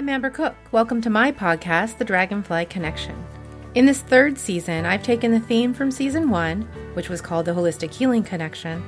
I'm 0.00 0.08
Amber 0.08 0.30
Cook. 0.30 0.56
Welcome 0.72 1.02
to 1.02 1.10
my 1.10 1.30
podcast, 1.30 1.98
The 1.98 2.06
Dragonfly 2.06 2.64
Connection. 2.70 3.22
In 3.74 3.84
this 3.84 4.00
third 4.00 4.38
season, 4.38 4.86
I've 4.86 5.02
taken 5.02 5.30
the 5.30 5.40
theme 5.40 5.74
from 5.74 5.90
season 5.90 6.30
one, 6.30 6.62
which 6.94 7.10
was 7.10 7.20
called 7.20 7.44
the 7.44 7.52
Holistic 7.52 7.92
Healing 7.92 8.22
Connection, 8.22 8.82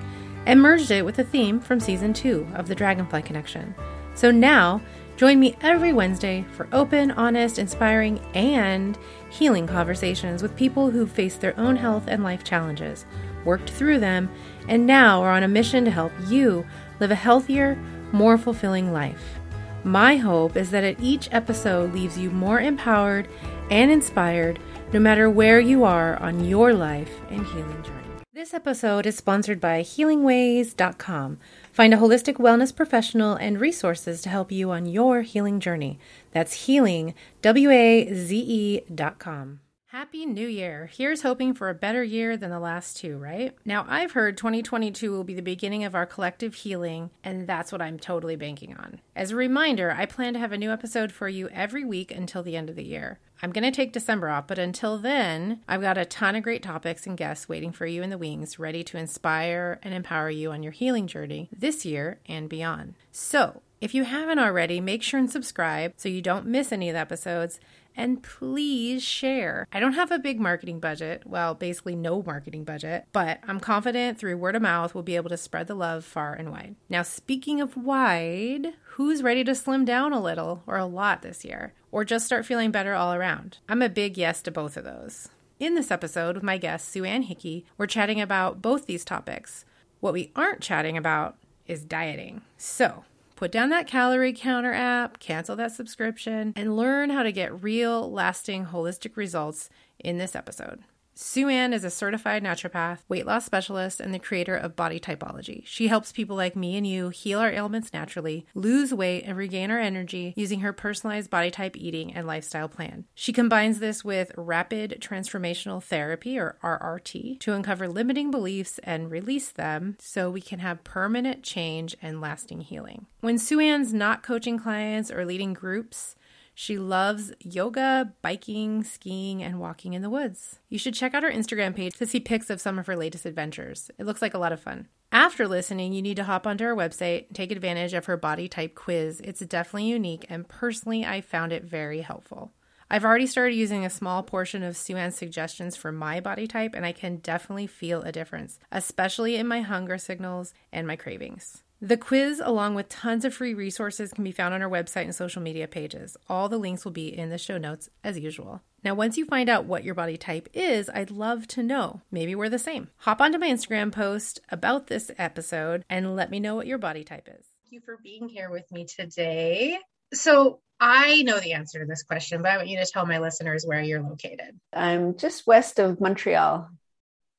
and 0.47 0.63
merged 0.63 0.91
it 0.91 1.05
with 1.05 1.17
the 1.17 1.25
theme 1.25 1.61
from 1.61 1.81
season 1.81 2.15
two 2.15 2.49
of 2.55 2.67
the 2.67 2.75
Dragonfly 2.75 3.21
Connection. 3.25 3.75
So 4.15 4.31
now, 4.31 4.81
join 5.19 5.39
me 5.39 5.55
every 5.61 5.93
Wednesday 5.93 6.47
for 6.53 6.67
open, 6.73 7.11
honest, 7.11 7.59
inspiring, 7.59 8.19
and 8.33 8.97
healing 9.29 9.67
conversations 9.67 10.43
with 10.43 10.57
people 10.57 10.91
who've 10.91 11.13
faced 11.13 11.43
their 11.43 11.61
own 11.61 11.77
health 11.77 12.05
and 12.07 12.25
life 12.25 12.43
challenges, 12.43 13.05
worked 13.45 13.69
through 13.69 13.99
them, 13.99 14.31
and 14.67 14.87
now 14.87 15.21
are 15.21 15.33
on 15.33 15.43
a 15.43 15.49
mission 15.49 15.85
to 15.85 15.91
help 15.91 16.13
you 16.27 16.67
live 17.01 17.11
a 17.11 17.15
healthier, 17.15 17.77
more 18.13 18.39
fulfilling 18.39 18.95
life. 18.95 19.42
My 19.85 20.17
hope 20.17 20.57
is 20.57 20.71
that 20.71 21.01
each 21.01 21.29
episode 21.33 21.93
leaves 21.93 22.17
you 22.17 22.31
more 22.31 22.61
empowered 22.61 23.29
and 23.71 23.91
inspired 23.91 24.61
no 24.93 25.01
matter 25.01 25.29
where 25.29 25.59
you 25.59 25.83
are 25.83 26.17
on 26.19 26.45
your 26.45 26.73
life 26.73 27.21
and 27.31 27.45
healing 27.47 27.83
journey. 27.83 27.99
This 28.33 28.55
episode 28.55 29.07
is 29.07 29.17
sponsored 29.17 29.61
by 29.61 29.83
HealingWaze.com. 29.83 31.39
Find 31.73 31.95
a 31.95 31.97
holistic 31.97 32.35
wellness 32.37 32.75
professional 32.75 33.35
and 33.35 33.61
resources 33.61 34.23
to 34.23 34.29
help 34.29 34.53
you 34.53 34.71
on 34.71 34.87
your 34.87 35.23
healing 35.23 35.59
journey. 35.59 35.99
That's 36.31 36.67
healing, 36.67 37.15
W 37.43 37.71
A 37.71 38.15
Z 38.15 38.37
E.com. 38.37 39.61
Happy 39.93 40.25
New 40.25 40.49
Year! 40.49 40.89
Here's 40.91 41.21
hoping 41.21 41.53
for 41.53 41.69
a 41.69 41.75
better 41.75 42.03
year 42.03 42.35
than 42.39 42.49
the 42.49 42.59
last 42.59 42.97
two, 42.97 43.19
right? 43.19 43.55
Now, 43.67 43.85
I've 43.87 44.13
heard 44.13 44.39
2022 44.39 45.13
will 45.13 45.23
be 45.23 45.35
the 45.35 45.43
beginning 45.43 45.85
of 45.85 45.95
our 45.95 46.07
collective 46.07 46.55
healing, 46.55 47.11
and 47.23 47.47
that's 47.47 47.71
what 47.71 47.83
I'm 47.83 47.99
totally 47.99 48.35
banking 48.35 48.75
on. 48.75 49.03
As 49.15 49.33
a 49.33 49.37
reminder, 49.37 49.91
I 49.91 50.07
plan 50.07 50.33
to 50.33 50.39
have 50.39 50.51
a 50.51 50.57
new 50.57 50.71
episode 50.71 51.13
for 51.13 51.29
you 51.29 51.51
every 51.51 51.85
week 51.85 52.11
until 52.11 52.43
the 52.43 52.57
end 52.57 52.71
of 52.71 52.77
the 52.77 52.83
year. 52.83 53.19
I'm 53.43 53.53
going 53.53 53.65
to 53.65 53.71
take 53.71 53.93
December 53.93 54.31
off, 54.31 54.47
but 54.47 54.59
until 54.59 54.97
then, 54.97 55.61
I've 55.69 55.83
got 55.83 55.99
a 55.99 56.07
ton 56.07 56.37
of 56.37 56.43
great 56.43 56.63
topics 56.63 57.07
and 57.07 57.19
guests 57.19 57.47
waiting 57.47 57.71
for 57.71 57.85
you 57.85 58.03
in 58.03 58.09
the 58.09 58.17
wings, 58.17 58.59
ready 58.59 58.83
to 58.85 58.97
inspire 58.97 59.79
and 59.83 59.93
empower 59.93 60.31
you 60.31 60.53
on 60.53 60.63
your 60.63 60.73
healing 60.73 61.07
journey 61.07 61.51
this 61.53 61.85
year 61.85 62.19
and 62.25 62.49
beyond. 62.49 62.95
So, 63.11 63.61
if 63.83 63.97
you 63.97 64.05
haven't 64.05 64.39
already, 64.39 64.81
make 64.81 65.03
sure 65.03 65.19
and 65.19 65.29
subscribe 65.29 65.95
so 65.97 66.09
you 66.09 66.23
don't 66.23 66.47
miss 66.47 66.71
any 66.71 66.89
of 66.89 66.95
the 66.95 67.01
episodes 67.01 67.59
and 67.97 68.23
please 68.23 69.03
share. 69.03 69.67
I 69.73 69.81
don't 69.81 69.93
have 69.95 70.11
a 70.11 70.19
big 70.19 70.41
marketing 70.41 70.81
budget, 70.81 71.23
well, 71.27 71.55
basically 71.55 71.97
no 71.97 72.23
marketing 72.23 72.65
budget, 72.65 73.07
but 73.13 73.41
I'm 73.47 73.61
confident 73.61 74.19
through 74.19 74.37
word 74.37 74.57
of 74.57 74.63
mouth 74.63 74.95
we'll 74.95 75.03
be 75.03 75.17
able 75.17 75.31
to 75.31 75.37
spread 75.37 75.67
the 75.67 75.75
love 75.75 76.05
far 76.05 76.35
and 76.35 76.51
wide. 76.51 76.77
Now, 76.89 77.03
speaking 77.03 77.61
of 77.61 77.77
wide, 77.77 78.75
who's 78.93 79.23
ready 79.23 79.45
to 79.45 79.55
slim 79.55 79.85
down 79.85 80.13
a 80.13 80.23
little 80.23 80.63
or 80.67 80.77
a 80.77 80.87
lot 80.87 81.23
this 81.23 81.45
year, 81.45 81.75
or 81.91 82.05
just 82.05 82.27
start 82.27 82.47
feeling 82.47 82.71
better 82.71 82.95
all 82.95 83.15
around? 83.15 83.59
I'm 83.69 83.83
a 83.83 83.89
big 83.89 84.17
yes 84.17 84.43
to 84.43 84.51
both 84.51 84.77
of 84.77 84.85
those. 84.85 85.29
In 85.61 85.75
this 85.75 85.91
episode 85.91 86.35
with 86.35 86.43
my 86.43 86.59
guest, 86.59 86.89
Sue 86.89 87.05
Ann 87.05 87.23
Hickey, 87.23 87.65
we're 87.79 87.87
chatting 87.87 88.21
about 88.21 88.61
both 88.61 88.87
these 88.87 89.05
topics. 89.05 89.65
What 90.01 90.13
we 90.13 90.33
aren't 90.35 90.61
chatting 90.61 90.97
about 90.97 91.37
is 91.67 91.85
dieting. 91.85 92.43
So, 92.59 93.05
Put 93.43 93.51
down 93.51 93.71
that 93.71 93.89
calorie 93.89 94.33
counter 94.33 94.73
app, 94.73 95.19
cancel 95.19 95.57
that 95.57 95.73
subscription, 95.73 96.53
and 96.55 96.77
learn 96.77 97.11
how 97.11 97.25
to 97.25 97.33
get 97.33 97.61
real, 97.61 98.09
lasting, 98.09 98.67
holistic 98.67 99.17
results 99.17 99.69
in 99.99 100.17
this 100.17 100.37
episode. 100.37 100.85
Sue 101.15 101.49
Ann 101.49 101.75
is 101.75 101.85
a 101.85 101.91
certified 101.91 102.43
naturopath, 102.43 103.01
weight 103.07 103.27
loss 103.27 103.45
specialist, 103.45 104.01
and 104.01 104.15
the 104.15 104.19
creator 104.19 104.57
of 104.57 104.75
Body 104.75 104.99
Typology. 104.99 105.63
She 105.67 105.89
helps 105.89 106.11
people 106.11 106.37
like 106.37 106.57
me 106.57 106.77
and 106.77 106.87
you 106.87 107.11
heal 107.11 107.39
our 107.39 107.51
ailments 107.51 107.93
naturally, 107.93 108.47
lose 108.55 108.95
weight, 108.95 109.25
and 109.27 109.37
regain 109.37 109.71
our 109.71 109.79
energy 109.79 110.33
using 110.37 110.61
her 110.61 110.73
personalized 110.73 111.29
body 111.29 111.51
type 111.51 111.77
eating 111.77 112.15
and 112.15 112.27
lifestyle 112.27 112.69
plan. 112.69 113.05
She 113.15 113.33
combines 113.33 113.79
this 113.79 114.03
with 114.03 114.33
rapid 114.39 114.99
transformational 115.01 115.83
therapy, 115.83 116.39
or 116.39 116.57
RRT, 116.63 117.41
to 117.41 117.53
uncover 117.53 117.89
limiting 117.89 118.31
beliefs 118.31 118.81
and 118.83 119.11
release 119.11 119.51
them 119.51 119.97
so 120.01 120.31
we 120.31 120.41
can 120.41 120.61
have 120.61 120.83
permanent 120.83 121.43
change 121.43 121.95
and 122.01 122.23
lasting 122.23 122.63
healing. 122.63 123.07
When 123.21 123.39
Sue 123.39 123.61
Ann's 123.61 123.93
not 123.93 124.23
coaching 124.23 124.59
clients 124.59 125.11
or 125.11 125.27
leading 125.27 125.53
groups, 125.53 126.17
she 126.55 126.79
loves 126.79 127.33
yoga, 127.41 128.13
biking, 128.23 128.85
skiing, 128.85 129.43
and 129.43 129.59
walking 129.59 129.95
in 129.95 130.03
the 130.03 130.11
woods. 130.11 130.59
You 130.69 130.79
should 130.79 130.95
check 130.95 131.15
out 131.15 131.23
her 131.23 131.31
Instagram 131.31 131.75
page 131.75 131.95
to 131.95 132.07
see 132.07 132.21
pics 132.21 132.51
of 132.51 132.61
some 132.61 132.79
of 132.79 132.87
her 132.87 132.97
latest 132.97 133.25
adventures. 133.25 133.91
It 133.99 134.07
looks 134.07 134.23
like 134.23 134.35
a 134.35 134.39
lot 134.39 134.53
of 134.53 134.61
fun. 134.61 134.89
After 135.11 135.47
listening, 135.47 135.93
you 135.93 136.03
need 136.03 136.17
to 136.17 136.25
hop 136.25 136.47
onto 136.47 136.65
her 136.65 136.77
website 136.77 137.27
and 137.27 137.37
take 137.37 137.53
advantage 137.53 137.93
of 137.93 138.07
her 138.07 138.17
body 138.17 138.49
type 138.49 138.75
quiz. 138.75 139.21
It's 139.23 139.41
definitely 139.41 139.89
unique, 139.89 140.25
and 140.29 140.49
personally, 140.49 141.05
I 141.05 141.21
found 141.21 141.53
it 141.53 141.65
very 141.65 142.01
helpful. 142.01 142.53
I've 142.91 143.05
already 143.05 143.27
started 143.27 143.55
using 143.55 143.87
a 143.87 143.91
small 143.91 144.23
portion 144.23 144.63
of 144.63 144.77
Sue 144.77 144.97
Ann's 144.97 145.17
suggestions 145.17 145.77
for 145.77 145.93
my 145.93 146.21
body 146.21 146.47
type, 146.47 146.75
and 146.75 146.85
I 146.85 146.93
can 146.93 147.17
definitely 147.17 147.67
feel 147.67 148.03
a 148.03 148.13
difference, 148.13 148.59
especially 148.71 149.37
in 149.37 149.47
my 149.47 149.63
hunger 149.63 149.97
signals 149.97 150.53
and 150.71 150.87
my 150.87 150.97
cravings. 150.97 151.63
The 151.85 151.97
quiz, 151.97 152.41
along 152.41 152.77
with 152.77 152.89
tons 152.89 153.25
of 153.25 153.35
free 153.35 153.55
resources, 153.55 154.13
can 154.13 154.23
be 154.23 154.31
found 154.31 154.55
on 154.55 154.63
our 154.63 154.71
website 154.71 155.03
and 155.03 155.15
social 155.15 155.43
media 155.43 155.67
pages. 155.67 156.17
All 156.29 156.49
the 156.49 156.57
links 156.57 156.85
will 156.85 156.93
be 156.93 157.09
in 157.09 157.31
the 157.31 157.39
show 157.39 157.59
notes 157.59 157.91
as 158.05 158.17
usual. 158.17 158.63
Now, 158.85 158.95
once 158.95 159.19
you 159.19 159.25
find 159.25 159.49
out 159.49 159.65
what 159.65 159.83
your 159.83 159.97
body 159.97 160.17
type 160.17 160.49
is, 160.55 160.89
I'd 160.89 161.11
love 161.11 161.49
to 161.49 161.63
know. 161.65 162.01
Maybe 162.09 162.37
we're 162.37 162.49
the 162.49 162.57
same. 162.61 162.91
Hop 162.99 163.21
onto 163.21 163.37
my 163.37 163.49
Instagram 163.49 163.91
post 163.91 164.39
about 164.49 164.87
this 164.87 165.11
episode 165.19 165.85
and 165.91 166.15
let 166.15 166.31
me 166.31 166.39
know 166.39 166.55
what 166.55 166.69
your 166.69 166.79
body 166.79 167.03
type 167.03 167.27
is. 167.29 167.45
Thank 167.65 167.73
you 167.73 167.81
for 167.81 167.99
being 168.01 168.29
here 168.29 168.49
with 168.49 168.71
me 168.71 168.85
today. 168.85 169.77
So, 170.15 170.61
I 170.79 171.23
know 171.23 171.41
the 171.41 171.55
answer 171.55 171.81
to 171.81 171.87
this 171.87 172.05
question, 172.05 172.43
but 172.43 172.53
I 172.53 172.59
want 172.59 172.69
you 172.69 172.79
to 172.79 172.87
tell 172.87 173.07
my 173.07 173.19
listeners 173.19 173.65
where 173.67 173.83
you're 173.83 174.03
located. 174.03 174.57
I'm 174.73 175.17
just 175.17 175.49
west 175.49 175.81
of 175.81 176.01
Montreal. 176.01 176.71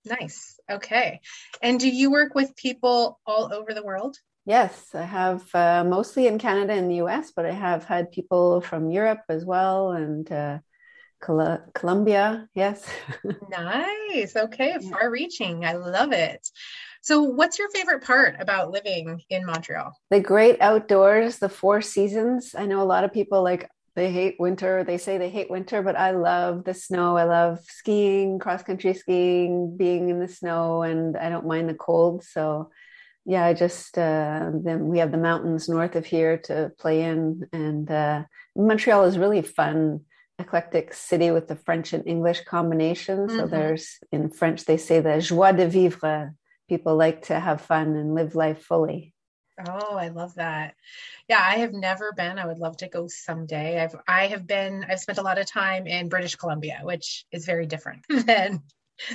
Nice. 0.03 0.59
Okay. 0.69 1.21
And 1.61 1.79
do 1.79 1.87
you 1.87 2.11
work 2.11 2.35
with 2.35 2.57
people 2.57 3.21
all 3.25 3.53
over 3.53 3.73
the 3.73 3.83
world? 3.83 4.17
Yes, 4.45 4.89
I 4.93 5.03
have 5.03 5.43
uh, 5.55 5.83
mostly 5.85 6.27
in 6.27 6.37
Canada 6.37 6.73
and 6.73 6.91
the 6.91 6.95
US, 6.95 7.31
but 7.33 7.45
I 7.45 7.51
have 7.51 7.85
had 7.85 8.11
people 8.11 8.59
from 8.61 8.89
Europe 8.89 9.21
as 9.29 9.45
well 9.45 9.91
and 9.91 10.29
uh, 10.31 10.59
Col- 11.21 11.63
Colombia. 11.73 12.49
Yes. 12.53 12.85
nice. 13.49 14.35
Okay. 14.35 14.77
Far 14.91 15.09
reaching. 15.09 15.63
I 15.63 15.73
love 15.73 16.11
it. 16.11 16.45
So, 17.01 17.21
what's 17.21 17.59
your 17.59 17.69
favorite 17.69 18.03
part 18.03 18.35
about 18.39 18.71
living 18.71 19.21
in 19.29 19.45
Montreal? 19.45 19.93
The 20.09 20.19
great 20.19 20.61
outdoors, 20.61 21.39
the 21.39 21.49
four 21.49 21.81
seasons. 21.81 22.55
I 22.57 22.65
know 22.65 22.81
a 22.81 22.85
lot 22.85 23.03
of 23.03 23.13
people 23.13 23.43
like 23.43 23.69
they 23.95 24.11
hate 24.11 24.35
winter. 24.39 24.83
They 24.83 24.97
say 24.97 25.17
they 25.17 25.29
hate 25.29 25.49
winter, 25.49 25.81
but 25.81 25.95
I 25.95 26.11
love 26.11 26.63
the 26.63 26.73
snow. 26.73 27.15
I 27.15 27.23
love 27.25 27.59
skiing, 27.67 28.39
cross 28.39 28.63
country 28.63 28.93
skiing, 28.93 29.77
being 29.77 30.09
in 30.09 30.19
the 30.19 30.27
snow, 30.27 30.81
and 30.81 31.15
I 31.15 31.29
don't 31.29 31.47
mind 31.47 31.69
the 31.69 31.75
cold. 31.75 32.23
So, 32.23 32.71
yeah, 33.25 33.45
I 33.45 33.53
just 33.53 33.97
uh, 33.97 34.51
then 34.53 34.87
we 34.87 34.99
have 34.99 35.11
the 35.11 35.17
mountains 35.17 35.69
north 35.69 35.95
of 35.95 36.05
here 36.05 36.37
to 36.39 36.71
play 36.77 37.03
in, 37.03 37.47
and 37.53 37.89
uh, 37.89 38.23
Montreal 38.55 39.05
is 39.05 39.17
really 39.17 39.41
fun, 39.41 40.01
eclectic 40.39 40.93
city 40.93 41.31
with 41.31 41.47
the 41.47 41.55
French 41.55 41.93
and 41.93 42.05
English 42.05 42.43
combination. 42.43 43.19
Mm-hmm. 43.19 43.37
So 43.37 43.47
there's 43.47 43.99
in 44.11 44.29
French 44.29 44.65
they 44.65 44.77
say 44.77 44.99
the 44.99 45.21
joie 45.21 45.53
de 45.53 45.67
vivre. 45.67 46.33
People 46.67 46.95
like 46.95 47.23
to 47.27 47.39
have 47.39 47.61
fun 47.61 47.95
and 47.95 48.15
live 48.15 48.35
life 48.35 48.63
fully. 48.63 49.13
Oh, 49.67 49.95
I 49.95 50.07
love 50.07 50.35
that. 50.35 50.73
Yeah, 51.29 51.41
I 51.41 51.57
have 51.57 51.73
never 51.73 52.11
been. 52.13 52.39
I 52.39 52.47
would 52.47 52.57
love 52.57 52.77
to 52.77 52.89
go 52.89 53.07
someday. 53.07 53.81
I've 53.81 53.95
I 54.07 54.27
have 54.27 54.47
been 54.47 54.85
I've 54.89 54.99
spent 54.99 55.19
a 55.19 55.23
lot 55.23 55.37
of 55.37 55.45
time 55.45 55.87
in 55.87 56.09
British 56.09 56.35
Columbia, 56.35 56.79
which 56.83 57.25
is 57.31 57.45
very 57.45 57.67
different 57.67 58.05
than 58.09 58.63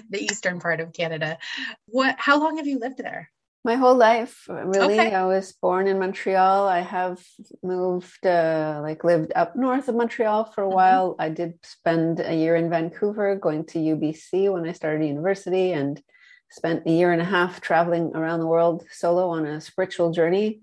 the 0.08 0.22
eastern 0.22 0.60
part 0.60 0.80
of 0.80 0.92
Canada. 0.92 1.38
What 1.86 2.16
how 2.18 2.41
long 2.41 2.56
have 2.56 2.66
you 2.66 2.78
lived 2.78 2.98
there? 2.98 3.30
My 3.64 3.74
whole 3.74 3.96
life 3.96 4.46
really. 4.48 4.98
Okay. 4.98 5.14
i 5.14 5.24
was 5.24 5.53
born 5.53 5.86
in 5.86 5.98
montreal. 5.98 6.68
I 6.68 6.80
have 6.80 7.22
moved 7.62 8.24
uh, 8.24 8.80
like 8.83 9.04
lived 9.04 9.33
up 9.34 9.56
north 9.56 9.88
of 9.88 9.97
montreal 9.97 10.44
for 10.44 10.62
a 10.62 10.66
mm-hmm. 10.66 10.77
while. 10.77 11.16
I 11.18 11.28
did 11.28 11.54
spend 11.62 12.21
a 12.21 12.34
year 12.34 12.56
in 12.56 12.71
vancouver 12.71 13.36
going 13.36 13.65
to 13.66 13.78
ubc 13.78 14.53
when 14.53 14.68
i 14.68 14.72
started 14.72 15.06
university 15.06 15.72
and 15.72 16.03
spent 16.50 16.86
a 16.86 16.91
year 16.91 17.12
and 17.12 17.21
a 17.21 17.33
half 17.36 17.60
traveling 17.60 18.12
around 18.15 18.41
the 18.41 18.47
world 18.47 18.84
solo 18.91 19.28
on 19.30 19.44
a 19.47 19.60
spiritual 19.60 20.12
journey. 20.12 20.60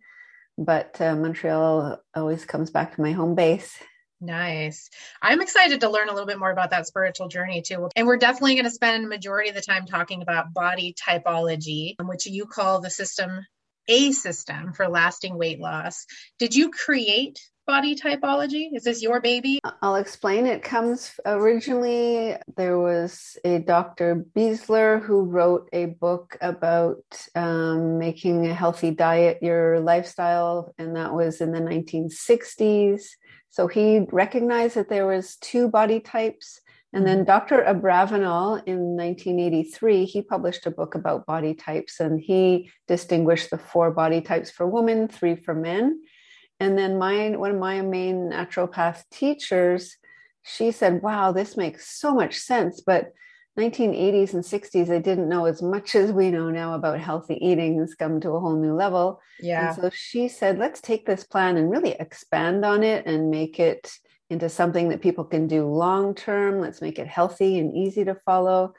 But 0.58 1.00
uh, 1.02 1.16
montreal 1.16 2.00
always 2.16 2.46
comes 2.46 2.72
back 2.72 2.96
to 2.96 3.02
my 3.02 3.12
home 3.12 3.36
base 3.36 3.78
Nice. 4.26 4.90
I'm 5.22 5.42
excited 5.42 5.82
to 5.82 5.90
learn 5.90 6.10
a 6.10 6.12
little 6.12 6.26
bit 6.26 6.40
more 6.40 6.50
about 6.50 6.72
that 6.72 6.88
spiritual 6.88 7.28
journey 7.28 7.62
too. 7.62 7.90
And 7.96 8.08
we're 8.08 8.18
definitely 8.18 8.56
going 8.56 8.66
to 8.66 8.72
spend 8.72 9.08
majority 9.08 9.50
of 9.50 9.56
the 9.56 9.62
time 9.62 9.86
talking 9.86 10.24
about 10.24 10.54
body 10.54 10.96
typology, 11.00 11.96
which 12.02 12.26
you 12.26 12.48
call 12.48 12.82
the 12.82 12.90
system 12.90 13.46
a 13.88 14.12
system 14.12 14.74
for 14.74 14.88
lasting 14.88 15.38
weight 15.38 15.60
loss. 15.60 16.06
Did 16.40 16.56
you 16.56 16.72
create 16.72 17.40
body 17.66 17.96
typology? 17.96 18.70
Is 18.74 18.84
this 18.84 19.02
your 19.02 19.20
baby? 19.20 19.60
I'll 19.82 19.96
explain. 19.96 20.46
It 20.46 20.64
comes 20.64 21.12
originally, 21.26 22.36
there 22.56 22.80
was 22.80 23.38
a 23.44 23.60
Dr. 23.60 24.26
Bieler 24.36 25.02
who 25.02 25.22
wrote 25.24 25.70
a 25.74 25.86
book 25.88 26.38
about 26.42 27.04
um, 27.34 27.98
making 27.98 28.46
a 28.46 28.54
healthy 28.54 28.92
diet 28.92 29.40
your 29.42 29.80
lifestyle, 29.80 30.74
and 30.78 30.96
that 30.96 31.14
was 31.14 31.42
in 31.42 31.52
the 31.52 31.60
1960s. 31.60 33.04
So 33.50 33.68
he 33.68 34.06
recognized 34.12 34.76
that 34.76 34.90
there 34.90 35.08
was 35.08 35.38
two 35.38 35.70
body 35.70 36.00
types. 36.00 36.60
And 36.96 37.06
then 37.06 37.26
Dr. 37.26 37.58
Abravanel 37.58 38.64
in 38.66 38.96
1983, 38.96 40.06
he 40.06 40.22
published 40.22 40.66
a 40.66 40.72
book 40.72 40.96
about 40.96 41.26
body 41.26 41.54
types 41.54 42.00
and 42.00 42.20
he 42.20 42.72
distinguished 42.88 43.50
the 43.50 43.58
four 43.58 43.92
body 43.92 44.22
types 44.22 44.50
for 44.50 44.66
women, 44.66 45.10
three 45.10 45.36
for 45.36 45.54
men. 45.54 46.02
And 46.60 46.78
then 46.78 46.98
my 46.98 47.32
one 47.32 47.52
of 47.52 47.58
my 47.58 47.82
main 47.82 48.30
naturopath 48.30 49.04
teachers, 49.12 49.98
she 50.42 50.72
said, 50.72 51.02
"Wow, 51.02 51.34
this 51.34 51.58
makes 51.58 52.00
so 52.00 52.16
much 52.16 52.38
sense." 52.38 52.80
But 52.80 53.12
1980s 53.58 54.34
and 54.34 54.44
60s, 54.44 54.90
I 54.90 55.00
didn't 55.00 55.30
know 55.30 55.46
as 55.46 55.62
much 55.62 55.96
as 55.96 56.12
we 56.12 56.30
know 56.30 56.50
now 56.50 56.76
about 56.76 57.00
healthy 57.00 57.36
eating. 57.36 57.80
It's 57.82 57.96
come 57.96 58.20
to 58.22 58.32
a 58.32 58.40
whole 58.40 58.58
new 58.58 58.74
level. 58.74 59.22
Yeah. 59.40 59.68
And 59.68 59.76
so 59.76 59.90
she 59.92 60.28
said, 60.28 60.58
let's 60.58 60.82
take 60.82 61.06
this 61.06 61.24
plan 61.24 61.56
and 61.56 61.72
really 61.72 61.94
expand 61.94 62.66
on 62.66 62.84
it 62.84 63.06
and 63.06 63.30
make 63.30 63.58
it 63.60 63.92
into 64.30 64.50
something 64.50 64.90
that 64.90 65.02
people 65.02 65.24
can 65.24 65.48
do 65.48 65.66
long 65.66 66.16
term. 66.16 66.60
Let's 66.60 66.82
make 66.82 67.00
it 67.00 67.08
healthy 67.08 67.60
and 67.60 67.76
easy 67.76 68.04
to 68.06 68.16
follow. 68.16 68.74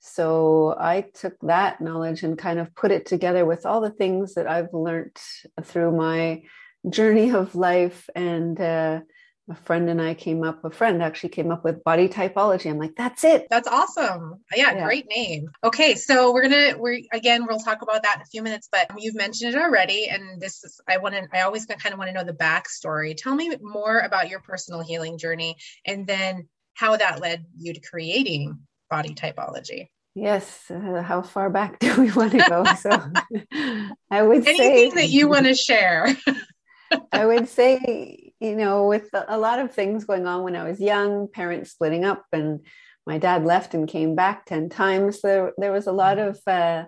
So 0.00 0.76
I 0.78 1.02
took 1.14 1.34
that 1.42 1.80
knowledge 1.80 2.22
and 2.22 2.38
kind 2.38 2.58
of 2.58 2.74
put 2.74 2.92
it 2.92 3.06
together 3.06 3.44
with 3.44 3.66
all 3.66 3.80
the 3.80 3.90
things 3.90 4.34
that 4.34 4.46
I've 4.46 4.72
learned 4.72 5.16
through 5.62 5.96
my 5.96 6.42
journey 6.88 7.30
of 7.32 7.54
life 7.54 8.08
and 8.14 8.60
uh, 8.60 9.00
a 9.48 9.54
friend 9.54 9.88
and 9.88 10.00
I 10.00 10.14
came 10.14 10.42
up, 10.44 10.64
a 10.64 10.70
friend 10.70 11.02
actually 11.02 11.30
came 11.30 11.50
up 11.50 11.64
with 11.64 11.82
body 11.84 12.08
typology. 12.08 12.70
I'm 12.70 12.78
like, 12.78 12.94
that's 12.96 13.24
it. 13.24 13.46
That's 13.50 13.68
awesome. 13.68 14.42
Yeah, 14.54 14.74
yeah, 14.74 14.84
great 14.84 15.06
name. 15.08 15.50
Okay, 15.64 15.94
so 15.94 16.32
we're 16.32 16.42
gonna 16.42 16.74
we're 16.76 17.00
again 17.12 17.46
we'll 17.46 17.58
talk 17.58 17.82
about 17.82 18.02
that 18.02 18.16
in 18.16 18.22
a 18.22 18.26
few 18.26 18.42
minutes, 18.42 18.68
but 18.70 18.90
you've 18.98 19.14
mentioned 19.14 19.54
it 19.54 19.58
already, 19.60 20.08
and 20.08 20.40
this 20.40 20.64
is 20.64 20.80
I 20.88 20.98
want 20.98 21.14
to 21.14 21.26
I 21.32 21.42
always 21.42 21.66
kind 21.66 21.92
of 21.92 21.98
want 21.98 22.08
to 22.08 22.14
know 22.14 22.24
the 22.24 22.32
backstory. 22.32 23.16
Tell 23.16 23.34
me 23.34 23.56
more 23.60 24.00
about 24.00 24.28
your 24.28 24.40
personal 24.40 24.82
healing 24.82 25.18
journey, 25.18 25.56
and 25.86 26.06
then 26.06 26.48
how 26.74 26.96
that 26.96 27.20
led 27.20 27.44
you 27.56 27.72
to 27.72 27.80
creating 27.80 28.58
body 28.90 29.14
typology. 29.14 29.88
Yes. 30.14 30.70
Uh, 30.70 31.02
how 31.02 31.22
far 31.22 31.48
back 31.48 31.78
do 31.80 32.00
we 32.00 32.10
want 32.12 32.32
to 32.32 32.38
go? 32.38 32.64
So 32.74 32.90
I 34.10 34.22
would 34.22 34.46
anything 34.46 34.56
say, 34.56 34.90
that 34.90 35.08
you 35.08 35.28
want 35.28 35.46
to 35.46 35.54
share. 35.54 36.16
I 37.12 37.26
would 37.26 37.48
say, 37.48 38.27
you 38.40 38.56
know, 38.56 38.86
with 38.86 39.08
a 39.12 39.38
lot 39.38 39.58
of 39.58 39.74
things 39.74 40.04
going 40.04 40.26
on 40.26 40.44
when 40.44 40.56
I 40.56 40.68
was 40.68 40.80
young, 40.80 41.28
parents 41.28 41.72
splitting 41.72 42.04
up, 42.04 42.24
and 42.32 42.60
my 43.06 43.18
dad 43.18 43.44
left 43.44 43.74
and 43.74 43.88
came 43.88 44.14
back 44.14 44.46
10 44.46 44.68
times, 44.68 45.22
there, 45.22 45.52
there 45.58 45.72
was 45.72 45.86
a 45.86 45.92
lot 45.92 46.18
of 46.18 46.38
uh, 46.46 46.84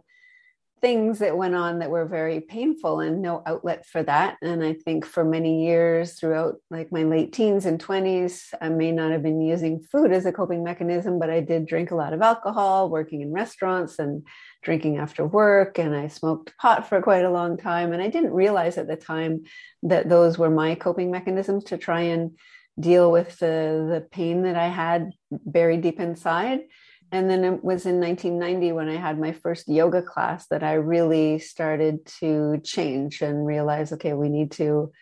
things 0.80 1.18
that 1.18 1.36
went 1.36 1.54
on 1.54 1.78
that 1.78 1.90
were 1.90 2.06
very 2.06 2.40
painful 2.40 3.00
and 3.00 3.20
no 3.20 3.42
outlet 3.46 3.84
for 3.86 4.02
that. 4.02 4.36
And 4.42 4.64
I 4.64 4.74
think 4.74 5.04
for 5.04 5.24
many 5.24 5.64
years 5.64 6.18
throughout 6.18 6.56
like 6.70 6.90
my 6.92 7.02
late 7.02 7.32
teens 7.32 7.66
and 7.66 7.82
20s, 7.82 8.54
I 8.60 8.68
may 8.68 8.92
not 8.92 9.12
have 9.12 9.22
been 9.22 9.40
using 9.40 9.80
food 9.80 10.12
as 10.12 10.26
a 10.26 10.32
coping 10.32 10.64
mechanism, 10.64 11.18
but 11.18 11.30
I 11.30 11.40
did 11.40 11.66
drink 11.66 11.90
a 11.90 11.96
lot 11.96 12.12
of 12.12 12.22
alcohol, 12.22 12.88
working 12.88 13.20
in 13.20 13.32
restaurants 13.32 13.98
and 13.98 14.26
drinking 14.62 14.98
after 14.98 15.26
work. 15.26 15.78
And 15.78 15.94
I 15.94 16.08
smoked 16.08 16.56
pot 16.58 16.88
for 16.88 17.00
quite 17.02 17.24
a 17.24 17.30
long 17.30 17.56
time. 17.56 17.92
And 17.92 18.02
I 18.02 18.08
didn't 18.08 18.32
realize 18.32 18.78
at 18.78 18.88
the 18.88 18.96
time 18.96 19.44
that 19.82 20.08
those 20.08 20.38
were 20.38 20.50
my 20.50 20.74
coping 20.74 21.10
mechanisms 21.10 21.64
to 21.64 21.78
try 21.78 22.02
and 22.02 22.38
deal 22.78 23.10
with 23.10 23.38
the, 23.38 23.88
the 23.92 24.06
pain 24.10 24.42
that 24.42 24.56
I 24.56 24.68
had 24.68 25.10
buried 25.30 25.82
deep 25.82 26.00
inside 26.00 26.60
and 27.12 27.28
then 27.28 27.44
it 27.44 27.64
was 27.64 27.86
in 27.86 28.00
1990 28.00 28.72
when 28.72 28.88
I 28.88 28.96
had 28.96 29.18
my 29.18 29.32
first 29.32 29.68
yoga 29.68 30.02
class 30.02 30.46
that 30.46 30.62
I 30.62 30.74
really 30.74 31.40
started 31.40 32.06
to 32.20 32.60
change 32.62 33.20
and 33.20 33.44
realize, 33.44 33.92
okay, 33.92 34.12
we 34.12 34.28
need 34.28 34.52
to 34.52 34.92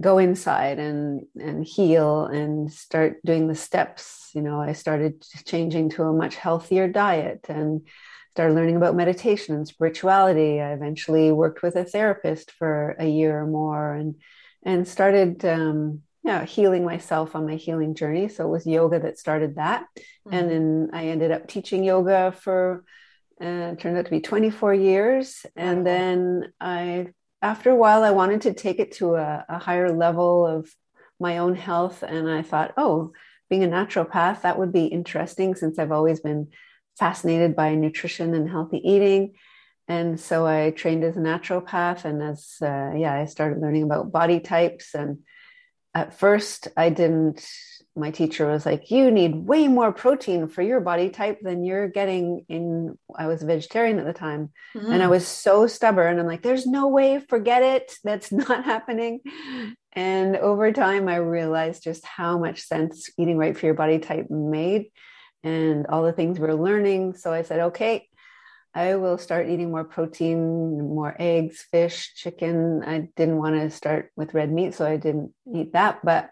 go 0.00 0.18
inside 0.18 0.78
and 0.78 1.26
and 1.38 1.66
heal 1.66 2.26
and 2.26 2.72
start 2.72 3.20
doing 3.24 3.48
the 3.48 3.56
steps. 3.56 4.30
You 4.32 4.42
know, 4.42 4.60
I 4.60 4.74
started 4.74 5.24
changing 5.44 5.90
to 5.90 6.04
a 6.04 6.12
much 6.12 6.36
healthier 6.36 6.86
diet 6.86 7.46
and 7.48 7.86
started 8.30 8.54
learning 8.54 8.76
about 8.76 8.94
meditation 8.94 9.54
and 9.54 9.66
spirituality. 9.66 10.60
I 10.60 10.72
eventually 10.72 11.32
worked 11.32 11.62
with 11.62 11.76
a 11.76 11.84
therapist 11.84 12.52
for 12.52 12.96
a 12.98 13.06
year 13.06 13.40
or 13.40 13.46
more 13.46 13.94
and 13.94 14.16
and 14.62 14.86
started 14.86 15.44
um, 15.44 16.02
you 16.22 16.32
know, 16.32 16.44
healing 16.44 16.84
myself 16.84 17.34
on 17.34 17.46
my 17.46 17.56
healing 17.56 17.94
journey. 17.94 18.28
So 18.28 18.44
it 18.44 18.50
was 18.50 18.66
yoga 18.66 19.00
that 19.00 19.18
started 19.18 19.56
that. 19.56 19.86
Mm-hmm. 20.26 20.34
And 20.34 20.50
then 20.50 20.90
I 20.92 21.08
ended 21.08 21.30
up 21.30 21.48
teaching 21.48 21.82
yoga 21.82 22.32
for, 22.32 22.84
uh, 23.40 23.74
turned 23.76 23.96
out 23.96 24.04
to 24.04 24.10
be 24.10 24.20
24 24.20 24.74
years. 24.74 25.46
And 25.56 25.86
then 25.86 26.52
I, 26.60 27.08
after 27.40 27.70
a 27.70 27.76
while, 27.76 28.02
I 28.02 28.10
wanted 28.10 28.42
to 28.42 28.52
take 28.52 28.80
it 28.80 28.92
to 28.96 29.14
a, 29.14 29.46
a 29.48 29.58
higher 29.58 29.96
level 29.96 30.46
of 30.46 30.70
my 31.18 31.38
own 31.38 31.54
health. 31.54 32.02
And 32.02 32.28
I 32.28 32.42
thought, 32.42 32.74
oh, 32.76 33.12
being 33.48 33.64
a 33.64 33.68
naturopath, 33.68 34.42
that 34.42 34.58
would 34.58 34.72
be 34.72 34.86
interesting 34.86 35.54
since 35.54 35.78
I've 35.78 35.92
always 35.92 36.20
been 36.20 36.48
fascinated 36.98 37.56
by 37.56 37.74
nutrition 37.74 38.34
and 38.34 38.48
healthy 38.48 38.78
eating. 38.78 39.34
And 39.88 40.20
so 40.20 40.46
I 40.46 40.70
trained 40.70 41.02
as 41.02 41.16
a 41.16 41.20
naturopath. 41.20 42.04
And 42.04 42.22
as, 42.22 42.54
uh, 42.62 42.92
yeah, 42.96 43.14
I 43.14 43.24
started 43.24 43.60
learning 43.60 43.82
about 43.82 44.12
body 44.12 44.40
types 44.40 44.94
and 44.94 45.18
at 45.94 46.18
first 46.18 46.68
I 46.76 46.90
didn't 46.90 47.44
my 47.96 48.10
teacher 48.12 48.46
was 48.46 48.64
like 48.64 48.90
you 48.90 49.10
need 49.10 49.34
way 49.34 49.66
more 49.66 49.92
protein 49.92 50.46
for 50.46 50.62
your 50.62 50.80
body 50.80 51.10
type 51.10 51.40
than 51.42 51.64
you're 51.64 51.88
getting 51.88 52.44
in 52.48 52.96
I 53.16 53.26
was 53.26 53.42
a 53.42 53.46
vegetarian 53.46 53.98
at 53.98 54.06
the 54.06 54.12
time 54.12 54.50
mm-hmm. 54.74 54.92
and 54.92 55.02
I 55.02 55.08
was 55.08 55.26
so 55.26 55.66
stubborn 55.66 56.18
I'm 56.18 56.26
like 56.26 56.42
there's 56.42 56.66
no 56.66 56.88
way 56.88 57.18
forget 57.18 57.62
it 57.62 57.92
that's 58.04 58.30
not 58.32 58.64
happening 58.64 59.20
and 59.92 60.36
over 60.36 60.72
time 60.72 61.08
I 61.08 61.16
realized 61.16 61.82
just 61.82 62.04
how 62.06 62.38
much 62.38 62.62
sense 62.62 63.10
eating 63.18 63.36
right 63.36 63.58
for 63.58 63.66
your 63.66 63.74
body 63.74 63.98
type 63.98 64.30
made 64.30 64.86
and 65.42 65.86
all 65.86 66.02
the 66.02 66.12
things 66.12 66.38
we 66.38 66.46
we're 66.46 66.54
learning 66.54 67.14
so 67.14 67.32
I 67.32 67.42
said 67.42 67.60
okay 67.60 68.08
I 68.72 68.94
will 68.94 69.18
start 69.18 69.48
eating 69.48 69.72
more 69.72 69.84
protein, 69.84 70.94
more 70.94 71.16
eggs, 71.18 71.66
fish, 71.72 72.14
chicken. 72.14 72.84
I 72.84 73.08
didn't 73.16 73.38
want 73.38 73.56
to 73.56 73.68
start 73.70 74.12
with 74.16 74.32
red 74.32 74.52
meat, 74.52 74.74
so 74.74 74.86
I 74.86 74.96
didn't 74.96 75.32
eat 75.52 75.72
that. 75.72 75.98
But 76.04 76.30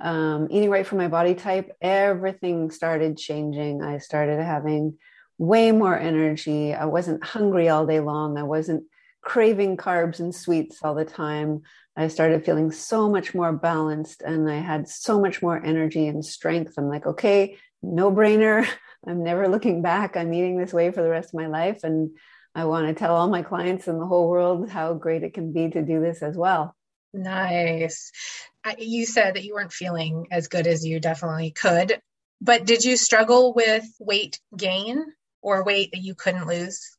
um, 0.00 0.48
eating 0.50 0.70
right 0.70 0.86
for 0.86 0.96
my 0.96 1.06
body 1.06 1.34
type, 1.34 1.70
everything 1.80 2.72
started 2.72 3.16
changing. 3.16 3.80
I 3.80 3.98
started 3.98 4.42
having 4.42 4.98
way 5.38 5.70
more 5.70 5.96
energy. 5.96 6.74
I 6.74 6.86
wasn't 6.86 7.24
hungry 7.24 7.68
all 7.68 7.86
day 7.86 8.00
long. 8.00 8.36
I 8.36 8.42
wasn't 8.42 8.84
craving 9.22 9.76
carbs 9.76 10.18
and 10.18 10.34
sweets 10.34 10.80
all 10.82 10.96
the 10.96 11.04
time. 11.04 11.62
I 11.96 12.08
started 12.08 12.44
feeling 12.44 12.72
so 12.72 13.08
much 13.08 13.34
more 13.34 13.52
balanced 13.52 14.22
and 14.22 14.50
I 14.50 14.58
had 14.58 14.88
so 14.88 15.20
much 15.20 15.42
more 15.42 15.62
energy 15.64 16.08
and 16.08 16.24
strength. 16.24 16.74
I'm 16.76 16.88
like, 16.88 17.06
okay, 17.06 17.58
no 17.82 18.10
brainer. 18.10 18.66
I'm 19.06 19.24
never 19.24 19.48
looking 19.48 19.82
back. 19.82 20.16
I'm 20.16 20.32
eating 20.32 20.58
this 20.58 20.72
way 20.72 20.92
for 20.92 21.02
the 21.02 21.08
rest 21.08 21.30
of 21.30 21.34
my 21.34 21.48
life. 21.48 21.82
And 21.82 22.16
I 22.54 22.66
want 22.66 22.86
to 22.86 22.94
tell 22.94 23.16
all 23.16 23.28
my 23.28 23.42
clients 23.42 23.88
in 23.88 23.98
the 23.98 24.06
whole 24.06 24.28
world 24.28 24.70
how 24.70 24.94
great 24.94 25.24
it 25.24 25.34
can 25.34 25.52
be 25.52 25.70
to 25.70 25.82
do 25.82 26.00
this 26.00 26.22
as 26.22 26.36
well. 26.36 26.76
Nice. 27.12 28.12
You 28.78 29.06
said 29.06 29.34
that 29.34 29.44
you 29.44 29.54
weren't 29.54 29.72
feeling 29.72 30.28
as 30.30 30.48
good 30.48 30.66
as 30.66 30.86
you 30.86 31.00
definitely 31.00 31.50
could, 31.50 32.00
but 32.40 32.64
did 32.64 32.84
you 32.84 32.96
struggle 32.96 33.52
with 33.54 33.84
weight 33.98 34.40
gain 34.56 35.04
or 35.42 35.64
weight 35.64 35.90
that 35.92 36.02
you 36.02 36.14
couldn't 36.14 36.46
lose? 36.46 36.96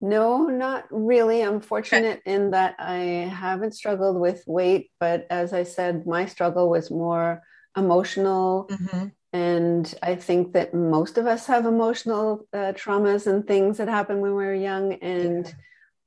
No, 0.00 0.46
not 0.46 0.84
really. 0.90 1.42
I'm 1.42 1.60
fortunate 1.60 2.20
okay. 2.20 2.34
in 2.34 2.50
that 2.50 2.76
I 2.78 2.96
haven't 3.32 3.74
struggled 3.74 4.20
with 4.20 4.44
weight, 4.46 4.90
but 5.00 5.26
as 5.30 5.52
I 5.52 5.62
said, 5.62 6.06
my 6.06 6.26
struggle 6.26 6.68
was 6.68 6.90
more 6.90 7.42
emotional 7.76 8.68
mm-hmm. 8.70 9.06
And 9.36 9.94
I 10.02 10.14
think 10.14 10.54
that 10.54 10.72
most 10.72 11.18
of 11.18 11.26
us 11.26 11.46
have 11.46 11.66
emotional 11.66 12.46
uh, 12.54 12.72
traumas 12.72 13.26
and 13.26 13.46
things 13.46 13.76
that 13.76 13.88
happen 13.88 14.20
when 14.22 14.34
we 14.34 14.46
are 14.46 14.54
young, 14.70 14.94
and 14.94 15.44
yeah. 15.44 15.52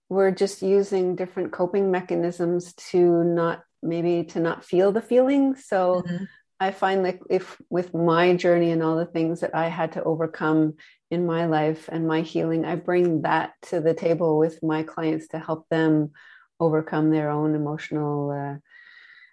we're 0.09 0.31
just 0.31 0.63
using 0.63 1.15
different 1.15 1.51
coping 1.51 1.91
mechanisms 1.91 2.73
to 2.91 3.23
not 3.23 3.61
maybe 3.83 4.23
to 4.33 4.39
not 4.39 4.65
feel 4.65 4.91
the 4.91 5.07
feelings. 5.11 5.65
So 5.67 6.01
mm-hmm. 6.01 6.23
I 6.59 6.71
find 6.71 7.05
that 7.05 7.19
if 7.29 7.45
with 7.69 7.93
my 7.93 8.35
journey 8.35 8.71
and 8.71 8.81
all 8.81 8.97
the 8.97 9.13
things 9.15 9.41
that 9.41 9.53
I 9.53 9.67
had 9.69 9.91
to 9.91 10.03
overcome 10.03 10.73
in 11.11 11.27
my 11.27 11.45
life 11.45 11.87
and 11.91 12.07
my 12.07 12.21
healing, 12.21 12.65
I 12.65 12.75
bring 12.75 13.21
that 13.21 13.53
to 13.69 13.79
the 13.79 13.93
table 13.93 14.39
with 14.39 14.63
my 14.63 14.81
clients 14.81 15.27
to 15.29 15.39
help 15.39 15.69
them 15.69 16.13
overcome 16.59 17.11
their 17.11 17.29
own 17.29 17.53
emotional 17.53 18.31
uh, 18.31 18.57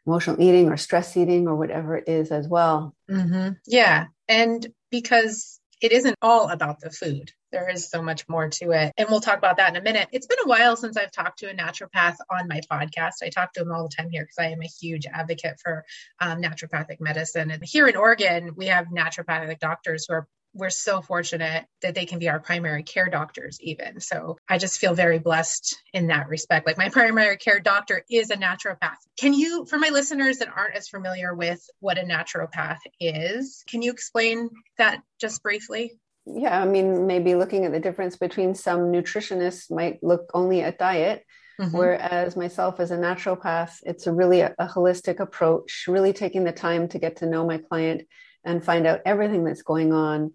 emotional 0.07 0.41
eating 0.41 0.69
or 0.69 0.77
stress 0.77 1.17
eating 1.17 1.49
or 1.49 1.57
whatever 1.57 1.97
it 1.97 2.09
is 2.09 2.31
as 2.31 2.49
well. 2.49 2.95
Mm-hmm. 3.11 3.55
Yeah. 3.67 4.07
And 4.29 4.67
because 4.91 5.61
it 5.81 5.93
isn't 5.93 6.17
all 6.23 6.49
about 6.49 6.81
the 6.81 6.91
food. 6.91 7.33
There 7.53 7.69
is 7.69 7.89
so 7.89 8.03
much 8.03 8.29
more 8.29 8.49
to 8.49 8.71
it. 8.73 8.93
And 8.97 9.09
we'll 9.09 9.21
talk 9.21 9.39
about 9.39 9.59
that 9.59 9.71
in 9.71 9.77
a 9.77 9.83
minute. 9.83 10.09
It's 10.11 10.27
been 10.27 10.39
a 10.45 10.49
while 10.49 10.77
since 10.77 10.97
I've 10.97 11.13
talked 11.13 11.39
to 11.41 11.51
a 11.51 11.55
naturopath 11.55 12.17
on 12.31 12.49
my 12.49 12.61
podcast. 12.71 13.23
I 13.23 13.29
talk 13.29 13.53
to 13.53 13.61
them 13.61 13.73
all 13.73 13.85
the 13.85 13.95
time 13.95 14.11
here 14.11 14.23
because 14.23 14.39
I 14.39 14.53
am 14.53 14.63
a 14.63 14.67
huge 14.67 15.07
advocate 15.07 15.59
for 15.63 15.85
um, 16.21 16.43
naturopathic 16.43 17.01
medicine. 17.01 17.51
And 17.51 17.63
here 17.65 17.87
in 17.87 17.97
Oregon, 17.97 18.53
we 18.57 18.67
have 18.67 18.87
naturopathic 18.87 19.59
doctors 19.59 20.07
who 20.09 20.15
are 20.15 20.29
we're 20.57 20.71
so 20.71 21.03
fortunate 21.03 21.67
that 21.83 21.95
they 21.95 22.07
can 22.07 22.19
be 22.19 22.29
our 22.29 22.41
primary 22.41 22.83
care 22.83 23.09
doctors 23.09 23.59
even. 23.61 24.01
So 24.01 24.37
i 24.49 24.59
just 24.59 24.79
feel 24.79 24.95
very 24.95 25.19
blessed 25.19 25.77
in 25.93 26.09
that 26.09 26.29
respect. 26.29 26.67
Like 26.67 26.79
my 26.79 26.89
primary 27.01 27.37
care 27.37 27.61
doctor 27.61 28.03
is 28.11 28.31
a 28.31 28.37
naturopath. 28.37 28.97
Can 29.19 29.35
you 29.35 29.67
for 29.67 29.79
my 29.79 29.91
listeners 29.91 30.39
that 30.39 30.49
aren't 30.55 30.75
as 30.75 30.89
familiar 30.89 31.35
with 31.35 31.61
what 31.81 31.99
a 31.99 32.03
naturopath 32.03 32.79
is 33.01 33.65
can 33.69 33.83
you 33.83 33.93
explain 33.93 34.51
that 34.79 35.03
just 35.21 35.43
briefly? 35.43 35.93
Yeah 36.27 36.61
i 36.61 36.65
mean 36.65 37.07
maybe 37.07 37.35
looking 37.35 37.65
at 37.65 37.73
the 37.73 37.81
difference 37.81 38.17
between 38.17 38.55
some 38.55 38.93
nutritionists 38.93 39.71
might 39.71 40.03
look 40.03 40.31
only 40.35 40.63
at 40.63 40.79
diet 40.79 41.25
Mm-hmm. 41.61 41.77
Whereas 41.77 42.37
myself 42.37 42.81
as 42.81 42.91
a 42.91 42.99
naturopath, 42.99 43.79
it's 43.85 44.07
a 44.07 44.13
really 44.13 44.41
a, 44.41 44.55
a, 44.59 44.67
holistic 44.67 45.21
approach, 45.21 45.87
really 45.89 46.13
taking 46.13 46.45
the 46.45 46.53
time 46.53 46.87
to 46.89 46.99
get 46.99 47.17
to 47.17 47.27
know 47.27 47.47
my 47.47 47.59
client 47.59 48.03
and 48.47 48.65
find 48.65 48.87
out 48.87 49.01
everything 49.05 49.45
that's 49.45 49.63
going 49.63 49.93
on 49.93 50.33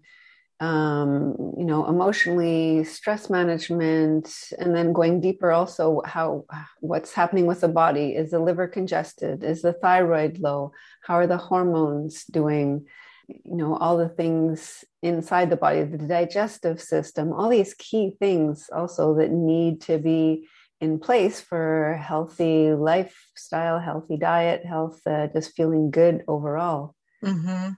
um, 0.62 1.34
you 1.58 1.64
know 1.64 1.88
emotionally 1.88 2.84
stress 2.84 3.28
management 3.28 4.32
and 4.60 4.74
then 4.76 4.92
going 4.92 5.20
deeper 5.20 5.50
also 5.50 6.00
how 6.04 6.44
what's 6.80 7.12
happening 7.12 7.46
with 7.46 7.62
the 7.62 7.68
body? 7.68 8.14
Is 8.14 8.30
the 8.30 8.38
liver 8.38 8.68
congested? 8.68 9.42
Is 9.42 9.62
the 9.62 9.72
thyroid 9.72 10.38
low? 10.38 10.72
How 11.02 11.14
are 11.14 11.26
the 11.26 11.36
hormones 11.36 12.24
doing? 12.24 12.86
You 13.28 13.56
know 13.56 13.76
all 13.76 13.96
the 13.96 14.08
things 14.08 14.84
inside 15.02 15.50
the 15.50 15.56
body 15.56 15.82
the 15.82 15.98
digestive 15.98 16.80
system 16.80 17.32
all 17.32 17.48
these 17.48 17.74
key 17.74 18.14
things 18.20 18.70
also 18.72 19.16
that 19.16 19.32
need 19.32 19.80
to 19.80 19.98
be 19.98 20.46
in 20.80 21.00
place 21.00 21.40
for 21.40 21.98
healthy 22.00 22.72
lifestyle 22.72 23.80
healthy 23.80 24.16
diet 24.16 24.64
health 24.64 25.00
uh, 25.06 25.26
just 25.28 25.56
feeling 25.56 25.90
good 25.90 26.22
overall. 26.28 26.94
Mm-hmm. 27.24 27.70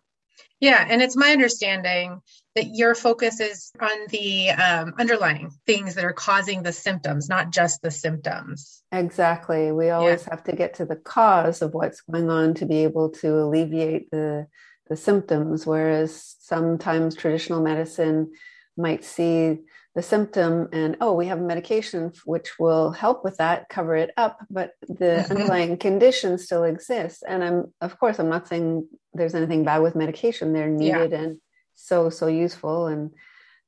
Yeah, 0.60 0.86
and 0.88 1.02
it's 1.02 1.16
my 1.16 1.30
understanding 1.30 2.20
that 2.54 2.74
your 2.74 2.94
focus 2.94 3.40
is 3.40 3.72
on 3.80 4.06
the 4.08 4.50
um, 4.50 4.94
underlying 4.98 5.50
things 5.66 5.94
that 5.96 6.04
are 6.04 6.12
causing 6.12 6.62
the 6.62 6.72
symptoms, 6.72 7.28
not 7.28 7.50
just 7.50 7.82
the 7.82 7.90
symptoms. 7.90 8.82
Exactly. 8.92 9.72
We 9.72 9.90
always 9.90 10.22
yeah. 10.22 10.30
have 10.30 10.44
to 10.44 10.52
get 10.52 10.74
to 10.74 10.86
the 10.86 10.96
cause 10.96 11.62
of 11.62 11.74
what's 11.74 12.00
going 12.02 12.30
on 12.30 12.54
to 12.54 12.66
be 12.66 12.84
able 12.84 13.10
to 13.10 13.42
alleviate 13.42 14.10
the 14.10 14.46
the 14.88 14.96
symptoms. 14.96 15.66
Whereas 15.66 16.36
sometimes 16.40 17.16
traditional 17.16 17.62
medicine 17.62 18.32
might 18.76 19.04
see 19.04 19.58
the 19.94 20.02
symptom 20.02 20.68
and 20.72 20.96
oh 21.00 21.12
we 21.12 21.26
have 21.26 21.38
a 21.38 21.42
medication 21.42 22.12
which 22.24 22.58
will 22.58 22.90
help 22.90 23.22
with 23.22 23.36
that 23.36 23.68
cover 23.68 23.94
it 23.94 24.10
up 24.16 24.40
but 24.50 24.72
the 24.88 25.24
underlying 25.30 25.76
condition 25.76 26.36
still 26.36 26.64
exists 26.64 27.22
and 27.22 27.44
i'm 27.44 27.72
of 27.80 27.98
course 27.98 28.18
i'm 28.18 28.28
not 28.28 28.48
saying 28.48 28.88
there's 29.14 29.34
anything 29.34 29.64
bad 29.64 29.78
with 29.78 29.94
medication 29.94 30.52
they're 30.52 30.68
needed 30.68 31.12
yeah. 31.12 31.18
and 31.18 31.38
so 31.74 32.10
so 32.10 32.26
useful 32.26 32.86
and 32.86 33.10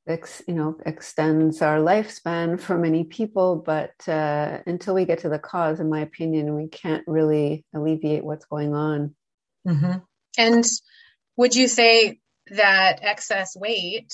ex, 0.07 0.43
you 0.47 0.55
know 0.55 0.76
extends 0.85 1.62
our 1.62 1.79
lifespan 1.79 2.59
for 2.61 2.79
many 2.79 3.05
people 3.05 3.57
but 3.57 3.95
uh, 4.09 4.59
until 4.67 4.95
we 4.95 5.05
get 5.05 5.21
to 5.21 5.29
the 5.29 5.38
cause 5.38 5.81
in 5.81 5.88
my 5.88 6.00
opinion 6.00 6.55
we 6.55 6.69
can't 6.69 7.05
really 7.07 7.65
alleviate 7.75 8.25
what's 8.25 8.47
going 8.47 8.75
on 8.75 9.15
mm-hmm. 9.67 9.99
and 10.38 10.65
would 11.37 11.55
you 11.55 11.69
say 11.69 12.19
that 12.50 13.00
excess 13.03 13.57
weight 13.57 14.12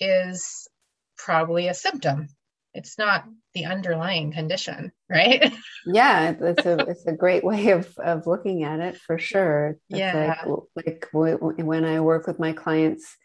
is 0.00 0.68
probably 1.16 1.68
a 1.68 1.74
symptom. 1.74 2.28
It's 2.76 2.98
not 2.98 3.24
the 3.54 3.64
underlying 3.64 4.32
condition, 4.32 4.92
right? 5.08 5.52
yeah, 5.86 6.34
it's 6.38 6.66
a 6.66 6.76
it's 6.88 7.06
a 7.06 7.12
great 7.12 7.42
way 7.42 7.70
of 7.70 7.96
of 7.98 8.26
looking 8.26 8.64
at 8.64 8.80
it 8.80 8.96
for 8.98 9.18
sure. 9.18 9.78
It's 9.88 9.98
yeah, 9.98 10.44
like, 10.76 10.86
like 10.86 11.08
when 11.12 11.84
I 11.84 12.00
work 12.00 12.26
with 12.26 12.38
my 12.38 12.52
clients, 12.52 13.16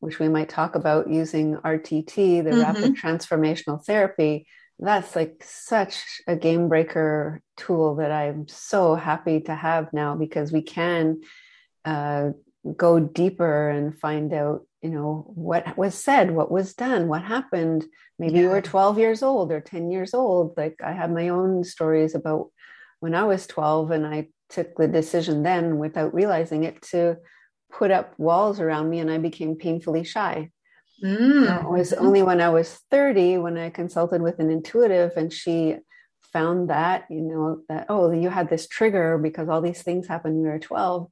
which 0.00 0.18
we 0.18 0.28
might 0.28 0.48
talk 0.48 0.74
about 0.74 1.10
using 1.10 1.56
RTT, 1.56 2.44
the 2.44 2.50
mm-hmm. 2.50 2.60
rapid 2.60 2.96
transformational 2.96 3.84
therapy. 3.84 4.46
That's 4.82 5.14
like 5.14 5.44
such 5.44 6.02
a 6.26 6.36
game 6.36 6.68
breaker 6.68 7.42
tool 7.58 7.96
that 7.96 8.10
I'm 8.10 8.48
so 8.48 8.94
happy 8.94 9.40
to 9.42 9.54
have 9.54 9.92
now 9.92 10.14
because 10.16 10.52
we 10.52 10.62
can 10.62 11.20
uh, 11.84 12.30
go 12.76 12.98
deeper 12.98 13.68
and 13.68 13.98
find 13.98 14.32
out 14.32 14.62
you 14.82 14.90
know 14.90 15.24
what 15.34 15.76
was 15.76 15.94
said 15.94 16.30
what 16.30 16.50
was 16.50 16.74
done 16.74 17.08
what 17.08 17.22
happened 17.22 17.84
maybe 18.18 18.36
yeah. 18.36 18.42
you 18.42 18.48
were 18.48 18.62
12 18.62 18.98
years 18.98 19.22
old 19.22 19.52
or 19.52 19.60
10 19.60 19.90
years 19.90 20.14
old 20.14 20.54
like 20.56 20.76
i 20.82 20.92
have 20.92 21.10
my 21.10 21.28
own 21.28 21.64
stories 21.64 22.14
about 22.14 22.50
when 23.00 23.14
i 23.14 23.22
was 23.22 23.46
12 23.46 23.90
and 23.90 24.06
i 24.06 24.26
took 24.48 24.74
the 24.76 24.88
decision 24.88 25.42
then 25.42 25.78
without 25.78 26.14
realizing 26.14 26.64
it 26.64 26.80
to 26.82 27.16
put 27.70 27.90
up 27.90 28.14
walls 28.18 28.58
around 28.58 28.88
me 28.88 28.98
and 28.98 29.10
i 29.10 29.18
became 29.18 29.54
painfully 29.54 30.02
shy 30.02 30.50
mm. 31.04 31.62
it 31.62 31.70
was 31.70 31.92
only 31.92 32.22
when 32.22 32.40
i 32.40 32.48
was 32.48 32.80
30 32.90 33.38
when 33.38 33.58
i 33.58 33.70
consulted 33.70 34.22
with 34.22 34.38
an 34.38 34.50
intuitive 34.50 35.12
and 35.16 35.32
she 35.32 35.76
found 36.32 36.70
that 36.70 37.04
you 37.10 37.20
know 37.20 37.60
that 37.68 37.86
oh 37.88 38.10
you 38.12 38.28
had 38.30 38.48
this 38.48 38.66
trigger 38.66 39.18
because 39.18 39.48
all 39.48 39.60
these 39.60 39.82
things 39.82 40.06
happened 40.06 40.36
when 40.36 40.44
you 40.44 40.50
were 40.50 40.58
12 40.58 41.08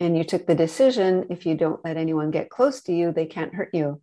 and 0.00 0.16
you 0.16 0.24
took 0.24 0.46
the 0.46 0.54
decision 0.54 1.26
if 1.30 1.46
you 1.46 1.54
don't 1.54 1.84
let 1.84 1.98
anyone 1.98 2.30
get 2.30 2.50
close 2.50 2.80
to 2.82 2.92
you 2.92 3.12
they 3.12 3.26
can't 3.26 3.54
hurt 3.54 3.70
you. 3.72 4.00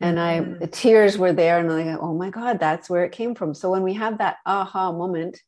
And 0.00 0.20
i 0.20 0.40
mm-hmm. 0.40 0.58
the 0.58 0.66
tears 0.66 1.16
were 1.16 1.32
there 1.32 1.58
and 1.58 1.70
i'm 1.70 1.86
like 1.86 1.98
oh 2.00 2.14
my 2.14 2.30
god 2.30 2.60
that's 2.60 2.90
where 2.90 3.04
it 3.04 3.12
came 3.12 3.34
from. 3.34 3.54
So 3.54 3.70
when 3.70 3.82
we 3.82 3.94
have 3.94 4.18
that 4.18 4.36
aha 4.46 4.92
moment 4.92 5.40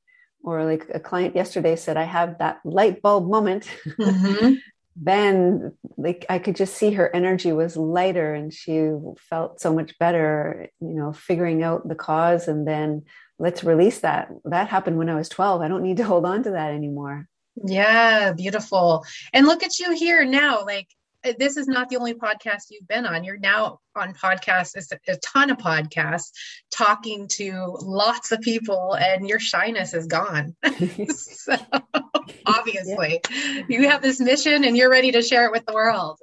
or 0.45 0.65
like 0.65 0.87
a 0.93 1.01
client 1.01 1.35
yesterday 1.35 1.75
said 1.75 1.97
i 1.97 2.05
have 2.05 2.39
that 2.39 2.61
light 2.65 3.03
bulb 3.03 3.29
moment 3.29 3.69
mm-hmm. 3.87 4.55
then 4.97 5.73
like 5.97 6.25
i 6.29 6.39
could 6.39 6.55
just 6.55 6.75
see 6.77 6.93
her 6.93 7.15
energy 7.15 7.51
was 7.51 7.77
lighter 7.77 8.33
and 8.35 8.53
she 8.55 8.91
felt 9.19 9.61
so 9.61 9.75
much 9.75 9.99
better 9.99 10.69
you 10.81 10.95
know 10.95 11.13
figuring 11.13 11.63
out 11.65 11.89
the 11.89 11.97
cause 11.97 12.47
and 12.47 12.67
then 12.69 13.03
let's 13.37 13.65
release 13.65 13.99
that. 14.01 14.31
That 14.45 14.69
happened 14.69 14.97
when 14.99 15.11
i 15.11 15.17
was 15.17 15.29
12 15.29 15.63
i 15.63 15.69
don't 15.69 15.83
need 15.83 15.97
to 15.97 16.05
hold 16.05 16.25
on 16.25 16.45
to 16.45 16.53
that 16.53 16.73
anymore 16.73 17.27
yeah, 17.57 18.33
beautiful. 18.33 19.05
And 19.33 19.47
look 19.47 19.63
at 19.63 19.79
you 19.79 19.95
here 19.95 20.25
now. 20.25 20.65
Like, 20.65 20.89
uh, 21.25 21.33
this 21.39 21.57
is 21.57 21.67
not 21.67 21.89
the 21.89 21.97
only 21.97 22.15
podcast 22.15 22.65
you've 22.71 22.87
been 22.87 23.07
on. 23.07 23.25
You're 23.25 23.39
now 23.39 23.81
on 23.97 24.13
podcasts, 24.15 24.93
a 25.09 25.17
ton 25.17 25.51
of 25.51 25.59
podcasts, 25.59 26.33
talking 26.71 27.29
to 27.29 27.77
lots 27.81 28.33
of 28.33 28.41
people, 28.41 28.95
and 28.95 29.29
your 29.29 29.39
shyness 29.39 29.95
is 29.95 30.07
gone. 30.07 30.55
so, 31.09 31.57
obviously, 32.47 33.21
yeah. 33.31 33.63
you 33.69 33.89
have 33.89 34.03
this 34.03 34.21
mission 34.21 34.65
and 34.65 34.77
you're 34.77 34.91
ready 34.91 35.13
to 35.13 35.23
share 35.23 35.47
it 35.47 35.53
with 35.53 35.65
the 35.67 35.73
world 35.73 36.19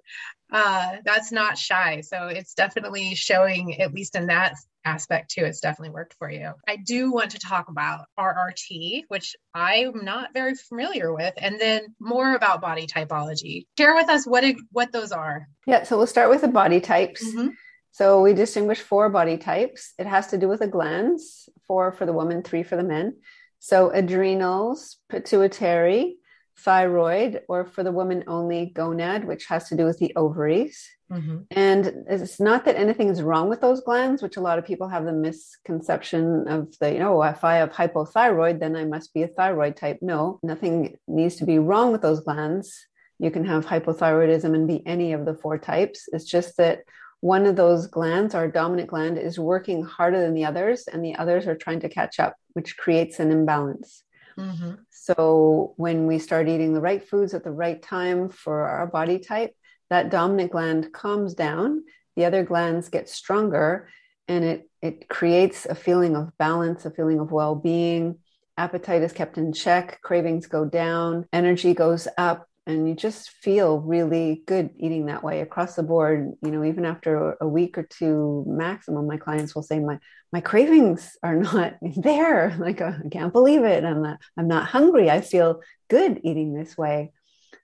uh, 0.52 0.98
that's 1.06 1.32
not 1.32 1.58
shy. 1.58 2.02
So 2.02 2.28
it's 2.28 2.54
definitely 2.54 3.16
showing, 3.16 3.80
at 3.82 3.94
least 3.94 4.16
in 4.16 4.28
that 4.28 4.56
aspect 4.84 5.32
too, 5.32 5.46
it's 5.46 5.60
definitely 5.60 5.94
worked 5.94 6.16
for 6.16 6.30
you. 6.30 6.52
I 6.68 6.78
do 6.78 7.12
want 7.12 7.32
to 7.32 7.40
talk 7.40 7.70
about 7.70 8.06
RRT, 8.20 9.04
which 9.08 9.36
I'm 9.54 10.04
not 10.04 10.34
very 10.34 10.56
familiar 10.56 11.14
with, 11.14 11.34
and 11.38 11.60
then 11.60 11.96
more 12.00 12.36
about 12.36 12.62
body 12.62 12.88
typology. 12.88 13.68
Share 13.78 13.94
with 13.96 14.10
us 14.10 14.26
what 14.26 14.44
it, 14.44 14.58
what 14.72 14.92
those 14.92 15.12
are. 15.12 15.48
Yeah, 15.66 15.84
so 15.84 15.98
we'll 15.98 16.08
start 16.08 16.30
with 16.30 16.42
the 16.42 16.48
body 16.48 16.82
types. 16.82 17.24
Mm-hmm. 17.24 17.50
So 17.92 18.22
we 18.22 18.34
distinguish 18.34 18.80
four 18.80 19.10
body 19.10 19.38
types. 19.38 19.94
It 20.00 20.08
has 20.08 20.28
to 20.28 20.38
do 20.38 20.48
with 20.48 20.62
the 20.62 20.68
glands, 20.68 21.50
four 21.68 21.92
for 21.92 22.06
the 22.06 22.14
woman, 22.14 22.42
three 22.42 22.64
for 22.64 22.76
the 22.78 22.84
men. 22.84 23.18
So 23.60 23.90
adrenals, 23.92 24.98
pituitary, 25.10 26.16
thyroid, 26.58 27.42
or 27.48 27.66
for 27.66 27.84
the 27.84 27.92
woman 27.92 28.24
only 28.28 28.72
gonad, 28.76 29.26
which 29.26 29.46
has 29.46 29.68
to 29.70 29.76
do 29.76 29.86
with 29.86 30.00
the 30.00 30.14
ovaries. 30.16 30.88
Mm-hmm. 31.12 31.40
And 31.52 32.06
it's 32.08 32.40
not 32.40 32.66
that 32.66 32.78
anything 32.78 33.10
is 33.10 33.22
wrong 33.22 33.50
with 33.50 33.60
those 33.60 33.82
glands, 33.82 34.22
which 34.22 34.38
a 34.38 34.42
lot 34.42 34.58
of 34.58 34.66
people 34.66 34.88
have 34.88 35.06
the 35.06 35.12
misconception 35.12 36.48
of 36.48 36.78
the, 36.80 36.94
you 36.94 37.00
know, 37.00 37.22
if 37.24 37.44
I 37.44 37.56
have 37.56 37.72
hypothyroid, 37.72 38.60
then 38.60 38.76
I 38.76 38.86
must 38.86 39.14
be 39.14 39.24
a 39.24 39.28
thyroid 39.28 39.76
type. 39.76 40.00
No, 40.02 40.40
nothing 40.42 40.98
needs 41.08 41.36
to 41.38 41.46
be 41.46 41.60
wrong 41.60 41.92
with 41.92 42.02
those 42.02 42.22
glands. 42.22 42.86
You 43.20 43.30
can 43.30 43.46
have 43.46 43.66
hypothyroidism 43.66 44.56
and 44.56 44.68
be 44.68 44.86
any 44.88 45.14
of 45.14 45.26
the 45.26 45.36
four 45.36 45.58
types. 45.58 46.08
It's 46.14 46.26
just 46.26 46.58
that 46.58 46.84
one 47.20 47.46
of 47.46 47.56
those 47.56 47.88
glands, 47.88 48.34
our 48.34 48.48
dominant 48.48 48.90
gland, 48.90 49.18
is 49.18 49.38
working 49.38 49.84
harder 49.84 50.20
than 50.22 50.34
the 50.34 50.46
others, 50.46 50.88
and 50.88 51.04
the 51.06 51.16
others 51.16 51.46
are 51.46 51.56
trying 51.56 51.82
to 51.82 51.90
catch 51.90 52.20
up, 52.20 52.36
which 52.54 52.78
creates 52.78 53.20
an 53.20 53.32
imbalance. 53.32 54.04
Mm-hmm. 54.38 54.74
So 54.90 55.74
when 55.78 56.08
we 56.08 56.20
start 56.20 56.48
eating 56.48 56.74
the 56.74 56.82
right 56.82 57.08
foods 57.08 57.34
at 57.34 57.44
the 57.44 57.52
right 57.52 57.82
time 57.82 58.30
for 58.30 58.68
our 58.68 58.88
body 58.88 59.20
type, 59.20 59.56
that 59.90 60.10
dominant 60.10 60.52
gland 60.52 60.94
calms 60.94 61.34
down, 61.34 61.84
the 62.16 62.26
other 62.26 62.44
glands 62.44 62.90
get 62.90 63.10
stronger, 63.10 63.90
and 64.28 64.44
it 64.44 64.70
it 64.82 65.08
creates 65.10 65.66
a 65.66 65.76
feeling 65.76 66.16
of 66.16 66.36
balance, 66.38 66.86
a 66.86 66.92
feeling 66.92 67.20
of 67.20 67.32
well-being. 67.32 68.18
Appetite 68.58 69.04
is 69.04 69.14
kept 69.14 69.38
in 69.38 69.54
check, 69.54 70.02
cravings 70.02 70.48
go 70.48 70.66
down, 70.66 71.28
energy 71.32 71.74
goes 71.74 72.08
up, 72.18 72.48
and 72.68 72.88
you 72.88 72.96
just 72.96 73.30
feel 73.30 73.80
really 73.80 74.44
good 74.46 74.70
eating 74.78 75.08
that 75.08 75.24
way 75.24 75.42
across 75.42 75.76
the 75.76 75.84
board 75.84 76.34
you 76.44 76.52
know 76.52 76.64
even 76.64 76.86
after 76.86 77.36
a 77.42 77.48
week 77.48 77.78
or 77.78 77.84
two 77.84 78.44
maximum 78.48 79.08
my 79.08 79.18
clients 79.18 79.56
will 79.56 79.64
say 79.64 79.80
my 79.80 79.98
my 80.32 80.42
cravings 80.42 81.18
are 81.24 81.36
not 81.36 81.76
there 81.98 82.56
like 82.60 82.82
i 82.82 82.96
can't 83.12 83.34
believe 83.34 83.64
it 83.64 83.84
i'm 83.84 84.02
not 84.02 84.20
i'm 84.38 84.48
not 84.48 84.68
hungry 84.68 85.10
i 85.10 85.22
feel 85.22 85.62
good 85.90 86.22
eating 86.24 86.54
this 86.54 86.78
way 86.78 87.12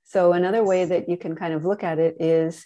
so 0.03 0.33
another 0.33 0.63
way 0.63 0.85
that 0.85 1.09
you 1.09 1.17
can 1.17 1.35
kind 1.35 1.53
of 1.53 1.65
look 1.65 1.83
at 1.83 1.99
it 1.99 2.15
is 2.19 2.65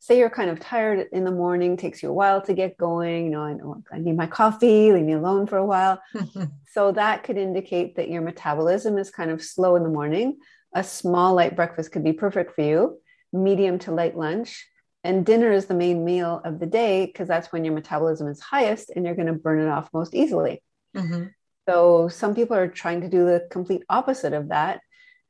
say 0.00 0.18
you're 0.18 0.30
kind 0.30 0.50
of 0.50 0.58
tired 0.58 1.06
in 1.12 1.24
the 1.24 1.30
morning, 1.30 1.76
takes 1.76 2.02
you 2.02 2.08
a 2.08 2.12
while 2.12 2.40
to 2.40 2.54
get 2.54 2.78
going. 2.78 3.26
You 3.26 3.30
know, 3.30 3.42
I 3.42 3.52
know 3.52 3.82
I 3.92 3.98
need 3.98 4.16
my 4.16 4.26
coffee, 4.26 4.92
leave 4.92 5.04
me 5.04 5.12
alone 5.12 5.46
for 5.46 5.58
a 5.58 5.66
while. 5.66 6.00
so 6.72 6.90
that 6.92 7.22
could 7.22 7.36
indicate 7.36 7.96
that 7.96 8.08
your 8.08 8.22
metabolism 8.22 8.96
is 8.96 9.10
kind 9.10 9.30
of 9.30 9.42
slow 9.42 9.76
in 9.76 9.82
the 9.82 9.90
morning. 9.90 10.38
A 10.74 10.84
small 10.84 11.34
light 11.34 11.56
breakfast 11.56 11.92
could 11.92 12.04
be 12.04 12.12
perfect 12.12 12.54
for 12.54 12.62
you, 12.62 13.00
medium 13.32 13.78
to 13.80 13.92
light 13.92 14.16
lunch. 14.16 14.66
And 15.02 15.24
dinner 15.24 15.50
is 15.50 15.66
the 15.66 15.74
main 15.74 16.04
meal 16.04 16.42
of 16.44 16.60
the 16.60 16.66
day 16.66 17.06
because 17.06 17.26
that's 17.26 17.52
when 17.52 17.64
your 17.64 17.74
metabolism 17.74 18.28
is 18.28 18.40
highest 18.40 18.90
and 18.94 19.04
you're 19.04 19.14
going 19.14 19.28
to 19.28 19.32
burn 19.32 19.60
it 19.60 19.70
off 19.70 19.88
most 19.94 20.14
easily. 20.14 20.62
Mm-hmm. 20.94 21.26
So 21.68 22.08
some 22.08 22.34
people 22.34 22.56
are 22.56 22.68
trying 22.68 23.00
to 23.00 23.08
do 23.08 23.24
the 23.24 23.46
complete 23.50 23.82
opposite 23.88 24.32
of 24.32 24.48
that 24.48 24.80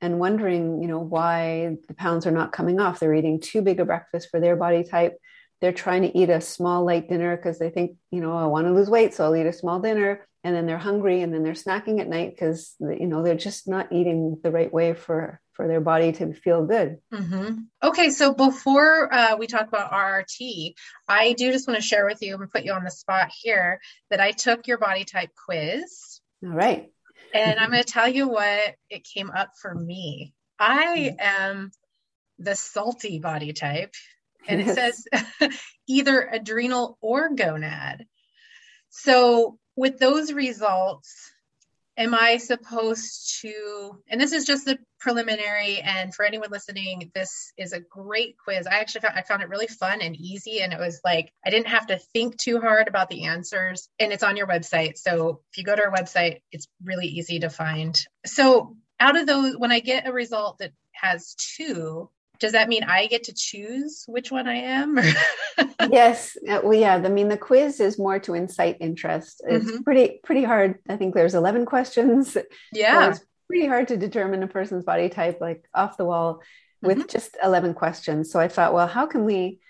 and 0.01 0.19
wondering, 0.19 0.83
you 0.83 0.89
know, 0.89 0.99
why 0.99 1.77
the 1.87 1.95
pounds 1.95 2.27
are 2.27 2.31
not 2.33 2.53
coming 2.53 2.81
off. 2.81 2.99
They're 2.99 3.15
eating 3.15 3.41
too 3.41 3.63
big 3.63 3.81
a 3.81 3.85
breakfast 3.85 4.29
for 4.31 4.41
their 4.41 4.57
body 4.57 4.83
type. 4.83 5.19
They're 5.61 5.73
trying 5.73 6.03
to 6.03 6.17
eat 6.17 6.31
a 6.31 6.41
small 6.41 6.85
light 6.85 7.09
dinner 7.09 7.37
because 7.37 7.59
they 7.59 7.71
think, 7.71 7.97
you 8.11 8.21
know, 8.21 8.37
I 8.37 8.47
want 8.47 8.67
to 8.67 8.73
lose 8.73 8.89
weight, 8.89 9.15
so 9.15 9.25
I'll 9.25 9.37
eat 9.37 9.47
a 9.47 9.53
small 9.53 9.81
dinner. 9.81 10.27
And 10.43 10.57
then 10.57 10.67
they're 10.67 10.79
hungry, 10.79 11.21
and 11.21 11.35
then 11.35 11.43
they're 11.43 11.53
snacking 11.53 12.01
at 12.01 12.09
night 12.09 12.35
because 12.35 12.75
you 12.81 13.07
know 13.07 13.23
they're 13.23 13.35
just 13.35 13.69
not 13.69 13.93
eating 13.93 14.39
the 14.43 14.51
right 14.51 14.73
way 14.73 14.95
for 14.95 15.39
for 15.53 15.69
their 15.69 15.83
body 15.83 16.13
to 16.13 16.33
feel 16.33 16.65
good. 16.65 16.97
Mm-hmm. 17.13 17.57
Okay, 17.83 18.09
so 18.09 18.33
before 18.33 19.13
uh, 19.13 19.37
we 19.37 19.47
talk 19.47 19.69
about 19.69 19.93
RRT, 19.93 20.73
I 21.07 21.35
do 21.35 21.53
just 21.53 21.69
want 21.69 21.79
to 21.79 21.87
share 21.87 22.07
with 22.07 22.23
you 22.23 22.37
and 22.37 22.51
put 22.51 22.65
you 22.65 22.73
on 22.73 22.85
the 22.85 22.91
spot 22.91 23.29
here 23.39 23.81
that 24.09 24.21
I 24.21 24.31
took 24.31 24.67
your 24.67 24.79
body 24.79 25.05
type 25.05 25.29
quiz. 25.47 26.23
All 26.43 26.49
right 26.49 26.91
and 27.33 27.59
I'm 27.59 27.71
going 27.71 27.83
to 27.83 27.93
tell 27.93 28.09
you 28.09 28.29
what 28.29 28.75
it 28.89 29.05
came 29.05 29.31
up 29.31 29.51
for 29.61 29.75
me. 29.75 30.35
I 30.59 31.17
am 31.19 31.71
the 32.39 32.55
salty 32.55 33.19
body 33.19 33.53
type, 33.53 33.95
and 34.49 34.61
it 34.61 34.75
says 34.75 35.05
either 35.89 36.23
adrenal 36.23 36.99
or 37.01 37.31
gonad. 37.31 38.07
So, 38.91 39.59
with 39.77 39.99
those 39.99 40.33
results, 40.33 41.31
am 41.97 42.15
I 42.15 42.39
supposed 42.39 43.41
to? 43.43 44.03
And 44.09 44.21
this 44.21 44.33
is 44.33 44.45
just 44.45 44.65
the 44.65 44.79
preliminary. 44.99 45.79
And 45.79 46.15
for 46.15 46.25
anyone 46.25 46.51
listening, 46.51 47.11
this 47.15 47.53
is 47.57 47.73
a 47.73 47.81
great 47.81 48.37
quiz. 48.43 48.67
I 48.67 48.81
actually 48.81 49.03
found 49.03 49.15
I 49.17 49.23
found 49.23 49.43
it 49.43 49.49
really 49.49 49.67
fun 49.67 50.01
and 50.01 50.17
easy, 50.17 50.61
and 50.61 50.73
it 50.73 50.81
was 50.81 51.01
like 51.05 51.33
I 51.45 51.51
didn't 51.51 51.69
have 51.69 51.87
to 51.89 51.99
think 52.13 52.37
too 52.37 52.61
hard 52.61 52.89
about 52.89 53.11
the 53.11 53.27
answers. 53.27 53.89
And 53.99 54.13
it's 54.13 54.23
on 54.23 54.37
your 54.37 54.47
website, 54.47 54.97
so 54.97 55.43
if 55.51 55.59
you 55.59 55.65
go 55.65 55.77
to 55.77 55.85
our 55.85 55.93
website, 55.93 56.41
it's 56.51 56.67
really 56.83 57.07
easy 57.07 57.41
to 57.41 57.51
find. 57.51 57.99
So 58.27 58.77
out 58.99 59.17
of 59.17 59.27
those, 59.27 59.57
when 59.57 59.73
I 59.73 59.81
get 59.81 60.09
a 60.09 60.13
result 60.13 60.59
that 60.59 60.73
has 60.93 61.35
two, 61.57 62.11
does 62.41 62.53
that 62.53 62.69
mean 62.69 62.83
I 62.85 63.07
get 63.07 63.25
to 63.25 63.35
choose 63.35 64.05
which 64.09 64.33
one 64.33 64.49
I 64.49 64.57
am? 64.57 64.99
yes. 65.91 66.37
Uh, 66.49 66.61
well, 66.65 66.75
yeah. 66.75 66.95
I 66.95 67.09
mean, 67.09 67.29
the 67.29 67.37
quiz 67.37 67.81
is 67.81 67.99
more 67.99 68.19
to 68.21 68.35
incite 68.35 68.79
interest. 68.81 69.43
It's 69.47 69.67
mm-hmm. 69.67 69.83
pretty 69.83 70.21
pretty 70.25 70.43
hard. 70.43 70.79
I 70.89 70.97
think 70.97 71.15
there's 71.15 71.35
11 71.35 71.67
questions. 71.67 72.37
Yeah. 72.73 73.01
So 73.01 73.11
it's 73.11 73.27
pretty 73.47 73.67
hard 73.67 73.89
to 73.89 73.97
determine 73.97 74.43
a 74.43 74.47
person's 74.47 74.85
body 74.85 75.09
type, 75.09 75.39
like 75.41 75.65
off 75.75 75.97
the 75.97 76.05
wall, 76.05 76.41
with 76.83 76.99
mm-hmm. 76.99 77.09
just 77.09 77.37
11 77.43 77.75
questions. 77.75 78.31
So 78.31 78.41
I 78.41 78.49
thought, 78.49 78.73
well, 78.73 78.87
how 78.87 79.07
can 79.07 79.25
we, 79.25 79.61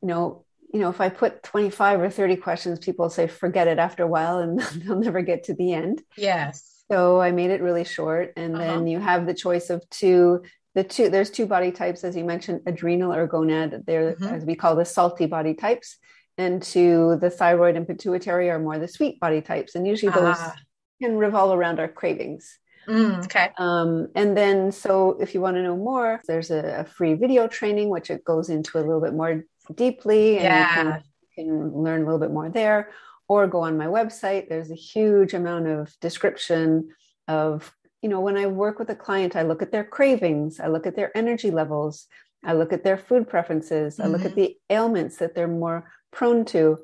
you 0.00 0.08
know, 0.08 0.44
you 0.72 0.80
know, 0.80 0.88
if 0.88 1.00
I 1.00 1.08
put 1.08 1.42
25 1.42 2.00
or 2.00 2.10
30 2.10 2.36
questions, 2.36 2.78
people 2.78 3.10
say 3.10 3.26
forget 3.26 3.68
it 3.68 3.78
after 3.78 4.02
a 4.02 4.08
while 4.08 4.38
and 4.38 4.60
they'll 4.76 4.98
never 4.98 5.20
get 5.22 5.44
to 5.44 5.54
the 5.54 5.72
end. 5.72 6.02
Yes. 6.16 6.82
So 6.90 7.20
I 7.20 7.32
made 7.32 7.50
it 7.50 7.62
really 7.62 7.84
short. 7.84 8.32
And 8.36 8.54
uh-huh. 8.54 8.64
then 8.64 8.86
you 8.86 8.98
have 9.00 9.26
the 9.26 9.34
choice 9.34 9.70
of 9.70 9.88
two 9.90 10.42
the 10.74 10.84
two 10.84 11.08
there's 11.08 11.30
two 11.30 11.46
body 11.46 11.70
types 11.70 12.04
as 12.04 12.16
you 12.16 12.24
mentioned 12.24 12.62
adrenal 12.66 13.12
or 13.12 13.28
gonad. 13.28 13.84
They're 13.86 14.12
mm-hmm. 14.12 14.24
as 14.24 14.44
we 14.44 14.56
call 14.56 14.76
the 14.76 14.84
salty 14.84 15.26
body 15.26 15.54
types. 15.54 15.96
And 16.36 16.60
to 16.64 17.16
the 17.20 17.30
thyroid 17.30 17.76
and 17.76 17.86
pituitary 17.86 18.50
are 18.50 18.58
more 18.58 18.78
the 18.78 18.88
sweet 18.88 19.20
body 19.20 19.40
types. 19.40 19.76
And 19.76 19.86
usually 19.86 20.10
those 20.10 20.36
ah. 20.36 20.56
can 21.00 21.16
revolve 21.16 21.56
around 21.56 21.78
our 21.78 21.86
cravings. 21.86 22.58
Mm, 22.88 23.24
okay. 23.24 23.50
Um, 23.56 24.08
and 24.16 24.36
then 24.36 24.72
so 24.72 25.16
if 25.20 25.32
you 25.32 25.40
want 25.40 25.56
to 25.56 25.62
know 25.62 25.76
more 25.76 26.20
there's 26.26 26.50
a, 26.50 26.80
a, 26.80 26.84
free 26.84 27.14
video 27.14 27.46
training 27.48 27.88
which 27.88 28.10
it 28.10 28.24
goes 28.24 28.50
into 28.50 28.76
a 28.76 28.80
little 28.80 29.00
bit 29.00 29.14
more 29.14 29.44
deeply 29.74 30.36
and 30.36 30.44
yeah. 30.44 30.68
you 30.68 30.82
can, 30.82 31.02
you 31.22 31.44
can 31.44 31.72
learn 31.82 32.02
a 32.02 32.04
little 32.04 32.18
bit 32.18 32.30
more 32.30 32.50
there. 32.50 32.90
Or 33.26 33.46
go 33.46 33.60
on 33.60 33.78
my 33.78 33.86
website. 33.86 34.48
There's 34.48 34.70
a 34.70 34.74
huge 34.74 35.32
amount 35.32 35.66
of 35.66 35.98
description 36.00 36.90
of 37.26 37.72
you 38.04 38.10
know, 38.10 38.20
when 38.20 38.36
I 38.36 38.46
work 38.48 38.78
with 38.78 38.90
a 38.90 38.94
client, 38.94 39.34
I 39.34 39.44
look 39.44 39.62
at 39.62 39.72
their 39.72 39.82
cravings, 39.82 40.60
I 40.60 40.66
look 40.66 40.86
at 40.86 40.94
their 40.94 41.10
energy 41.16 41.50
levels, 41.50 42.06
I 42.44 42.52
look 42.52 42.70
at 42.70 42.84
their 42.84 42.98
food 42.98 43.26
preferences, 43.26 43.94
mm-hmm. 43.94 44.02
I 44.02 44.06
look 44.08 44.26
at 44.26 44.32
mm-hmm. 44.32 44.40
the 44.40 44.56
ailments 44.68 45.16
that 45.16 45.34
they're 45.34 45.48
more 45.48 45.90
prone 46.12 46.44
to. 46.56 46.80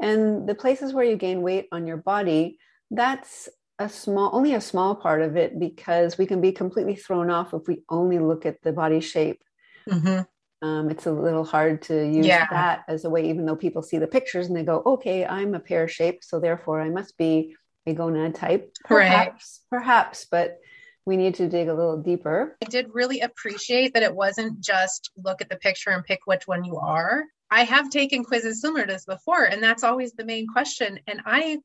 And 0.00 0.48
the 0.48 0.56
places 0.56 0.92
where 0.92 1.04
you 1.04 1.14
gain 1.14 1.42
weight 1.42 1.68
on 1.70 1.86
your 1.86 1.98
body, 1.98 2.58
that's 2.90 3.48
a 3.78 3.88
small, 3.88 4.30
only 4.32 4.54
a 4.54 4.60
small 4.60 4.96
part 4.96 5.22
of 5.22 5.36
it 5.36 5.60
because 5.60 6.18
we 6.18 6.26
can 6.26 6.40
be 6.40 6.50
completely 6.50 6.96
thrown 6.96 7.30
off 7.30 7.54
if 7.54 7.68
we 7.68 7.84
only 7.88 8.18
look 8.18 8.44
at 8.44 8.60
the 8.62 8.72
body 8.72 8.98
shape. 8.98 9.44
Mm-hmm. 9.88 10.66
Um, 10.66 10.90
it's 10.90 11.06
a 11.06 11.12
little 11.12 11.44
hard 11.44 11.80
to 11.82 11.94
use 12.04 12.26
yeah. 12.26 12.48
that 12.50 12.82
as 12.88 13.04
a 13.04 13.10
way, 13.10 13.30
even 13.30 13.46
though 13.46 13.54
people 13.54 13.82
see 13.82 13.98
the 13.98 14.08
pictures 14.08 14.48
and 14.48 14.56
they 14.56 14.64
go, 14.64 14.82
okay, 14.84 15.24
I'm 15.24 15.54
a 15.54 15.60
pear 15.60 15.86
shape, 15.86 16.24
so 16.24 16.40
therefore 16.40 16.80
I 16.80 16.88
must 16.88 17.16
be 17.16 17.54
a 17.86 17.94
gonad 17.94 18.34
type. 18.34 18.74
Perhaps, 18.84 19.60
right. 19.70 19.78
perhaps, 19.78 20.26
but 20.30 20.58
we 21.04 21.16
need 21.16 21.36
to 21.36 21.48
dig 21.48 21.68
a 21.68 21.74
little 21.74 22.02
deeper. 22.02 22.56
I 22.64 22.68
did 22.68 22.90
really 22.92 23.20
appreciate 23.20 23.94
that 23.94 24.02
it 24.02 24.14
wasn't 24.14 24.60
just 24.60 25.10
look 25.16 25.40
at 25.40 25.48
the 25.48 25.56
picture 25.56 25.90
and 25.90 26.04
pick 26.04 26.20
which 26.24 26.46
one 26.46 26.64
you 26.64 26.76
are. 26.78 27.24
I 27.48 27.62
have 27.62 27.90
taken 27.90 28.24
quizzes 28.24 28.60
similar 28.60 28.86
to 28.86 28.92
this 28.92 29.04
before, 29.04 29.44
and 29.44 29.62
that's 29.62 29.84
always 29.84 30.12
the 30.12 30.24
main 30.24 30.48
question. 30.48 30.98
And 31.06 31.20
I 31.24 31.58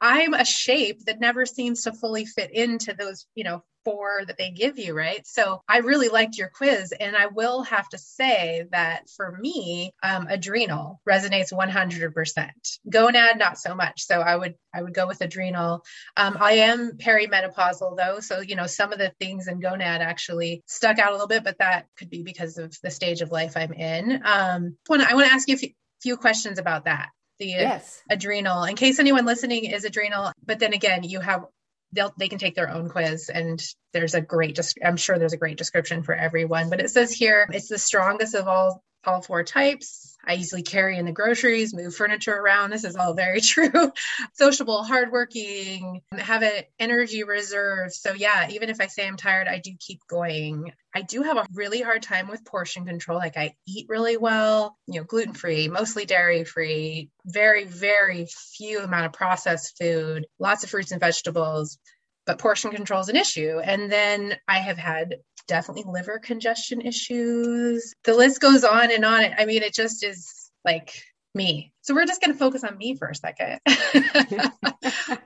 I'm 0.00 0.34
a 0.34 0.44
shape 0.44 1.04
that 1.06 1.20
never 1.20 1.46
seems 1.46 1.82
to 1.82 1.92
fully 1.92 2.24
fit 2.24 2.50
into 2.52 2.94
those, 2.94 3.26
you 3.34 3.44
know, 3.44 3.62
four 3.84 4.22
that 4.26 4.36
they 4.36 4.50
give 4.50 4.78
you, 4.78 4.94
right? 4.94 5.26
So 5.26 5.62
I 5.68 5.78
really 5.78 6.08
liked 6.08 6.36
your 6.36 6.48
quiz. 6.48 6.92
And 6.98 7.16
I 7.16 7.26
will 7.26 7.62
have 7.62 7.88
to 7.90 7.98
say 7.98 8.64
that 8.72 9.08
for 9.16 9.36
me, 9.40 9.92
um, 10.02 10.26
adrenal 10.28 11.00
resonates 11.08 11.52
100%. 11.52 12.50
Gonad, 12.88 13.38
not 13.38 13.58
so 13.58 13.74
much. 13.74 14.02
So 14.02 14.20
I 14.20 14.36
would, 14.36 14.54
I 14.74 14.82
would 14.82 14.94
go 14.94 15.06
with 15.06 15.20
adrenal. 15.20 15.84
Um, 16.16 16.36
I 16.40 16.52
am 16.52 16.92
perimenopausal 16.92 17.96
though. 17.96 18.20
So, 18.20 18.40
you 18.40 18.56
know, 18.56 18.66
some 18.66 18.92
of 18.92 18.98
the 18.98 19.12
things 19.18 19.48
in 19.48 19.60
gonad 19.60 20.00
actually 20.00 20.62
stuck 20.66 20.98
out 20.98 21.10
a 21.10 21.12
little 21.12 21.26
bit, 21.26 21.44
but 21.44 21.58
that 21.58 21.86
could 21.98 22.10
be 22.10 22.22
because 22.22 22.58
of 22.58 22.76
the 22.82 22.90
stage 22.90 23.22
of 23.22 23.32
life 23.32 23.56
I'm 23.56 23.72
in. 23.72 24.22
Um, 24.24 24.76
I 24.90 25.14
want 25.14 25.26
to 25.26 25.32
ask 25.32 25.48
you 25.48 25.54
a 25.54 25.58
few, 25.58 25.70
few 26.02 26.16
questions 26.16 26.58
about 26.58 26.84
that 26.84 27.10
the 27.40 27.46
yes. 27.46 28.00
adrenal 28.08 28.62
in 28.64 28.76
case 28.76 29.00
anyone 29.00 29.24
listening 29.24 29.64
is 29.64 29.84
adrenal 29.84 30.30
but 30.46 30.60
then 30.60 30.74
again 30.74 31.02
you 31.02 31.18
have 31.18 31.46
they'll 31.92 32.12
they 32.18 32.28
can 32.28 32.38
take 32.38 32.54
their 32.54 32.70
own 32.70 32.88
quiz 32.88 33.30
and 33.30 33.60
there's 33.92 34.14
a 34.14 34.20
great 34.20 34.54
just 34.54 34.78
i'm 34.84 34.96
sure 34.96 35.18
there's 35.18 35.32
a 35.32 35.38
great 35.38 35.56
description 35.56 36.02
for 36.04 36.14
everyone 36.14 36.70
but 36.70 36.80
it 36.80 36.90
says 36.90 37.10
here 37.10 37.48
it's 37.50 37.68
the 37.68 37.78
strongest 37.78 38.34
of 38.34 38.46
all 38.46 38.84
all 39.04 39.22
four 39.22 39.42
types. 39.42 40.16
I 40.26 40.34
easily 40.34 40.62
carry 40.62 40.98
in 40.98 41.06
the 41.06 41.12
groceries, 41.12 41.72
move 41.72 41.94
furniture 41.94 42.34
around. 42.34 42.70
This 42.70 42.84
is 42.84 42.96
all 42.96 43.14
very 43.14 43.40
true. 43.40 43.92
Sociable, 44.34 44.82
hardworking, 44.82 46.02
have 46.16 46.42
an 46.42 46.64
energy 46.78 47.24
reserve. 47.24 47.92
So, 47.92 48.12
yeah, 48.12 48.48
even 48.50 48.68
if 48.68 48.80
I 48.80 48.86
say 48.86 49.06
I'm 49.06 49.16
tired, 49.16 49.48
I 49.48 49.58
do 49.58 49.72
keep 49.78 50.00
going. 50.08 50.72
I 50.94 51.02
do 51.02 51.22
have 51.22 51.38
a 51.38 51.46
really 51.54 51.80
hard 51.80 52.02
time 52.02 52.28
with 52.28 52.44
portion 52.44 52.84
control. 52.84 53.18
Like, 53.18 53.36
I 53.36 53.54
eat 53.66 53.86
really 53.88 54.16
well, 54.16 54.76
you 54.86 55.00
know, 55.00 55.04
gluten 55.04 55.32
free, 55.34 55.68
mostly 55.68 56.04
dairy 56.04 56.44
free, 56.44 57.10
very, 57.24 57.64
very 57.64 58.26
few 58.56 58.80
amount 58.80 59.06
of 59.06 59.12
processed 59.12 59.78
food, 59.78 60.26
lots 60.38 60.64
of 60.64 60.70
fruits 60.70 60.92
and 60.92 61.00
vegetables 61.00 61.78
but 62.26 62.38
portion 62.38 62.70
control 62.70 63.00
is 63.00 63.08
an 63.08 63.16
issue. 63.16 63.58
And 63.58 63.90
then 63.90 64.36
I 64.46 64.58
have 64.58 64.78
had 64.78 65.16
definitely 65.50 65.84
liver 65.92 66.20
congestion 66.20 66.80
issues. 66.80 67.92
The 68.04 68.14
list 68.14 68.40
goes 68.40 68.62
on 68.62 68.92
and 68.92 69.04
on. 69.04 69.34
I 69.36 69.44
mean, 69.46 69.62
it 69.62 69.74
just 69.74 70.04
is 70.04 70.50
like 70.64 71.02
me. 71.34 71.72
So 71.82 71.92
we're 71.92 72.06
just 72.06 72.22
going 72.22 72.32
to 72.32 72.38
focus 72.38 72.62
on 72.62 72.78
me 72.78 72.94
for 72.94 73.08
a 73.08 73.14
second. 73.14 73.58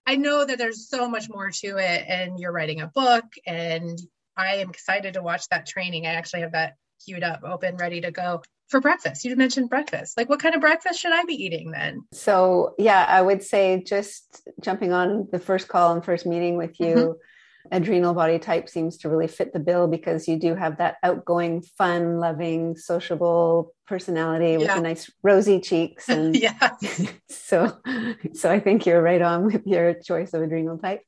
I 0.06 0.16
know 0.16 0.46
that 0.46 0.56
there's 0.56 0.88
so 0.88 1.10
much 1.10 1.28
more 1.28 1.50
to 1.50 1.76
it, 1.76 2.04
and 2.08 2.40
you're 2.40 2.52
writing 2.52 2.80
a 2.80 2.86
book, 2.86 3.24
and 3.46 3.98
I 4.34 4.56
am 4.56 4.70
excited 4.70 5.14
to 5.14 5.22
watch 5.22 5.46
that 5.50 5.66
training. 5.66 6.06
I 6.06 6.14
actually 6.14 6.40
have 6.40 6.52
that 6.52 6.76
queued 7.04 7.22
up, 7.22 7.42
open, 7.44 7.76
ready 7.76 8.00
to 8.00 8.10
go 8.10 8.42
for 8.68 8.80
breakfast. 8.80 9.26
You 9.26 9.36
mentioned 9.36 9.68
breakfast. 9.68 10.16
Like, 10.16 10.30
what 10.30 10.40
kind 10.40 10.54
of 10.54 10.62
breakfast 10.62 11.00
should 11.00 11.12
I 11.12 11.24
be 11.24 11.34
eating 11.34 11.70
then? 11.70 12.04
So, 12.14 12.74
yeah, 12.78 13.04
I 13.06 13.20
would 13.20 13.42
say 13.42 13.82
just 13.86 14.40
jumping 14.62 14.94
on 14.94 15.28
the 15.30 15.38
first 15.38 15.68
call 15.68 15.92
and 15.92 16.02
first 16.02 16.24
meeting 16.24 16.56
with 16.56 16.80
you. 16.80 16.94
Mm-hmm 16.94 17.12
adrenal 17.70 18.14
body 18.14 18.38
type 18.38 18.68
seems 18.68 18.98
to 18.98 19.08
really 19.08 19.28
fit 19.28 19.52
the 19.52 19.58
bill 19.58 19.86
because 19.88 20.28
you 20.28 20.38
do 20.38 20.54
have 20.54 20.78
that 20.78 20.96
outgoing, 21.02 21.62
fun, 21.62 22.18
loving, 22.18 22.76
sociable 22.76 23.74
personality 23.86 24.56
with 24.56 24.66
yeah. 24.66 24.78
nice 24.78 25.10
rosy 25.22 25.60
cheeks. 25.60 26.08
And 26.14 26.36
yeah. 26.36 26.70
so, 27.28 27.76
so 28.34 28.50
I 28.50 28.60
think 28.60 28.86
you're 28.86 29.02
right 29.02 29.22
on 29.22 29.44
with 29.44 29.66
your 29.66 29.94
choice 29.94 30.32
of 30.34 30.42
adrenal 30.42 30.78
type. 30.78 31.02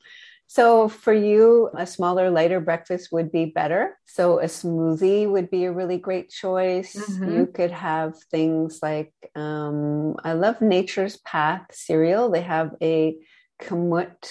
So 0.49 0.88
for 0.88 1.12
you, 1.12 1.71
a 1.77 1.87
smaller, 1.87 2.31
lighter 2.31 2.61
breakfast 2.61 3.11
would 3.11 3.33
be 3.33 3.47
better. 3.47 3.99
So 4.05 4.38
a 4.38 4.45
smoothie 4.45 5.29
would 5.29 5.51
be 5.51 5.64
a 5.64 5.73
really 5.73 5.99
great 5.99 6.31
choice. 6.31 6.95
Mm-hmm. 6.95 7.37
You 7.37 7.47
could 7.47 7.73
have 7.73 8.14
things 8.31 8.79
like 8.81 9.12
um, 9.35 10.14
I 10.23 10.35
love 10.35 10.61
Nature's 10.61 11.16
Path 11.19 11.66
cereal. 11.73 12.31
They 12.31 12.42
have 12.42 12.77
a 12.81 13.16
kamut 13.61 14.31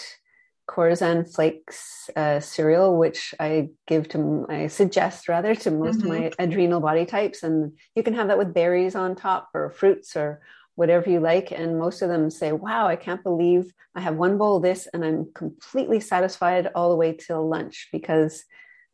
khorasan 0.67 1.32
flakes 1.32 2.10
uh, 2.15 2.39
cereal, 2.39 2.97
which 2.97 3.36
I 3.39 3.69
give 3.88 4.10
to, 4.10 4.45
I 4.49 4.67
suggest 4.67 5.30
rather 5.30 5.54
to 5.56 5.71
most 5.71 5.99
mm-hmm. 5.99 6.12
of 6.12 6.19
my 6.19 6.32
adrenal 6.39 6.80
body 6.80 7.06
types. 7.06 7.43
And 7.43 7.73
you 7.95 8.04
can 8.04 8.13
have 8.15 8.28
that 8.28 8.38
with 8.38 8.54
berries 8.54 8.95
on 8.95 9.15
top 9.15 9.49
or 9.54 9.69
fruits 9.69 10.15
or 10.15 10.41
whatever 10.75 11.10
you 11.10 11.19
like. 11.19 11.51
And 11.51 11.80
most 11.80 12.01
of 12.01 12.10
them 12.10 12.30
say, 12.30 12.51
wow, 12.51 12.88
I 12.88 12.95
can't 12.95 13.23
believe 13.23 13.71
I 13.95 14.01
have 14.01 14.15
one 14.15 14.38
bowl 14.38 14.58
of 14.58 14.63
this 14.63 14.88
and 14.93 15.06
I'm 15.06 15.32
completely 15.34 15.99
satisfied 15.99 16.69
all 16.75 16.89
the 16.89 16.95
way 16.95 17.13
till 17.13 17.47
lunch 17.47 17.89
because 17.91 18.43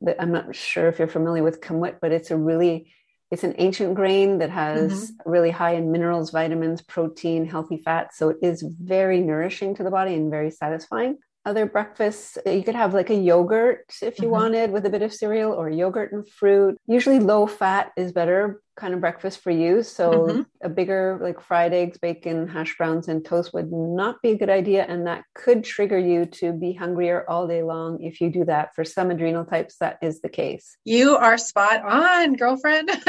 the, 0.01 0.19
I'm 0.21 0.31
not 0.31 0.55
sure 0.55 0.87
if 0.87 0.99
you're 0.99 1.07
familiar 1.07 1.43
with 1.43 1.61
kamut, 1.61 1.95
but 2.01 2.11
it's 2.11 2.31
a 2.31 2.37
really, 2.37 2.91
it's 3.31 3.43
an 3.45 3.55
ancient 3.57 3.95
grain 3.95 4.39
that 4.39 4.49
has 4.49 4.91
mm-hmm. 4.91 5.31
really 5.31 5.51
high 5.51 5.75
in 5.75 5.91
minerals, 5.91 6.31
vitamins, 6.31 6.81
protein, 6.81 7.45
healthy 7.45 7.77
fats. 7.77 8.17
So 8.17 8.29
it 8.29 8.37
is 8.41 8.61
very 8.61 9.21
nourishing 9.21 9.75
to 9.75 9.83
the 9.83 9.91
body 9.91 10.15
and 10.15 10.29
very 10.29 10.51
satisfying 10.51 11.17
other 11.45 11.65
breakfasts. 11.65 12.37
You 12.45 12.63
could 12.63 12.75
have 12.75 12.93
like 12.93 13.09
a 13.09 13.15
yogurt 13.15 13.85
if 14.01 14.19
you 14.19 14.25
mm-hmm. 14.25 14.31
wanted 14.31 14.71
with 14.71 14.85
a 14.85 14.89
bit 14.89 15.01
of 15.01 15.13
cereal 15.13 15.53
or 15.53 15.69
yogurt 15.69 16.11
and 16.11 16.27
fruit. 16.27 16.77
Usually 16.87 17.19
low 17.19 17.47
fat 17.47 17.91
is 17.97 18.11
better 18.11 18.61
kind 18.77 18.93
of 18.93 19.01
breakfast 19.01 19.41
for 19.41 19.51
you. 19.51 19.83
So 19.83 20.11
mm-hmm. 20.11 20.41
a 20.61 20.69
bigger 20.69 21.19
like 21.21 21.41
fried 21.41 21.73
eggs, 21.73 21.97
bacon, 21.97 22.47
hash 22.47 22.77
browns 22.77 23.07
and 23.07 23.23
toast 23.23 23.53
would 23.53 23.71
not 23.71 24.21
be 24.21 24.31
a 24.31 24.37
good 24.37 24.49
idea 24.49 24.85
and 24.87 25.07
that 25.07 25.23
could 25.35 25.63
trigger 25.63 25.99
you 25.99 26.25
to 26.25 26.53
be 26.53 26.73
hungrier 26.73 27.29
all 27.29 27.47
day 27.47 27.63
long 27.63 28.01
if 28.01 28.21
you 28.21 28.29
do 28.29 28.45
that. 28.45 28.73
For 28.75 28.83
some 28.83 29.11
adrenal 29.11 29.45
types 29.45 29.77
that 29.79 29.97
is 30.01 30.21
the 30.21 30.29
case. 30.29 30.77
You 30.85 31.17
are 31.17 31.37
spot 31.37 31.83
on, 31.83 32.33
girlfriend. 32.33 32.91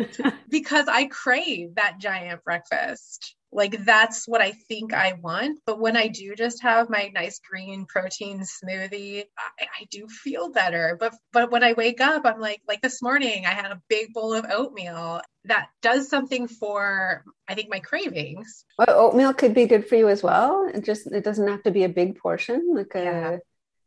because 0.48 0.88
I 0.88 1.06
crave 1.06 1.76
that 1.76 1.98
giant 1.98 2.44
breakfast. 2.44 3.34
Like 3.54 3.84
that's 3.84 4.26
what 4.26 4.40
I 4.40 4.52
think 4.52 4.94
I 4.94 5.12
want. 5.12 5.60
But 5.66 5.78
when 5.78 5.94
I 5.94 6.08
do 6.08 6.34
just 6.34 6.62
have 6.62 6.88
my 6.88 7.10
nice 7.14 7.38
green 7.38 7.84
protein 7.84 8.40
smoothie, 8.40 9.24
I, 9.38 9.64
I, 9.80 9.84
do 9.90 10.08
feel 10.08 10.50
better. 10.50 10.96
But 10.98 11.14
but 11.32 11.50
when 11.50 11.62
I 11.62 11.74
wake 11.74 12.00
up, 12.00 12.22
I'm 12.24 12.40
like 12.40 12.62
like 12.66 12.80
this 12.80 13.02
morning 13.02 13.44
I 13.44 13.50
had 13.50 13.70
a 13.70 13.82
big 13.88 14.14
bowl 14.14 14.32
of 14.32 14.46
oatmeal. 14.48 15.20
That 15.44 15.68
does 15.82 16.08
something 16.08 16.48
for 16.48 17.24
I 17.46 17.54
think 17.54 17.68
my 17.68 17.80
cravings. 17.80 18.64
Well, 18.78 18.88
oatmeal 18.88 19.34
could 19.34 19.52
be 19.52 19.66
good 19.66 19.86
for 19.86 19.96
you 19.96 20.08
as 20.08 20.22
well. 20.22 20.70
It 20.72 20.82
just 20.82 21.06
it 21.08 21.22
doesn't 21.22 21.48
have 21.48 21.62
to 21.64 21.70
be 21.70 21.84
a 21.84 21.90
big 21.90 22.18
portion. 22.18 22.72
Like 22.74 22.94
a, 22.94 23.04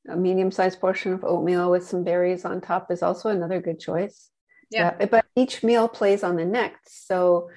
yeah. 0.05 0.13
a 0.13 0.15
medium 0.15 0.51
sized 0.51 0.79
portion 0.79 1.13
of 1.13 1.23
oatmeal 1.23 1.71
with 1.71 1.87
some 1.87 2.03
berries 2.03 2.45
on 2.45 2.61
top 2.61 2.91
is 2.91 3.01
also 3.01 3.29
another 3.29 3.59
good 3.61 3.79
choice. 3.79 4.29
Yeah. 4.69 4.93
yeah. 4.99 5.07
But 5.07 5.25
each 5.35 5.63
meal 5.63 5.87
plays 5.87 6.23
on 6.23 6.35
the 6.35 6.45
next. 6.45 7.07
So 7.07 7.49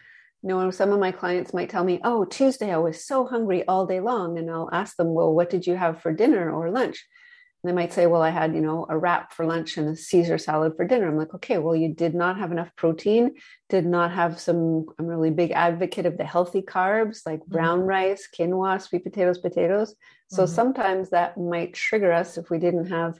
you 0.42 0.51
know, 0.51 0.70
some 0.70 0.92
of 0.92 1.01
my 1.01 1.12
clients 1.12 1.53
might 1.53 1.70
tell 1.70 1.85
me, 1.85 2.01
Oh, 2.05 2.24
Tuesday 2.24 2.72
I 2.72 2.79
was 2.79 3.05
so 3.05 3.27
hungry 3.27 3.66
all 3.66 3.87
day 3.87 4.01
long. 4.01 4.38
And 4.38 4.51
I'll 4.51 4.70
ask 4.72 4.96
them, 4.96 5.12
Well, 5.12 5.35
what 5.35 5.51
did 5.51 5.66
you 5.66 5.74
have 5.74 6.01
for 6.01 6.12
dinner 6.12 6.51
or 6.51 6.70
lunch? 6.70 7.05
And 7.62 7.70
they 7.70 7.74
might 7.74 7.92
say, 7.92 8.07
Well, 8.07 8.22
I 8.22 8.31
had, 8.31 8.55
you 8.55 8.61
know, 8.61 8.87
a 8.88 8.96
wrap 8.96 9.33
for 9.33 9.44
lunch 9.44 9.77
and 9.77 9.88
a 9.88 9.96
Caesar 9.96 10.38
salad 10.38 10.74
for 10.77 10.85
dinner. 10.85 11.09
I'm 11.09 11.16
like, 11.16 11.35
Okay, 11.35 11.59
well, 11.59 11.74
you 11.74 11.92
did 11.92 12.14
not 12.14 12.38
have 12.38 12.53
enough 12.53 12.70
protein, 12.77 13.35
did 13.68 13.85
not 13.85 14.12
have 14.12 14.38
some, 14.38 14.87
I'm 14.98 15.07
really 15.07 15.31
big 15.31 15.51
advocate 15.51 16.07
of 16.07 16.16
the 16.16 16.24
healthy 16.24 16.62
carbs 16.62 17.27
like 17.27 17.40
mm-hmm. 17.40 17.53
brown 17.53 17.79
mm-hmm. 17.81 17.88
rice, 17.88 18.29
quinoa, 18.37 18.81
sweet 18.81 19.03
potatoes, 19.03 19.38
potatoes. 19.38 19.94
So 20.31 20.44
mm-hmm. 20.44 20.55
sometimes 20.55 21.11
that 21.11 21.37
might 21.37 21.74
trigger 21.74 22.12
us 22.12 22.38
if 22.38 22.48
we 22.48 22.59
didn't 22.59 22.90
have 22.90 23.18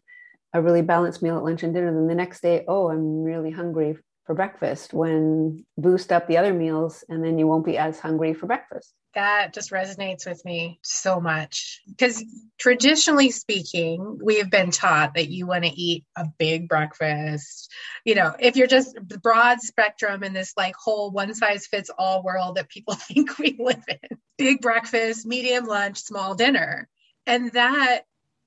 a 0.55 0.63
really 0.63 0.83
balanced 0.83 1.23
meal 1.23 1.37
at 1.37 1.45
lunch 1.45 1.63
and 1.63 1.75
dinner. 1.75 1.93
Then 1.93 2.07
the 2.07 2.15
next 2.15 2.43
day, 2.43 2.65
oh, 2.69 2.91
I'm 2.91 3.23
really 3.23 3.51
hungry 3.51 3.97
for 4.29 4.35
breakfast 4.35 4.93
when 4.93 5.65
boost 5.79 6.13
up 6.13 6.29
the 6.29 6.37
other 6.37 6.53
meals 6.53 7.03
and 7.09 7.25
then 7.25 7.39
you 7.39 7.47
won't 7.47 7.65
be 7.65 7.79
as 7.79 7.99
hungry 7.99 8.35
for 8.35 8.47
breakfast. 8.47 8.93
That 9.15 9.55
just 9.55 9.71
resonates 9.71 10.27
with 10.27 10.45
me 10.45 10.81
so 10.83 11.19
much. 11.19 11.81
Because 11.89 12.23
traditionally 12.59 13.31
speaking 13.31 14.19
we 14.23 14.37
have 14.37 14.51
been 14.51 14.71
taught 14.71 15.15
that 15.15 15.31
you 15.31 15.47
want 15.47 15.65
to 15.65 15.71
eat 15.71 16.05
a 16.15 16.27
big 16.39 16.69
breakfast. 16.69 17.73
You 18.05 18.17
know 18.17 18.37
if 18.39 18.55
you're 18.57 18.67
just 18.67 18.99
broad 19.23 19.63
spectrum 19.63 20.23
in 20.23 20.35
this 20.35 20.53
like 20.59 20.75
whole 20.77 21.11
one 21.11 21.35
size 21.35 21.67
fits 21.67 21.91
all 21.97 22.23
world 22.23 22.57
that 22.57 22.69
people 22.69 22.95
think 22.97 23.39
we 23.39 23.57
live 23.59 23.83
in 23.89 24.19
big 24.37 24.61
breakfast 24.61 25.25
medium 25.25 25.65
lunch 25.65 26.03
small 26.03 26.35
dinner. 26.35 26.87
And 27.27 27.51
that 27.53 28.03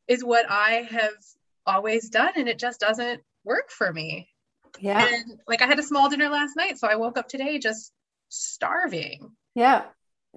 is 0.08 0.24
what 0.24 0.46
i 0.50 0.88
have 0.92 1.14
always 1.66 2.10
done 2.10 2.34
and 2.36 2.50
it 2.50 2.60
just 2.60 2.80
doesn't 2.80 3.22
work 3.44 3.70
for 3.70 3.92
me 3.92 4.31
yeah. 4.80 5.08
And 5.12 5.40
like 5.48 5.62
I 5.62 5.68
had 5.68 5.80
a 5.80 5.84
small 5.84 6.10
dinner 6.10 6.30
last 6.30 6.56
night, 6.56 6.78
so 6.78 6.88
I 6.88 6.96
woke 6.96 7.18
up 7.18 7.28
today 7.28 7.60
just 7.60 7.92
starving. 8.30 9.32
Yeah. 9.56 9.84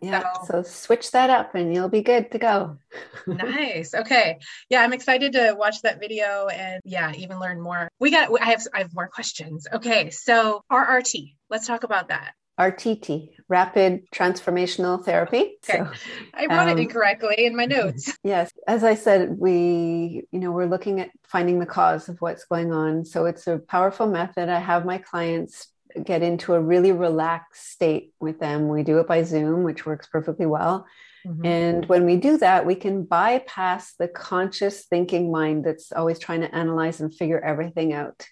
Yeah. 0.02 0.24
So, 0.44 0.62
so 0.62 0.62
switch 0.62 1.12
that 1.12 1.30
up 1.30 1.54
and 1.54 1.72
you'll 1.72 1.88
be 1.88 2.02
good 2.02 2.32
to 2.32 2.38
go. 2.38 2.78
nice. 3.26 3.94
Okay. 3.94 4.38
Yeah, 4.68 4.82
I'm 4.82 4.92
excited 4.92 5.32
to 5.34 5.54
watch 5.56 5.82
that 5.82 6.00
video 6.00 6.48
and 6.48 6.80
yeah, 6.84 7.12
even 7.14 7.38
learn 7.38 7.60
more. 7.60 7.88
We 8.00 8.10
got 8.10 8.30
I 8.40 8.46
have 8.46 8.62
I 8.74 8.78
have 8.78 8.94
more 8.94 9.08
questions. 9.08 9.66
Okay. 9.72 10.10
So 10.10 10.62
RRT. 10.70 11.36
Let's 11.48 11.66
talk 11.66 11.84
about 11.84 12.08
that. 12.08 12.32
RTT, 12.58 13.30
Rapid 13.48 14.10
Transformational 14.10 15.04
Therapy. 15.04 15.58
Okay. 15.68 15.78
So, 15.78 15.90
I 16.34 16.46
wrote 16.46 16.68
um, 16.68 16.78
it 16.78 16.78
incorrectly 16.78 17.46
in 17.46 17.56
my 17.56 17.66
notes. 17.66 18.16
Yes. 18.24 18.50
As 18.66 18.84
I 18.84 18.94
said, 18.94 19.38
we, 19.38 20.24
you 20.30 20.38
know, 20.38 20.52
we're 20.52 20.66
looking 20.66 21.00
at 21.00 21.10
finding 21.24 21.58
the 21.58 21.66
cause 21.66 22.08
of 22.08 22.20
what's 22.20 22.44
going 22.44 22.72
on. 22.72 23.04
So 23.04 23.26
it's 23.26 23.46
a 23.46 23.58
powerful 23.58 24.06
method. 24.06 24.48
I 24.48 24.60
have 24.60 24.84
my 24.84 24.98
clients 24.98 25.68
get 26.02 26.22
into 26.22 26.54
a 26.54 26.60
really 26.60 26.92
relaxed 26.92 27.70
state 27.70 28.12
with 28.20 28.40
them. 28.40 28.68
We 28.68 28.82
do 28.82 28.98
it 28.98 29.06
by 29.06 29.22
Zoom, 29.22 29.62
which 29.62 29.84
works 29.84 30.06
perfectly 30.06 30.46
well. 30.46 30.86
Mm-hmm. 31.26 31.46
And 31.46 31.86
when 31.86 32.04
we 32.04 32.16
do 32.16 32.38
that, 32.38 32.66
we 32.66 32.74
can 32.74 33.04
bypass 33.04 33.94
the 33.94 34.08
conscious 34.08 34.84
thinking 34.84 35.30
mind 35.30 35.64
that's 35.64 35.92
always 35.92 36.18
trying 36.18 36.42
to 36.42 36.54
analyze 36.54 37.00
and 37.00 37.14
figure 37.14 37.40
everything 37.40 37.92
out. 37.92 38.26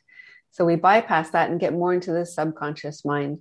So 0.51 0.67
we 0.67 0.77
bypass 0.77 1.31
that 1.31 1.51
and 1.51 1.59
get 1.59 1.73
more 1.73 1.95
into 1.95 2.13
the 2.13 2.27
subconscious 2.27 3.05
mind. 3.05 3.41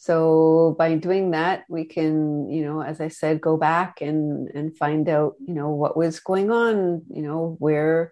So 0.00 0.74
by 0.78 0.94
doing 0.94 1.32
that, 1.32 1.64
we 1.68 1.84
can, 1.84 2.48
you 2.48 2.64
know, 2.64 2.80
as 2.80 3.02
I 3.02 3.08
said, 3.08 3.38
go 3.42 3.58
back 3.58 4.00
and 4.00 4.48
and 4.54 4.74
find 4.74 5.06
out, 5.10 5.34
you 5.46 5.52
know, 5.52 5.68
what 5.68 5.94
was 5.94 6.20
going 6.20 6.50
on, 6.50 7.02
you 7.10 7.20
know, 7.20 7.56
where, 7.58 8.10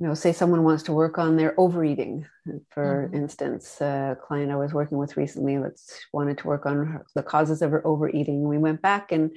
you 0.00 0.08
know, 0.08 0.14
say 0.14 0.32
someone 0.32 0.64
wants 0.64 0.82
to 0.84 0.92
work 0.92 1.16
on 1.16 1.36
their 1.36 1.54
overeating, 1.56 2.26
for 2.70 3.06
mm-hmm. 3.06 3.14
instance, 3.14 3.80
a 3.80 4.18
client 4.26 4.50
I 4.50 4.56
was 4.56 4.74
working 4.74 4.98
with 4.98 5.16
recently, 5.16 5.56
let's 5.56 6.00
wanted 6.12 6.38
to 6.38 6.48
work 6.48 6.66
on 6.66 6.84
her, 6.84 7.06
the 7.14 7.22
causes 7.22 7.62
of 7.62 7.70
her 7.70 7.86
overeating. 7.86 8.48
We 8.48 8.58
went 8.58 8.82
back 8.82 9.12
and 9.12 9.30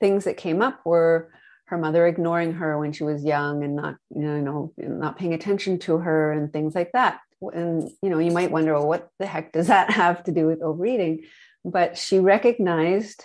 things 0.00 0.24
that 0.24 0.36
came 0.36 0.60
up 0.60 0.84
were 0.84 1.30
her 1.66 1.78
mother 1.78 2.04
ignoring 2.08 2.54
her 2.54 2.80
when 2.80 2.92
she 2.92 3.04
was 3.04 3.22
young 3.24 3.62
and 3.62 3.76
not, 3.76 3.94
you 4.10 4.22
know, 4.22 4.72
not 4.76 5.18
paying 5.18 5.34
attention 5.34 5.78
to 5.86 5.98
her 5.98 6.32
and 6.32 6.52
things 6.52 6.74
like 6.74 6.90
that 6.94 7.20
and 7.50 7.90
you 8.02 8.10
know 8.10 8.18
you 8.18 8.30
might 8.30 8.50
wonder 8.50 8.74
well 8.74 8.86
what 8.86 9.08
the 9.18 9.26
heck 9.26 9.52
does 9.52 9.68
that 9.68 9.90
have 10.02 10.22
to 10.24 10.32
do 10.32 10.46
with 10.46 10.62
overeating 10.62 11.24
but 11.64 11.96
she 11.96 12.18
recognized 12.18 13.24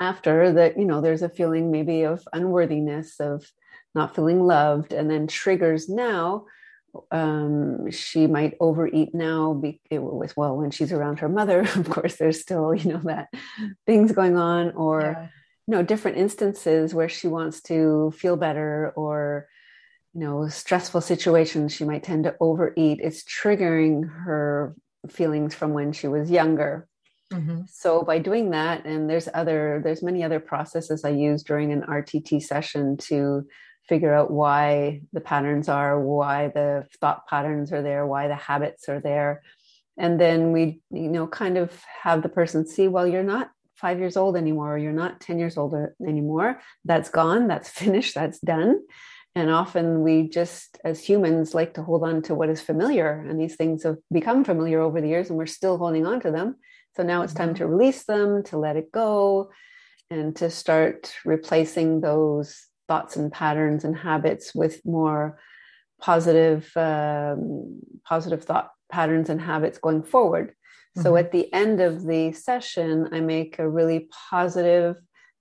after 0.00 0.52
that 0.52 0.78
you 0.78 0.84
know 0.84 1.00
there's 1.00 1.22
a 1.22 1.28
feeling 1.28 1.70
maybe 1.70 2.02
of 2.02 2.26
unworthiness 2.32 3.20
of 3.20 3.46
not 3.94 4.14
feeling 4.14 4.44
loved 4.44 4.92
and 4.92 5.10
then 5.10 5.26
triggers 5.26 5.88
now 5.88 6.44
um, 7.10 7.90
she 7.90 8.26
might 8.26 8.56
overeat 8.58 9.14
now 9.14 9.52
be, 9.52 9.80
it 9.90 10.02
was 10.02 10.34
well 10.34 10.56
when 10.56 10.70
she's 10.70 10.92
around 10.92 11.18
her 11.18 11.28
mother 11.28 11.60
of 11.76 11.88
course 11.88 12.16
there's 12.16 12.40
still 12.40 12.74
you 12.74 12.92
know 12.92 13.00
that 13.04 13.28
things 13.86 14.12
going 14.12 14.36
on 14.36 14.72
or 14.72 15.00
yeah. 15.00 15.28
you 15.66 15.76
know 15.76 15.82
different 15.82 16.16
instances 16.16 16.94
where 16.94 17.08
she 17.08 17.28
wants 17.28 17.60
to 17.62 18.12
feel 18.16 18.36
better 18.36 18.92
or 18.96 19.48
you 20.16 20.24
know 20.24 20.48
stressful 20.48 21.02
situations 21.02 21.74
she 21.74 21.84
might 21.84 22.02
tend 22.02 22.24
to 22.24 22.34
overeat 22.40 23.00
it's 23.02 23.22
triggering 23.22 24.08
her 24.24 24.74
feelings 25.08 25.54
from 25.54 25.72
when 25.72 25.92
she 25.92 26.08
was 26.08 26.30
younger. 26.30 26.88
Mm-hmm. 27.32 27.62
so 27.68 28.02
by 28.02 28.20
doing 28.20 28.50
that 28.50 28.86
and 28.86 29.10
there's 29.10 29.28
other 29.34 29.80
there's 29.82 30.00
many 30.00 30.22
other 30.22 30.38
processes 30.38 31.04
i 31.04 31.08
use 31.08 31.42
during 31.42 31.72
an 31.72 31.82
rtt 31.82 32.40
session 32.40 32.96
to 32.98 33.44
figure 33.88 34.14
out 34.14 34.30
why 34.30 35.02
the 35.12 35.20
patterns 35.20 35.68
are 35.68 36.00
why 36.00 36.48
the 36.48 36.86
thought 37.00 37.26
patterns 37.26 37.72
are 37.72 37.82
there 37.82 38.06
why 38.06 38.28
the 38.28 38.34
habits 38.34 38.88
are 38.88 39.00
there. 39.00 39.42
And 39.98 40.20
then 40.20 40.52
we 40.52 40.80
you 40.90 41.08
know 41.08 41.26
kind 41.26 41.56
of 41.56 41.72
have 42.02 42.22
the 42.22 42.28
person 42.28 42.66
see 42.66 42.88
well 42.88 43.06
you're 43.06 43.22
not 43.22 43.50
five 43.76 43.98
years 43.98 44.16
old 44.16 44.36
anymore 44.36 44.74
or 44.74 44.78
you're 44.78 44.92
not 44.92 45.20
10 45.20 45.38
years 45.38 45.56
old 45.56 45.74
anymore. 46.06 46.60
That's 46.84 47.10
gone 47.10 47.46
that's 47.46 47.68
finished 47.82 48.14
that's 48.14 48.38
done 48.40 48.80
and 49.36 49.50
often 49.50 50.00
we 50.00 50.30
just, 50.30 50.78
as 50.82 51.04
humans, 51.04 51.54
like 51.54 51.74
to 51.74 51.82
hold 51.82 52.02
on 52.02 52.22
to 52.22 52.34
what 52.34 52.48
is 52.48 52.62
familiar. 52.62 53.22
And 53.28 53.38
these 53.38 53.54
things 53.54 53.82
have 53.82 53.98
become 54.10 54.44
familiar 54.44 54.80
over 54.80 54.98
the 54.98 55.08
years 55.08 55.28
and 55.28 55.36
we're 55.36 55.44
still 55.44 55.76
holding 55.76 56.06
on 56.06 56.20
to 56.20 56.30
them. 56.30 56.56
So 56.96 57.02
now 57.02 57.20
it's 57.20 57.34
time 57.34 57.48
mm-hmm. 57.48 57.56
to 57.56 57.66
release 57.66 58.04
them, 58.04 58.42
to 58.44 58.56
let 58.56 58.76
it 58.76 58.90
go, 58.90 59.50
and 60.10 60.34
to 60.36 60.48
start 60.48 61.12
replacing 61.26 62.00
those 62.00 62.66
thoughts 62.88 63.16
and 63.16 63.30
patterns 63.30 63.84
and 63.84 63.94
habits 63.94 64.54
with 64.54 64.80
more 64.86 65.38
positive 66.00 66.74
um, 66.74 67.80
positive 68.04 68.44
thought 68.44 68.70
patterns 68.90 69.28
and 69.28 69.40
habits 69.40 69.78
going 69.78 70.02
forward 70.02 70.48
mm-hmm. 70.48 71.02
so 71.02 71.16
at 71.16 71.32
the 71.32 71.52
end 71.52 71.80
of 71.80 72.04
the 72.04 72.32
session 72.32 73.08
i 73.12 73.18
make 73.18 73.58
a 73.58 73.68
really 73.68 74.08
positive 74.30 74.96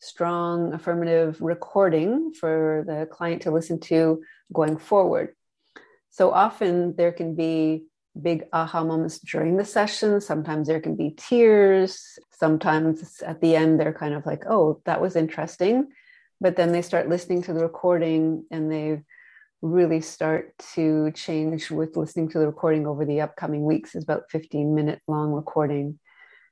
strong 0.06 0.74
affirmative 0.74 1.41
recording 1.41 2.32
for 2.34 2.84
the 2.88 3.08
client 3.08 3.41
to 3.41 3.52
listen 3.52 3.80
to 3.80 4.22
going 4.54 4.78
forward 4.78 5.36
so 6.15 6.32
often 6.32 6.96
there 6.96 7.12
can 7.12 7.36
be 7.36 7.88
big 8.22 8.46
aha 8.54 8.86
moments 8.86 9.20
during 9.20 9.58
the 9.58 9.65
session. 9.65 10.22
Sometimes 10.22 10.65
there 10.65 10.80
can 10.80 10.96
be 10.96 11.13
tears. 11.18 12.18
Sometimes 12.32 13.22
at 13.22 13.41
the 13.41 13.54
end, 13.54 13.78
they're 13.78 13.91
kind 13.91 14.13
of 14.13 14.26
like, 14.26 14.46
oh, 14.50 14.82
that 14.86 15.02
was 15.02 15.18
interesting. 15.18 15.89
But 16.39 16.56
then 16.56 16.72
they 16.72 16.82
start 16.82 17.10
listening 17.10 17.41
to 17.44 17.54
the 17.54 17.60
recording 17.60 18.46
and 18.50 18.72
they 18.72 19.02
really 19.62 20.00
start 20.00 20.54
to 20.76 21.12
change 21.12 21.70
with 21.70 21.98
listening 21.98 22.30
to 22.30 22.39
the 22.39 22.48
recording 22.48 22.88
over 22.88 23.04
the 23.04 23.20
upcoming 23.20 23.65
weeks. 23.65 23.94
It's 23.94 24.06
about 24.06 24.32
15 24.32 24.74
minute 24.74 25.02
long 25.10 25.34
recording. 25.34 26.00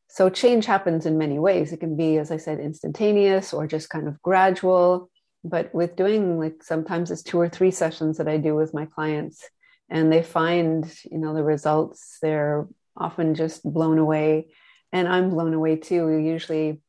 So 0.08 0.30
change 0.30 0.66
happens 0.66 1.06
in 1.06 1.18
many 1.18 1.40
ways. 1.40 1.72
It 1.72 1.80
can 1.80 1.96
be, 1.96 2.18
as 2.18 2.32
I 2.32 2.38
said, 2.38 2.60
instantaneous 2.60 3.54
or 3.54 3.66
just 3.66 3.90
kind 3.90 4.08
of 4.08 4.22
gradual. 4.22 5.10
But 5.44 5.74
with 5.74 5.96
doing 5.96 6.40
like 6.40 6.64
sometimes 6.64 7.12
it's 7.12 7.24
two 7.24 7.40
or 7.40 7.50
three 7.50 7.72
sessions 7.72 8.18
that 8.18 8.28
I 8.28 8.38
do 8.38 8.56
with 8.56 8.74
my 8.74 8.86
clients, 8.86 9.44
and 9.90 10.12
they 10.12 10.24
find 10.24 10.92
you 11.10 11.18
know 11.18 11.34
the 11.34 11.44
results 11.44 12.18
they're 12.22 12.68
often 12.98 13.36
just 13.36 13.64
blown 13.64 13.98
away 13.98 14.48
and 14.92 15.08
i'm 15.08 15.30
blown 15.30 15.54
away 15.54 15.76
too 15.76 16.10
usually 16.10 16.82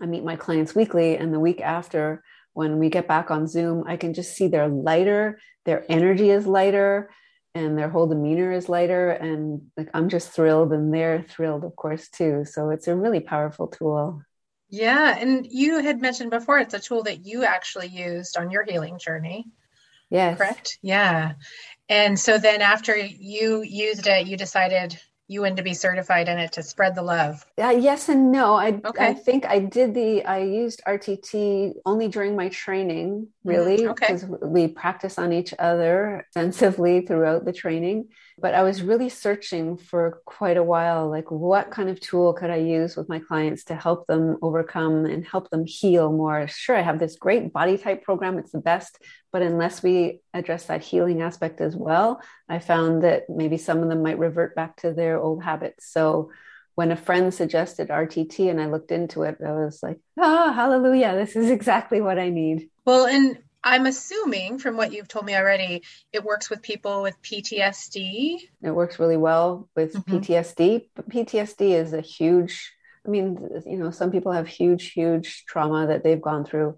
i 0.00 0.06
meet 0.06 0.24
my 0.24 0.36
clients 0.36 0.74
weekly 0.74 1.16
and 1.16 1.32
the 1.32 1.40
week 1.40 1.60
after 1.60 2.22
when 2.52 2.78
we 2.78 2.90
get 2.90 3.08
back 3.08 3.30
on 3.30 3.46
zoom 3.46 3.84
i 3.86 3.96
can 3.96 4.12
just 4.14 4.34
see 4.34 4.48
they're 4.48 4.68
lighter 4.68 5.38
their 5.64 5.84
energy 5.88 6.30
is 6.30 6.46
lighter 6.46 7.10
and 7.54 7.76
their 7.76 7.88
whole 7.88 8.06
demeanor 8.06 8.52
is 8.52 8.68
lighter 8.68 9.10
and 9.10 9.62
like 9.76 9.90
i'm 9.94 10.08
just 10.08 10.30
thrilled 10.30 10.72
and 10.72 10.92
they're 10.92 11.22
thrilled 11.22 11.64
of 11.64 11.74
course 11.76 12.08
too. 12.08 12.44
So 12.44 12.70
it's 12.70 12.88
a 12.88 12.96
really 12.96 13.20
powerful 13.20 13.66
tool. 13.68 14.22
Yeah 14.68 15.16
and 15.18 15.46
you 15.48 15.78
had 15.78 16.00
mentioned 16.00 16.30
before 16.30 16.58
it's 16.58 16.74
a 16.74 16.80
tool 16.80 17.02
that 17.04 17.26
you 17.26 17.44
actually 17.44 17.88
used 17.88 18.36
on 18.36 18.50
your 18.50 18.64
healing 18.64 18.98
journey 18.98 19.46
yes. 20.10 20.36
correct? 20.38 20.78
Yeah. 20.82 21.32
And 21.88 22.18
so 22.18 22.38
then 22.38 22.60
after 22.62 22.96
you 22.96 23.62
used 23.62 24.06
it, 24.06 24.26
you 24.26 24.36
decided 24.36 25.00
you 25.30 25.42
wanted 25.42 25.58
to 25.58 25.62
be 25.62 25.74
certified 25.74 26.28
in 26.28 26.38
it 26.38 26.50
to 26.50 26.60
spread 26.60 26.96
the 26.96 27.02
love. 27.02 27.46
Uh, 27.56 27.68
yes 27.68 28.08
and 28.08 28.32
no. 28.32 28.54
I, 28.56 28.80
okay. 28.84 29.06
I 29.06 29.14
think 29.14 29.46
I 29.46 29.60
did 29.60 29.94
the, 29.94 30.24
I 30.24 30.38
used 30.38 30.82
RTT 30.84 31.74
only 31.86 32.08
during 32.08 32.34
my 32.34 32.48
training, 32.48 33.28
really, 33.44 33.86
because 33.86 34.24
okay. 34.24 34.34
we 34.42 34.66
practice 34.66 35.18
on 35.18 35.32
each 35.32 35.54
other 35.56 36.16
extensively 36.26 37.02
throughout 37.06 37.44
the 37.44 37.52
training 37.52 38.08
but 38.40 38.54
I 38.54 38.62
was 38.62 38.82
really 38.82 39.08
searching 39.08 39.76
for 39.76 40.22
quite 40.24 40.56
a 40.56 40.62
while 40.62 41.08
like, 41.08 41.30
what 41.30 41.70
kind 41.70 41.88
of 41.88 42.00
tool 42.00 42.32
could 42.32 42.50
I 42.50 42.56
use 42.56 42.96
with 42.96 43.08
my 43.08 43.18
clients 43.18 43.64
to 43.64 43.74
help 43.74 44.06
them 44.06 44.38
overcome 44.42 45.04
and 45.06 45.24
help 45.24 45.50
them 45.50 45.66
heal 45.66 46.10
more? 46.10 46.46
Sure, 46.48 46.76
I 46.76 46.82
have 46.82 46.98
this 46.98 47.16
great 47.16 47.52
body 47.52 47.76
type 47.76 48.02
program, 48.02 48.38
it's 48.38 48.52
the 48.52 48.58
best, 48.58 48.98
but 49.32 49.42
unless 49.42 49.82
we 49.82 50.20
address 50.32 50.64
that 50.66 50.82
healing 50.82 51.22
aspect 51.22 51.60
as 51.60 51.76
well, 51.76 52.22
I 52.48 52.58
found 52.58 53.02
that 53.02 53.28
maybe 53.28 53.58
some 53.58 53.82
of 53.82 53.88
them 53.88 54.02
might 54.02 54.18
revert 54.18 54.54
back 54.54 54.76
to 54.78 54.92
their 54.92 55.18
old 55.18 55.42
habits. 55.42 55.86
So, 55.86 56.30
when 56.76 56.92
a 56.92 56.96
friend 56.96 57.34
suggested 57.34 57.88
RTT 57.88 58.48
and 58.48 58.58
I 58.58 58.66
looked 58.66 58.90
into 58.90 59.24
it, 59.24 59.36
I 59.44 59.52
was 59.52 59.82
like, 59.82 59.98
ah, 60.18 60.46
oh, 60.48 60.52
hallelujah, 60.52 61.14
this 61.14 61.36
is 61.36 61.50
exactly 61.58 62.00
what 62.00 62.18
I 62.18 62.30
need. 62.30 62.70
Well, 62.86 63.06
and 63.06 63.38
I'm 63.62 63.86
assuming 63.86 64.58
from 64.58 64.76
what 64.76 64.92
you've 64.92 65.08
told 65.08 65.26
me 65.26 65.36
already, 65.36 65.82
it 66.12 66.24
works 66.24 66.48
with 66.48 66.62
people 66.62 67.02
with 67.02 67.20
PTSD. 67.22 68.38
It 68.62 68.70
works 68.70 68.98
really 68.98 69.18
well 69.18 69.68
with 69.76 69.94
mm-hmm. 69.94 70.16
PTSD. 70.16 70.86
But 70.94 71.08
PTSD 71.08 71.72
is 71.72 71.92
a 71.92 72.00
huge, 72.00 72.72
I 73.06 73.10
mean, 73.10 73.38
you 73.66 73.76
know, 73.76 73.90
some 73.90 74.10
people 74.10 74.32
have 74.32 74.48
huge, 74.48 74.92
huge 74.92 75.44
trauma 75.46 75.88
that 75.88 76.02
they've 76.02 76.20
gone 76.20 76.44
through. 76.44 76.76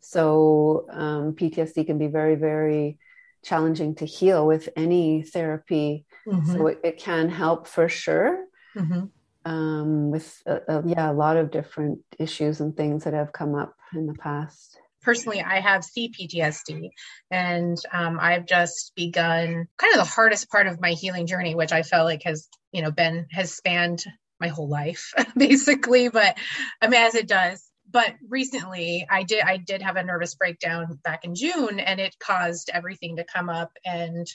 So 0.00 0.86
um, 0.90 1.34
PTSD 1.34 1.86
can 1.86 1.98
be 1.98 2.08
very, 2.08 2.34
very 2.34 2.98
challenging 3.44 3.94
to 3.96 4.04
heal 4.04 4.46
with 4.46 4.68
any 4.74 5.22
therapy. 5.22 6.06
Mm-hmm. 6.26 6.52
So 6.52 6.66
it, 6.66 6.80
it, 6.82 6.98
can 6.98 7.28
help 7.28 7.68
for 7.68 7.88
sure. 7.88 8.44
Mm-hmm. 8.76 9.04
Um, 9.44 10.10
with 10.10 10.42
uh, 10.44 10.58
uh, 10.68 10.82
yeah, 10.84 11.08
a 11.08 11.12
lot 11.12 11.36
of 11.36 11.52
different 11.52 12.00
issues 12.18 12.60
and 12.60 12.76
things 12.76 13.04
that 13.04 13.14
have 13.14 13.32
come 13.32 13.54
up 13.54 13.76
in 13.94 14.06
the 14.06 14.14
past 14.14 14.80
personally, 15.06 15.40
I 15.40 15.60
have 15.60 15.82
CPTSD, 15.82 16.90
and 17.30 17.78
um, 17.92 18.18
I've 18.20 18.44
just 18.44 18.92
begun 18.96 19.68
kind 19.78 19.94
of 19.94 20.00
the 20.00 20.04
hardest 20.04 20.50
part 20.50 20.66
of 20.66 20.80
my 20.80 20.90
healing 20.90 21.28
journey, 21.28 21.54
which 21.54 21.72
I 21.72 21.82
felt 21.82 22.06
like 22.06 22.24
has, 22.24 22.48
you 22.72 22.82
know, 22.82 22.90
been 22.90 23.26
has 23.30 23.54
spanned 23.54 24.04
my 24.40 24.48
whole 24.48 24.68
life, 24.68 25.14
basically. 25.36 26.08
But 26.08 26.36
I 26.82 26.88
mean, 26.88 27.00
as 27.00 27.14
it 27.14 27.28
does. 27.28 27.62
But 27.88 28.14
recently, 28.28 29.06
I 29.08 29.22
did 29.22 29.42
I 29.42 29.58
did 29.58 29.80
have 29.80 29.94
a 29.94 30.02
nervous 30.02 30.34
breakdown 30.34 30.98
back 31.04 31.24
in 31.24 31.36
June, 31.36 31.78
and 31.78 32.00
it 32.00 32.16
caused 32.18 32.68
everything 32.74 33.16
to 33.16 33.24
come 33.24 33.48
up 33.48 33.70
and 33.84 34.26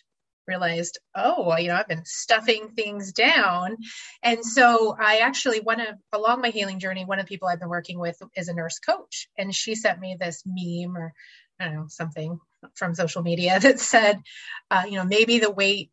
realized, 0.51 0.99
oh, 1.15 1.45
well, 1.47 1.59
you 1.59 1.69
know, 1.69 1.75
I've 1.75 1.87
been 1.87 2.03
stuffing 2.03 2.71
things 2.75 3.13
down. 3.13 3.77
And 4.21 4.43
so 4.45 4.95
I 4.99 5.19
actually, 5.19 5.61
one 5.61 5.79
of, 5.79 5.95
along 6.11 6.41
my 6.41 6.49
healing 6.49 6.79
journey, 6.79 7.05
one 7.05 7.19
of 7.19 7.25
the 7.25 7.29
people 7.29 7.47
I've 7.47 7.61
been 7.61 7.69
working 7.69 7.99
with 7.99 8.21
is 8.35 8.49
a 8.49 8.53
nurse 8.53 8.79
coach. 8.79 9.29
And 9.37 9.55
she 9.55 9.75
sent 9.75 9.99
me 9.99 10.17
this 10.19 10.43
meme 10.45 10.97
or, 10.97 11.13
I 11.57 11.65
don't 11.65 11.75
know, 11.75 11.85
something 11.87 12.37
from 12.75 12.95
social 12.95 13.23
media 13.23 13.59
that 13.61 13.79
said, 13.79 14.21
uh, 14.69 14.83
you 14.85 14.95
know, 14.95 15.05
maybe 15.05 15.39
the 15.39 15.51
weight 15.51 15.89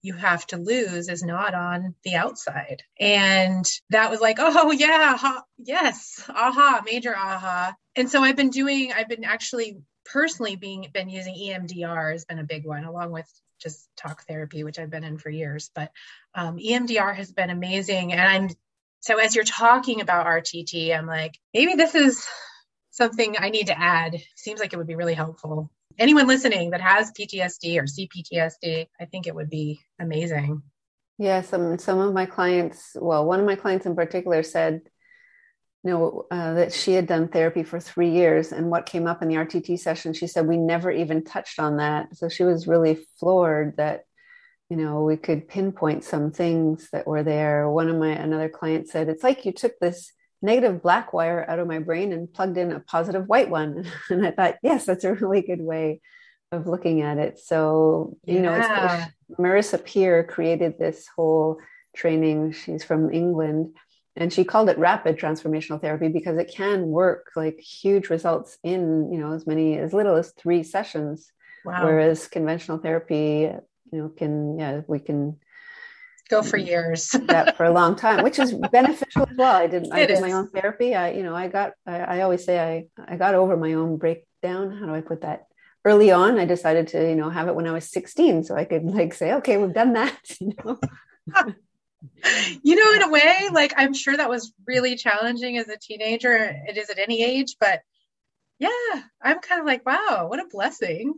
you 0.00 0.14
have 0.14 0.46
to 0.46 0.56
lose 0.56 1.08
is 1.08 1.22
not 1.22 1.54
on 1.54 1.94
the 2.02 2.14
outside. 2.14 2.82
And 2.98 3.66
that 3.90 4.10
was 4.10 4.20
like, 4.20 4.38
oh, 4.40 4.70
yeah, 4.84 5.18
ha, 5.18 5.42
yes, 5.58 6.24
aha, 6.30 6.82
major 6.86 7.14
aha. 7.14 7.74
And 7.94 8.08
so 8.10 8.22
I've 8.22 8.36
been 8.36 8.50
doing, 8.50 8.92
I've 8.92 9.08
been 9.08 9.24
actually 9.24 9.78
personally 10.06 10.56
being 10.56 10.86
been 10.94 11.10
using 11.10 11.34
EMDR 11.34 12.12
has 12.12 12.24
been 12.24 12.38
a 12.38 12.44
big 12.44 12.64
one 12.64 12.84
along 12.84 13.10
with 13.10 13.28
just 13.58 13.88
talk 13.96 14.24
therapy, 14.26 14.64
which 14.64 14.78
I've 14.78 14.90
been 14.90 15.04
in 15.04 15.18
for 15.18 15.30
years. 15.30 15.70
But 15.74 15.90
um, 16.34 16.58
EMDR 16.58 17.14
has 17.14 17.32
been 17.32 17.50
amazing. 17.50 18.12
And 18.12 18.20
I'm 18.20 18.50
so 19.00 19.18
as 19.18 19.34
you're 19.34 19.44
talking 19.44 20.00
about 20.00 20.26
RTT, 20.26 20.96
I'm 20.96 21.06
like, 21.06 21.38
maybe 21.54 21.74
this 21.74 21.94
is 21.94 22.26
something 22.90 23.36
I 23.38 23.50
need 23.50 23.68
to 23.68 23.78
add. 23.78 24.16
Seems 24.36 24.60
like 24.60 24.72
it 24.72 24.76
would 24.76 24.86
be 24.86 24.96
really 24.96 25.14
helpful. 25.14 25.70
Anyone 25.98 26.26
listening 26.26 26.70
that 26.70 26.80
has 26.80 27.12
PTSD 27.12 27.78
or 27.78 27.84
CPTSD, 27.84 28.86
I 29.00 29.04
think 29.06 29.26
it 29.26 29.34
would 29.34 29.50
be 29.50 29.80
amazing. 30.00 30.62
Yeah, 31.18 31.42
some 31.42 31.78
some 31.78 31.98
of 31.98 32.12
my 32.12 32.26
clients, 32.26 32.96
well, 33.00 33.24
one 33.24 33.40
of 33.40 33.46
my 33.46 33.56
clients 33.56 33.86
in 33.86 33.96
particular 33.96 34.42
said 34.44 34.82
know 35.84 36.26
uh, 36.30 36.54
that 36.54 36.72
she 36.72 36.92
had 36.92 37.06
done 37.06 37.28
therapy 37.28 37.62
for 37.62 37.78
three 37.78 38.10
years 38.10 38.52
and 38.52 38.70
what 38.70 38.86
came 38.86 39.06
up 39.06 39.22
in 39.22 39.28
the 39.28 39.36
rtt 39.36 39.78
session 39.78 40.12
she 40.12 40.26
said 40.26 40.46
we 40.46 40.56
never 40.56 40.90
even 40.90 41.24
touched 41.24 41.58
on 41.58 41.76
that. 41.76 42.16
So 42.16 42.28
she 42.28 42.44
was 42.44 42.66
really 42.66 43.06
floored 43.18 43.76
that 43.76 44.04
you 44.70 44.76
know 44.76 45.04
we 45.04 45.16
could 45.16 45.48
pinpoint 45.48 46.04
some 46.04 46.30
things 46.30 46.88
that 46.92 47.06
were 47.06 47.22
there. 47.22 47.68
One 47.70 47.88
of 47.88 47.96
my 47.96 48.10
another 48.10 48.48
client 48.48 48.88
said 48.88 49.08
it's 49.08 49.22
like 49.22 49.44
you 49.44 49.52
took 49.52 49.78
this 49.78 50.12
negative 50.42 50.82
black 50.82 51.12
wire 51.12 51.44
out 51.48 51.58
of 51.58 51.66
my 51.66 51.80
brain 51.80 52.12
and 52.12 52.32
plugged 52.32 52.58
in 52.58 52.72
a 52.72 52.80
positive 52.80 53.28
white 53.28 53.50
one. 53.50 53.84
And 54.10 54.26
i 54.26 54.30
thought 54.30 54.56
yes 54.62 54.84
that's 54.84 55.04
a 55.04 55.14
really 55.14 55.42
good 55.42 55.60
way 55.60 56.00
of 56.50 56.66
looking 56.66 57.02
at 57.02 57.18
it. 57.18 57.38
So 57.38 58.16
you 58.24 58.42
yeah. 58.42 58.42
know 58.42 59.34
Marisa 59.38 59.82
Peer 59.84 60.24
created 60.24 60.78
this 60.78 61.06
whole 61.14 61.58
training. 61.94 62.52
She's 62.52 62.82
from 62.82 63.12
england 63.12 63.76
and 64.18 64.32
she 64.32 64.44
called 64.44 64.68
it 64.68 64.76
rapid 64.78 65.16
transformational 65.16 65.80
therapy 65.80 66.08
because 66.08 66.36
it 66.38 66.52
can 66.52 66.88
work 66.88 67.30
like 67.36 67.58
huge 67.60 68.10
results 68.10 68.58
in 68.62 69.10
you 69.12 69.18
know 69.18 69.32
as 69.32 69.46
many 69.46 69.78
as 69.78 69.92
little 69.94 70.16
as 70.16 70.32
three 70.32 70.62
sessions. 70.62 71.32
Wow. 71.64 71.84
whereas 71.84 72.28
conventional 72.28 72.78
therapy 72.78 73.50
you 73.92 73.98
know 73.98 74.08
can 74.08 74.58
yeah 74.58 74.82
we 74.86 75.00
can 75.00 75.38
go 76.30 76.42
for 76.42 76.56
years. 76.56 77.10
that 77.26 77.56
for 77.56 77.64
a 77.64 77.72
long 77.72 77.96
time 77.96 78.22
which 78.22 78.38
is 78.38 78.54
beneficial 78.72 79.22
as 79.28 79.36
well. 79.36 79.54
I 79.54 79.66
did 79.66 79.88
i 79.92 80.06
did 80.06 80.20
my 80.20 80.32
own 80.32 80.50
therapy. 80.50 80.94
I 80.94 81.12
you 81.12 81.22
know 81.22 81.34
i 81.34 81.48
got 81.48 81.72
I, 81.86 81.98
I 81.98 82.20
always 82.22 82.44
say 82.44 82.58
i 82.60 83.12
i 83.12 83.16
got 83.16 83.34
over 83.34 83.56
my 83.56 83.74
own 83.74 83.96
breakdown. 83.96 84.76
How 84.76 84.86
do 84.86 84.94
i 84.94 85.00
put 85.00 85.22
that? 85.22 85.44
Early 85.84 86.10
on 86.10 86.38
i 86.38 86.44
decided 86.44 86.88
to 86.88 87.08
you 87.08 87.14
know 87.14 87.30
have 87.30 87.48
it 87.48 87.54
when 87.54 87.66
i 87.66 87.72
was 87.72 87.90
16 87.90 88.44
so 88.44 88.56
i 88.56 88.64
could 88.64 88.84
like 88.84 89.14
say 89.14 89.32
okay 89.34 89.56
we've 89.56 89.72
done 89.72 89.94
that 89.94 90.18
you 90.40 90.52
know 90.64 90.78
you 92.62 92.76
know, 92.76 92.92
in 92.94 93.02
a 93.02 93.10
way, 93.10 93.48
like 93.52 93.74
I'm 93.76 93.94
sure 93.94 94.16
that 94.16 94.30
was 94.30 94.52
really 94.66 94.96
challenging 94.96 95.58
as 95.58 95.68
a 95.68 95.76
teenager. 95.76 96.34
It 96.68 96.76
is 96.76 96.90
at 96.90 96.98
any 96.98 97.22
age, 97.22 97.56
but 97.60 97.80
yeah, 98.58 98.68
I'm 99.22 99.40
kind 99.40 99.60
of 99.60 99.66
like, 99.66 99.86
wow, 99.86 100.26
what 100.28 100.40
a 100.40 100.48
blessing. 100.50 101.14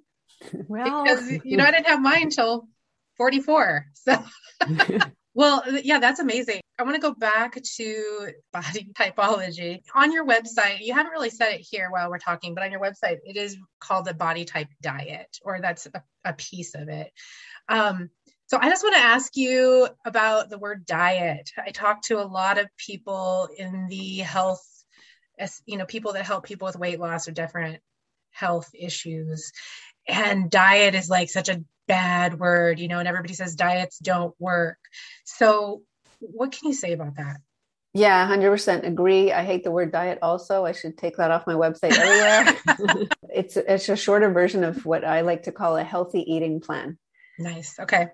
Well, 0.69 1.05
because 1.05 1.31
you 1.45 1.57
know, 1.57 1.65
I 1.65 1.71
didn't 1.71 1.87
have 1.87 2.01
mine 2.01 2.31
till 2.31 2.69
44. 3.17 3.87
So 3.95 4.25
Well, 5.35 5.63
yeah, 5.85 6.01
that's 6.01 6.19
amazing. 6.19 6.61
I 6.79 6.83
want 6.83 6.97
to 6.97 7.01
go 7.01 7.15
back 7.15 7.57
to 7.77 8.31
body 8.53 8.91
typology. 8.99 9.81
On 9.95 10.13
your 10.13 10.27
website, 10.27 10.79
you 10.81 10.93
haven't 10.93 11.13
really 11.13 11.31
said 11.31 11.53
it 11.53 11.61
here 11.61 11.89
while 11.91 12.11
we're 12.11 12.19
talking, 12.19 12.55
but 12.55 12.65
on 12.65 12.73
your 12.73 12.81
website, 12.81 13.19
it 13.25 13.37
is 13.37 13.57
called 13.79 14.07
the 14.07 14.15
body 14.15 14.45
type 14.45 14.69
diet, 14.83 15.39
or 15.43 15.61
that's 15.61 15.87
a, 15.87 16.03
a 16.25 16.33
piece 16.33 16.75
of 16.75 16.89
it. 16.89 17.13
Um, 17.69 18.11
so 18.51 18.59
I 18.61 18.69
just 18.69 18.83
want 18.83 18.97
to 18.97 19.01
ask 19.01 19.37
you 19.37 19.87
about 20.05 20.51
the 20.51 20.59
word 20.59 20.85
diet. 20.85 21.53
I 21.57 21.71
talk 21.71 22.03
to 22.07 22.21
a 22.21 22.27
lot 22.27 22.59
of 22.59 22.67
people 22.77 23.49
in 23.57 23.87
the 23.87 24.17
health, 24.17 24.67
you 25.67 25.79
know, 25.79 25.85
people 25.85 26.15
that 26.15 26.27
help 26.27 26.47
people 26.47 26.67
with 26.67 26.77
weight 26.77 26.99
loss 26.99 27.29
or 27.29 27.31
different 27.31 27.79
health 28.33 28.69
issues. 28.75 29.53
And 30.09 30.51
diet 30.51 30.97
is 30.97 31.09
like 31.09 31.31
such 31.31 31.49
a 31.49 31.63
bad 31.87 32.41
word, 32.41 32.81
you 32.81 32.89
know, 32.89 32.99
and 32.99 33.07
everybody 33.07 33.35
says 33.35 33.55
diets 33.55 34.01
don't 34.01 34.35
work. 34.41 34.79
So 35.23 35.83
what 36.19 36.51
can 36.51 36.71
you 36.71 36.75
say 36.75 36.93
about 36.93 37.19
that? 37.19 37.37
Yeah, 37.95 38.29
100% 38.29 38.85
agree. 38.85 39.31
I 39.31 39.45
hate 39.45 39.63
the 39.63 39.71
word 39.71 39.93
diet 39.93 40.19
also. 40.23 40.65
I 40.65 40.73
should 40.73 40.99
take 40.99 41.19
that 41.19 41.31
off 41.31 41.47
my 41.47 41.55
website 41.55 41.97
everywhere. 41.97 43.07
it's 43.33 43.57
it's 43.57 43.89
a 43.89 43.95
shorter 43.95 44.33
version 44.33 44.65
of 44.65 44.85
what 44.85 45.05
I 45.05 45.21
like 45.21 45.45
to 45.45 45.53
call 45.53 45.77
a 45.77 45.85
healthy 45.85 46.21
eating 46.21 46.61
plan. 46.61 46.99
Nice. 47.39 47.79
Okay 47.79 48.09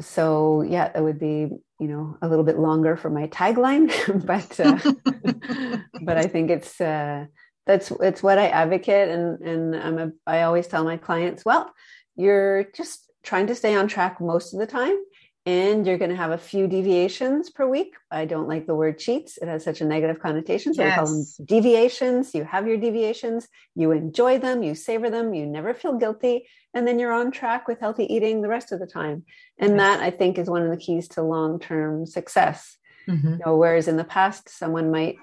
so 0.00 0.62
yeah, 0.62 0.90
it 0.94 1.02
would 1.02 1.18
be 1.18 1.48
you 1.78 1.88
know 1.88 2.16
a 2.22 2.28
little 2.28 2.44
bit 2.44 2.58
longer 2.58 2.96
for 2.96 3.10
my 3.10 3.26
tagline, 3.28 3.90
but 4.26 4.60
uh, 4.60 5.80
but 6.02 6.16
I 6.16 6.26
think 6.26 6.50
it's 6.50 6.80
uh, 6.80 7.26
that's 7.66 7.90
it's 8.00 8.22
what 8.22 8.38
I 8.38 8.48
advocate, 8.48 9.08
and 9.08 9.40
and 9.40 9.76
I'm 9.76 9.98
a 9.98 10.12
I 10.26 10.42
always 10.42 10.66
tell 10.66 10.84
my 10.84 10.96
clients, 10.96 11.44
well, 11.44 11.72
you're 12.16 12.64
just 12.74 13.10
trying 13.22 13.46
to 13.48 13.54
stay 13.54 13.74
on 13.74 13.88
track 13.88 14.20
most 14.20 14.54
of 14.54 14.60
the 14.60 14.66
time 14.66 14.96
and 15.46 15.86
you're 15.86 15.98
going 15.98 16.10
to 16.10 16.16
have 16.16 16.32
a 16.32 16.38
few 16.38 16.68
deviations 16.68 17.48
per 17.48 17.66
week. 17.66 17.94
I 18.10 18.26
don't 18.26 18.48
like 18.48 18.66
the 18.66 18.74
word 18.74 18.98
cheats. 18.98 19.38
It 19.38 19.48
has 19.48 19.64
such 19.64 19.80
a 19.80 19.86
negative 19.86 20.20
connotation. 20.20 20.74
So 20.74 20.82
yes. 20.82 20.92
we 20.92 20.96
call 20.96 21.14
them 21.14 21.26
deviations. 21.46 22.34
You 22.34 22.44
have 22.44 22.66
your 22.66 22.76
deviations, 22.76 23.48
you 23.74 23.92
enjoy 23.92 24.38
them, 24.38 24.62
you 24.62 24.74
savor 24.74 25.08
them, 25.08 25.32
you 25.32 25.46
never 25.46 25.72
feel 25.72 25.96
guilty, 25.96 26.46
and 26.74 26.86
then 26.86 26.98
you're 26.98 27.12
on 27.12 27.30
track 27.30 27.68
with 27.68 27.80
healthy 27.80 28.12
eating 28.12 28.42
the 28.42 28.48
rest 28.48 28.70
of 28.70 28.80
the 28.80 28.86
time. 28.86 29.24
And 29.58 29.76
yes. 29.76 29.78
that 29.78 30.00
I 30.00 30.10
think 30.10 30.38
is 30.38 30.50
one 30.50 30.62
of 30.62 30.70
the 30.70 30.76
keys 30.76 31.08
to 31.08 31.22
long-term 31.22 32.06
success. 32.06 32.76
Mm-hmm. 33.08 33.28
You 33.28 33.38
know, 33.44 33.56
whereas 33.56 33.88
in 33.88 33.96
the 33.96 34.04
past, 34.04 34.50
someone 34.50 34.90
might 34.90 35.16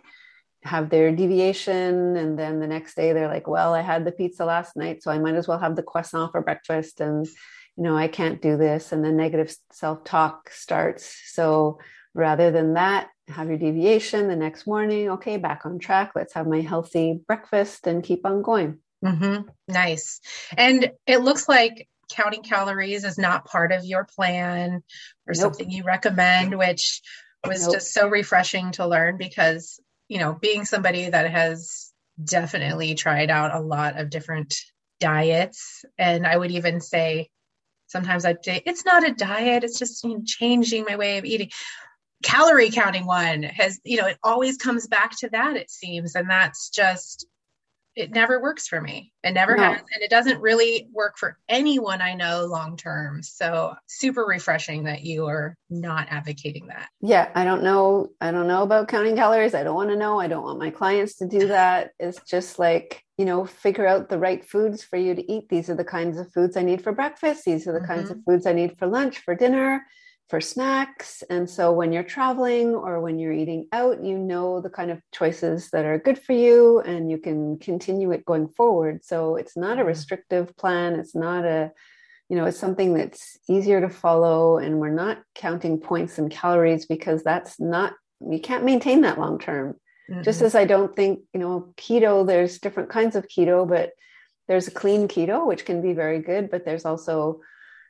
have 0.63 0.89
their 0.89 1.15
deviation 1.15 2.17
and 2.17 2.37
then 2.37 2.59
the 2.59 2.67
next 2.67 2.95
day 2.95 3.13
they're 3.13 3.27
like, 3.27 3.47
well, 3.47 3.73
I 3.73 3.81
had 3.81 4.03
the 4.03 4.11
pizza 4.11 4.43
last 4.43 4.75
night, 4.75 5.03
so 5.03 5.11
I 5.11 5.19
might 5.19 5.35
as 5.35 5.47
well 5.47 5.59
have 5.59 5.75
the 5.75 5.83
croissant 5.83 6.31
for 6.31 6.41
breakfast 6.41 6.99
and 6.99 7.27
you 7.77 7.83
know, 7.83 7.95
I 7.95 8.07
can't 8.07 8.41
do 8.41 8.57
this. 8.57 8.91
And 8.91 9.05
the 9.05 9.11
negative 9.11 9.55
self 9.71 10.03
talk 10.03 10.49
starts. 10.49 11.15
So 11.27 11.79
rather 12.13 12.51
than 12.51 12.73
that, 12.73 13.09
have 13.27 13.49
your 13.49 13.57
deviation 13.57 14.27
the 14.27 14.35
next 14.35 14.65
morning. 14.65 15.11
Okay, 15.11 15.37
back 15.37 15.65
on 15.65 15.79
track. 15.79 16.13
Let's 16.15 16.33
have 16.33 16.47
my 16.47 16.61
healthy 16.61 17.19
breakfast 17.27 17.85
and 17.85 18.03
keep 18.03 18.25
on 18.25 18.41
going. 18.41 18.79
Mm-hmm. 19.05 19.47
Nice. 19.67 20.21
And 20.57 20.91
it 21.05 21.19
looks 21.19 21.47
like 21.47 21.87
counting 22.11 22.41
calories 22.41 23.03
is 23.03 23.17
not 23.17 23.45
part 23.45 23.71
of 23.71 23.85
your 23.85 24.05
plan 24.05 24.81
or 25.27 25.33
nope. 25.33 25.35
something 25.35 25.69
you 25.69 25.83
recommend, 25.83 26.57
which 26.57 27.01
was 27.45 27.63
nope. 27.63 27.75
just 27.75 27.93
so 27.93 28.07
refreshing 28.07 28.71
to 28.71 28.87
learn 28.87 29.17
because, 29.17 29.79
you 30.07 30.19
know, 30.19 30.33
being 30.33 30.65
somebody 30.65 31.09
that 31.09 31.29
has 31.29 31.91
definitely 32.23 32.95
tried 32.95 33.29
out 33.29 33.53
a 33.53 33.59
lot 33.59 33.99
of 33.99 34.09
different 34.09 34.55
diets, 34.99 35.85
and 35.97 36.25
I 36.25 36.35
would 36.35 36.51
even 36.51 36.81
say 36.81 37.29
sometimes 37.87 38.25
I'd 38.25 38.43
say 38.43 38.61
it's 38.65 38.85
not 38.85 39.07
a 39.07 39.13
diet, 39.13 39.63
it's 39.63 39.79
just 39.79 40.03
you 40.03 40.17
know, 40.17 40.23
changing 40.25 40.85
my 40.87 40.95
way 40.95 41.17
of 41.17 41.25
eating. 41.25 41.49
Calorie 42.23 42.71
counting 42.71 43.05
one 43.05 43.43
has, 43.43 43.79
you 43.83 43.97
know, 43.97 44.07
it 44.07 44.17
always 44.23 44.57
comes 44.57 44.87
back 44.87 45.17
to 45.19 45.29
that, 45.29 45.55
it 45.55 45.69
seems. 45.69 46.15
And 46.15 46.29
that's 46.29 46.69
just 46.69 47.27
it 47.97 48.11
never 48.11 48.39
works 48.39 48.67
for 48.67 48.79
me. 48.79 49.11
It 49.23 49.33
never 49.33 49.57
no. 49.57 49.63
has. 49.63 49.79
And 49.79 50.03
it 50.03 50.11
doesn't 50.11 50.39
really 50.39 50.87
work 50.93 51.17
for 51.17 51.37
anyone 51.49 51.99
I 51.99 52.13
know 52.13 52.45
long 52.45 52.77
term. 52.77 53.23
So 53.23 53.73
super 53.87 54.23
refreshing 54.23 54.83
that 54.83 55.01
you 55.01 55.25
are 55.25 55.55
not 55.71 56.07
advocating 56.11 56.67
that. 56.67 56.89
Yeah. 57.01 57.29
I 57.33 57.43
don't 57.43 57.63
know. 57.63 58.09
I 58.21 58.29
don't 58.31 58.47
know 58.47 58.61
about 58.61 58.87
counting 58.87 59.15
calories. 59.15 59.55
I 59.55 59.63
don't 59.63 59.75
want 59.75 59.89
to 59.89 59.95
know. 59.95 60.19
I 60.19 60.27
don't 60.27 60.43
want 60.43 60.59
my 60.59 60.69
clients 60.69 61.15
to 61.15 61.27
do 61.27 61.47
that. 61.47 61.91
It's 61.99 62.21
just 62.21 62.59
like, 62.59 63.03
you 63.17 63.25
know, 63.25 63.45
figure 63.45 63.87
out 63.87 64.09
the 64.09 64.19
right 64.19 64.45
foods 64.45 64.83
for 64.83 64.97
you 64.97 65.15
to 65.15 65.31
eat. 65.31 65.49
These 65.49 65.69
are 65.69 65.75
the 65.75 65.83
kinds 65.83 66.17
of 66.17 66.31
foods 66.31 66.55
I 66.55 66.63
need 66.63 66.83
for 66.83 66.91
breakfast. 66.91 67.45
These 67.45 67.67
are 67.67 67.73
the 67.73 67.79
mm-hmm. 67.79 67.87
kinds 67.87 68.09
of 68.11 68.23
foods 68.25 68.45
I 68.45 68.53
need 68.53 68.77
for 68.77 68.87
lunch, 68.87 69.19
for 69.19 69.35
dinner 69.35 69.85
for 70.29 70.41
snacks. 70.41 71.23
And 71.29 71.49
so 71.49 71.71
when 71.71 71.93
you're 71.93 72.03
traveling 72.03 72.75
or 72.75 72.99
when 72.99 73.17
you're 73.17 73.33
eating 73.33 73.67
out, 73.71 74.03
you 74.03 74.17
know 74.17 74.59
the 74.59 74.69
kind 74.69 74.91
of 74.91 75.01
choices 75.13 75.69
that 75.69 75.85
are 75.85 75.97
good 75.97 76.19
for 76.19 76.33
you 76.33 76.81
and 76.81 77.09
you 77.09 77.17
can 77.17 77.57
continue 77.59 78.11
it 78.11 78.25
going 78.25 78.49
forward. 78.49 79.05
So 79.05 79.37
it's 79.37 79.55
not 79.55 79.77
a 79.77 79.81
mm-hmm. 79.81 79.87
restrictive 79.87 80.55
plan. 80.57 80.95
It's 80.95 81.15
not 81.15 81.45
a, 81.45 81.71
you 82.29 82.35
know, 82.35 82.45
it's 82.45 82.59
something 82.59 82.93
that's 82.93 83.37
easier 83.49 83.79
to 83.79 83.89
follow. 83.89 84.57
And 84.57 84.79
we're 84.79 84.89
not 84.89 85.19
counting 85.33 85.79
points 85.79 86.17
and 86.17 86.29
calories 86.29 86.85
because 86.85 87.23
that's 87.23 87.57
not, 87.59 87.93
you 88.19 88.39
can't 88.39 88.65
maintain 88.65 89.01
that 89.01 89.19
long 89.19 89.39
term. 89.39 89.75
Mm-hmm. 90.09 90.23
Just 90.23 90.41
as 90.41 90.55
I 90.55 90.65
don't 90.65 90.95
think, 90.95 91.21
you 91.33 91.39
know, 91.39 91.73
keto, 91.77 92.25
there's 92.25 92.59
different 92.59 92.89
kinds 92.89 93.15
of 93.15 93.27
keto, 93.27 93.67
but 93.67 93.91
there's 94.47 94.67
a 94.67 94.71
clean 94.71 95.07
keto, 95.07 95.45
which 95.45 95.65
can 95.65 95.81
be 95.81 95.93
very 95.93 96.19
good, 96.21 96.49
but 96.49 96.65
there's 96.65 96.85
also 96.85 97.41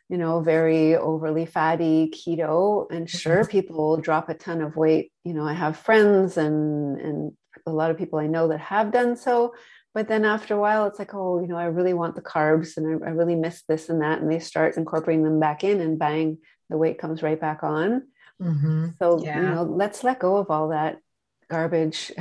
you 0.09 0.17
know, 0.17 0.39
very 0.39 0.95
overly 0.95 1.45
fatty 1.45 2.09
keto. 2.09 2.89
And 2.89 3.09
sure, 3.09 3.41
mm-hmm. 3.41 3.51
people 3.51 3.97
drop 3.97 4.29
a 4.29 4.33
ton 4.33 4.61
of 4.61 4.75
weight. 4.75 5.11
You 5.23 5.33
know, 5.33 5.43
I 5.43 5.53
have 5.53 5.77
friends 5.77 6.37
and 6.37 6.99
and 6.99 7.33
a 7.65 7.71
lot 7.71 7.91
of 7.91 7.97
people 7.97 8.19
I 8.19 8.27
know 8.27 8.47
that 8.47 8.59
have 8.59 8.91
done 8.91 9.15
so. 9.17 9.53
But 9.93 10.07
then 10.07 10.25
after 10.25 10.53
a 10.53 10.59
while, 10.59 10.85
it's 10.85 10.99
like, 10.99 11.13
oh, 11.13 11.41
you 11.41 11.47
know, 11.47 11.57
I 11.57 11.65
really 11.65 11.93
want 11.93 12.15
the 12.15 12.21
carbs 12.21 12.77
and 12.77 13.03
I, 13.03 13.07
I 13.07 13.11
really 13.11 13.35
miss 13.35 13.63
this 13.67 13.89
and 13.89 14.01
that. 14.01 14.21
And 14.21 14.31
they 14.31 14.39
start 14.39 14.77
incorporating 14.77 15.23
them 15.23 15.39
back 15.39 15.63
in 15.63 15.81
and 15.81 15.97
bang, 15.97 16.37
the 16.69 16.77
weight 16.77 16.99
comes 16.99 17.23
right 17.23 17.39
back 17.39 17.63
on. 17.63 18.03
Mm-hmm. 18.39 18.89
So, 18.99 19.23
yeah. 19.23 19.37
you 19.37 19.41
know, 19.41 19.63
let's 19.63 20.03
let 20.03 20.19
go 20.19 20.37
of 20.37 20.51
all 20.51 20.69
that 20.69 20.99
garbage. 21.49 22.11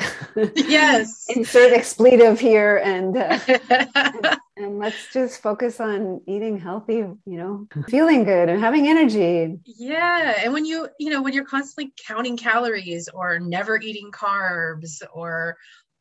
Yes. 0.54 1.26
Insert 1.34 1.72
expletive 1.72 2.38
here 2.38 2.76
and, 2.78 3.16
uh, 3.16 3.38
and, 3.68 4.38
and 4.56 4.78
let's 4.78 5.12
just 5.12 5.42
focus 5.42 5.80
on 5.80 6.20
eating 6.26 6.58
healthy, 6.58 6.94
you 6.94 7.18
know, 7.24 7.66
feeling 7.88 8.24
good 8.24 8.48
and 8.48 8.60
having 8.60 8.88
energy. 8.88 9.58
Yeah. 9.64 10.34
And 10.42 10.52
when 10.52 10.64
you, 10.64 10.88
you 10.98 11.10
know, 11.10 11.22
when 11.22 11.32
you're 11.32 11.44
constantly 11.44 11.92
counting 12.06 12.36
calories 12.36 13.08
or 13.08 13.38
never 13.38 13.80
eating 13.80 14.10
carbs 14.12 15.02
or, 15.12 15.56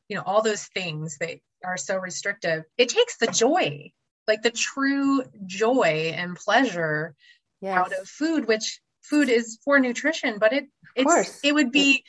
you 0.08 0.16
know, 0.16 0.24
all 0.26 0.42
those 0.42 0.66
things 0.68 1.18
that 1.20 1.38
are 1.64 1.78
so 1.78 1.98
restrictive, 1.98 2.64
it 2.78 2.90
takes 2.90 3.18
the 3.18 3.28
joy, 3.28 3.92
like 4.28 4.42
the 4.42 4.52
true 4.52 5.24
joy 5.46 6.14
and 6.16 6.36
pleasure 6.36 7.16
yes. 7.62 7.78
out 7.78 7.94
of 7.94 8.08
food, 8.08 8.48
which 8.48 8.80
food 9.02 9.30
is 9.30 9.60
for 9.64 9.80
nutrition, 9.80 10.38
but 10.40 10.54
it, 10.54 10.66
it's, 10.96 11.40
it 11.44 11.54
would 11.54 11.72
be, 11.72 12.04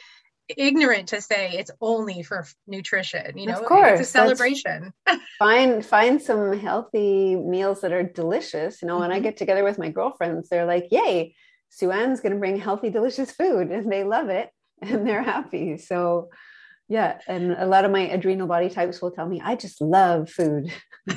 ignorant 0.48 1.09
to 1.09 1.20
say 1.20 1.50
it's 1.54 1.70
only 1.80 2.22
for 2.22 2.46
nutrition 2.66 3.37
you 3.37 3.46
know 3.46 3.54
of 3.54 3.64
course 3.64 4.00
it's 4.00 4.09
a 4.09 4.12
celebration. 4.12 4.92
find 5.38 5.85
find 5.85 6.22
some 6.22 6.59
healthy 6.59 7.37
meals 7.37 7.80
that 7.80 7.92
are 7.92 8.02
delicious. 8.02 8.80
You 8.80 8.88
know 8.88 8.94
mm-hmm. 8.94 9.02
when 9.02 9.12
i 9.12 9.16
mm-hmm. 9.16 9.24
get 9.24 9.37
together 9.37 9.64
with 9.64 9.78
my 9.78 9.90
girlfriends 9.90 10.48
they're 10.48 10.66
like 10.66 10.88
yay 10.90 11.35
sue-anne's 11.70 12.20
going 12.20 12.32
to 12.32 12.38
bring 12.38 12.59
healthy 12.59 12.90
delicious 12.90 13.32
food 13.32 13.70
and 13.70 13.90
they 13.90 14.04
love 14.04 14.28
it 14.28 14.50
and 14.80 15.06
they're 15.06 15.22
happy. 15.22 15.78
So 15.78 16.28
yeah 16.88 17.18
and 17.26 17.52
a 17.52 17.66
lot 17.66 17.85
of 17.85 17.90
my 17.90 18.02
adrenal 18.02 18.46
body 18.46 18.68
types 18.68 19.02
will 19.02 19.11
tell 19.11 19.26
me 19.26 19.40
i 19.44 19.56
just 19.56 19.80
love 19.80 20.30
food. 20.30 20.72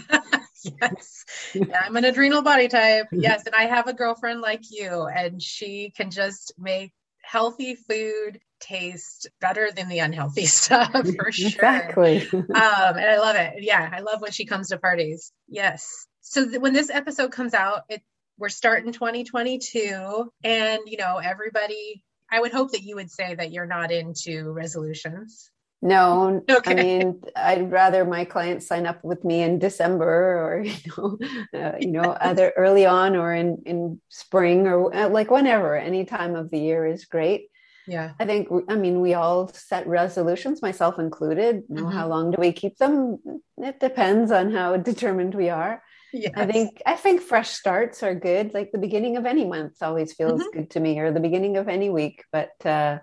Yes. 0.82 1.24
Yeah, 1.54 1.84
i'm 1.86 1.96
an 1.96 2.04
adrenal 2.04 2.42
body 2.42 2.68
type. 2.68 3.08
Yes 3.14 3.46
and 3.46 3.56
i 3.56 3.64
have 3.64 3.88
a 3.88 3.94
girlfriend 3.94 4.42
like 4.42 4.64
you 4.70 5.06
and 5.06 5.42
she 5.42 5.94
can 5.96 6.12
just 6.12 6.52
make 6.58 6.92
healthy 7.30 7.76
food 7.76 8.40
tastes 8.60 9.28
better 9.40 9.70
than 9.72 9.88
the 9.88 10.00
unhealthy 10.00 10.46
stuff 10.48 10.92
for 10.92 11.32
sure. 11.32 11.48
Exactly. 11.48 12.28
um, 12.32 12.44
and 12.54 13.06
I 13.06 13.20
love 13.20 13.36
it. 13.36 13.64
Yeah, 13.64 13.88
I 13.92 14.00
love 14.02 14.22
when 14.22 14.32
she 14.32 14.46
comes 14.46 14.70
to 14.70 14.80
parties. 14.80 15.32
Yes. 15.48 16.08
So 16.22 16.48
th- 16.50 16.60
when 16.60 16.74
this 16.74 16.90
episode 16.90 17.32
comes 17.32 17.54
out, 17.54 17.84
it 17.90 18.02
we're 18.38 18.50
starting 18.50 18.94
2022, 18.94 20.32
and 20.44 20.80
you 20.86 20.98
know 20.98 21.18
everybody. 21.18 22.04
I 22.32 22.40
would 22.40 22.52
hope 22.52 22.72
that 22.72 22.84
you 22.84 22.96
would 22.96 23.12
say 23.12 23.36
that 23.36 23.52
you're 23.52 23.66
not 23.66 23.92
into 23.92 24.52
resolutions. 24.52 25.52
No, 25.82 26.44
okay. 26.50 26.72
I 26.72 26.76
mean, 26.76 27.22
I'd 27.38 27.72
rather 27.72 28.04
my 28.04 28.26
clients 28.26 28.68
sign 28.68 28.86
up 28.86 29.02
with 29.04 29.24
me 29.24 29.42
in 29.42 29.60
December 29.60 30.06
or 30.06 30.62
you 30.64 30.76
know, 30.98 31.18
uh, 31.54 31.78
you 31.80 31.92
know, 31.92 32.18
either 32.22 32.52
early 32.58 32.86
on 32.86 33.16
or 33.16 33.34
in 33.34 33.64
in 33.66 34.02
spring 34.10 34.68
or 34.68 34.94
uh, 34.94 35.10
like 35.10 35.32
whenever. 35.32 35.78
Any 35.78 36.04
time 36.04 36.36
of 36.36 36.52
the 36.52 36.60
year 36.60 36.86
is 36.86 37.06
great. 37.06 37.48
Yeah, 37.88 38.12
I 38.20 38.26
think. 38.26 38.50
I 38.68 38.76
mean, 38.76 39.00
we 39.00 39.14
all 39.14 39.48
set 39.48 39.88
resolutions, 39.88 40.62
myself 40.62 41.00
included. 41.00 41.64
You 41.70 41.76
know, 41.76 41.84
mm-hmm. 41.84 41.98
how 41.98 42.08
long 42.10 42.32
do 42.32 42.38
we 42.40 42.52
keep 42.52 42.78
them? 42.78 43.18
It 43.58 43.80
depends 43.80 44.32
on 44.32 44.52
how 44.52 44.76
determined 44.78 45.34
we 45.34 45.50
are. 45.50 45.82
yes. 46.12 46.34
I 46.36 46.46
think 46.46 46.82
I 46.86 46.96
think 46.96 47.22
fresh 47.22 47.52
starts 47.52 48.04
are 48.04 48.16
good. 48.16 48.54
Like 48.54 48.72
the 48.74 48.80
beginning 48.80 49.16
of 49.16 49.26
any 49.26 49.46
month 49.46 49.82
always 49.82 50.12
feels 50.12 50.42
mm-hmm. 50.42 50.60
good 50.60 50.70
to 50.72 50.82
me, 50.82 51.00
or 51.00 51.12
the 51.12 51.22
beginning 51.22 51.56
of 51.56 51.70
any 51.70 51.90
week. 51.90 52.26
But 52.34 52.52
uh, 52.66 53.00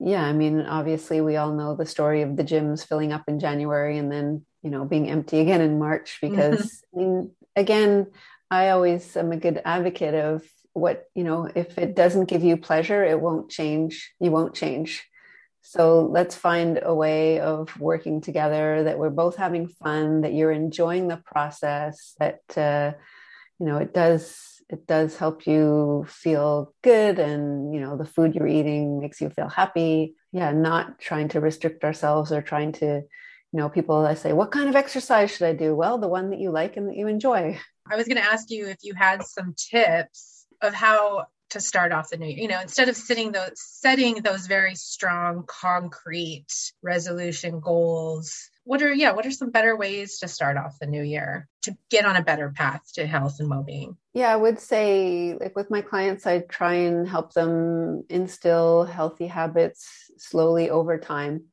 yeah, 0.00 0.22
I 0.22 0.32
mean, 0.32 0.60
obviously, 0.60 1.20
we 1.20 1.36
all 1.36 1.52
know 1.52 1.76
the 1.76 1.86
story 1.86 2.22
of 2.22 2.36
the 2.36 2.44
gyms 2.44 2.86
filling 2.86 3.12
up 3.12 3.24
in 3.28 3.38
January 3.38 3.98
and 3.98 4.10
then 4.10 4.44
you 4.62 4.70
know 4.70 4.84
being 4.84 5.10
empty 5.10 5.40
again 5.44 5.60
in 5.60 5.78
March. 5.78 6.18
Because. 6.20 6.82
I 6.94 6.98
mean, 6.98 7.30
again, 7.56 8.06
I 8.50 8.70
always 8.70 9.16
am 9.16 9.32
a 9.32 9.36
good 9.36 9.60
advocate 9.64 10.14
of 10.14 10.42
what 10.72 11.04
you 11.14 11.24
know. 11.24 11.48
If 11.54 11.78
it 11.78 11.94
doesn't 11.94 12.26
give 12.26 12.42
you 12.42 12.56
pleasure, 12.56 13.04
it 13.04 13.20
won't 13.20 13.50
change. 13.50 14.12
You 14.20 14.30
won't 14.30 14.54
change 14.54 15.04
so 15.66 16.02
let's 16.12 16.36
find 16.36 16.78
a 16.82 16.94
way 16.94 17.40
of 17.40 17.80
working 17.80 18.20
together 18.20 18.84
that 18.84 18.98
we're 18.98 19.08
both 19.08 19.36
having 19.36 19.68
fun, 19.68 20.20
that 20.20 20.34
you're 20.34 20.52
enjoying 20.52 21.08
the 21.08 21.16
process, 21.16 22.14
that 22.18 22.42
uh, 22.54 22.92
you 23.58 23.64
know 23.64 23.78
it 23.78 23.94
does 23.94 24.53
it 24.68 24.86
does 24.86 25.16
help 25.16 25.46
you 25.46 26.06
feel 26.08 26.74
good, 26.82 27.18
and 27.18 27.74
you 27.74 27.80
know 27.80 27.96
the 27.96 28.04
food 28.04 28.34
you're 28.34 28.46
eating 28.46 29.00
makes 29.00 29.20
you 29.20 29.30
feel 29.30 29.48
happy. 29.48 30.14
Yeah, 30.32 30.52
not 30.52 30.98
trying 30.98 31.28
to 31.28 31.40
restrict 31.40 31.84
ourselves 31.84 32.32
or 32.32 32.42
trying 32.42 32.72
to, 32.72 32.86
you 32.86 33.58
know, 33.58 33.68
people 33.68 34.04
I 34.04 34.14
say, 34.14 34.32
what 34.32 34.50
kind 34.50 34.68
of 34.68 34.76
exercise 34.76 35.30
should 35.30 35.46
I 35.46 35.52
do? 35.52 35.74
Well, 35.74 35.98
the 35.98 36.08
one 36.08 36.30
that 36.30 36.40
you 36.40 36.50
like 36.50 36.76
and 36.76 36.88
that 36.88 36.96
you 36.96 37.06
enjoy. 37.06 37.58
I 37.90 37.96
was 37.96 38.08
going 38.08 38.16
to 38.16 38.24
ask 38.24 38.50
you 38.50 38.66
if 38.66 38.78
you 38.82 38.94
had 38.94 39.22
some 39.22 39.54
tips 39.56 40.46
of 40.62 40.74
how 40.74 41.26
to 41.50 41.60
start 41.60 41.92
off 41.92 42.10
the 42.10 42.16
new 42.16 42.26
year 42.26 42.38
you 42.38 42.48
know 42.48 42.60
instead 42.60 42.88
of 42.88 42.96
sitting 42.96 43.30
those 43.30 43.52
setting 43.54 44.16
those 44.22 44.46
very 44.46 44.74
strong 44.74 45.44
concrete 45.46 46.46
resolution 46.82 47.60
goals 47.60 48.50
what 48.64 48.82
are 48.82 48.92
yeah 48.92 49.12
what 49.12 49.26
are 49.26 49.30
some 49.30 49.50
better 49.50 49.76
ways 49.76 50.18
to 50.18 50.28
start 50.28 50.56
off 50.56 50.78
the 50.78 50.86
new 50.86 51.02
year 51.02 51.48
to 51.62 51.76
get 51.90 52.04
on 52.04 52.16
a 52.16 52.22
better 52.22 52.50
path 52.50 52.82
to 52.94 53.06
health 53.06 53.38
and 53.38 53.48
well-being 53.48 53.96
yeah 54.12 54.32
i 54.32 54.36
would 54.36 54.58
say 54.58 55.36
like 55.40 55.54
with 55.54 55.70
my 55.70 55.80
clients 55.80 56.26
i 56.26 56.40
try 56.40 56.74
and 56.74 57.06
help 57.08 57.32
them 57.34 58.04
instill 58.08 58.84
healthy 58.84 59.26
habits 59.26 60.10
slowly 60.16 60.70
over 60.70 60.98
time 60.98 61.44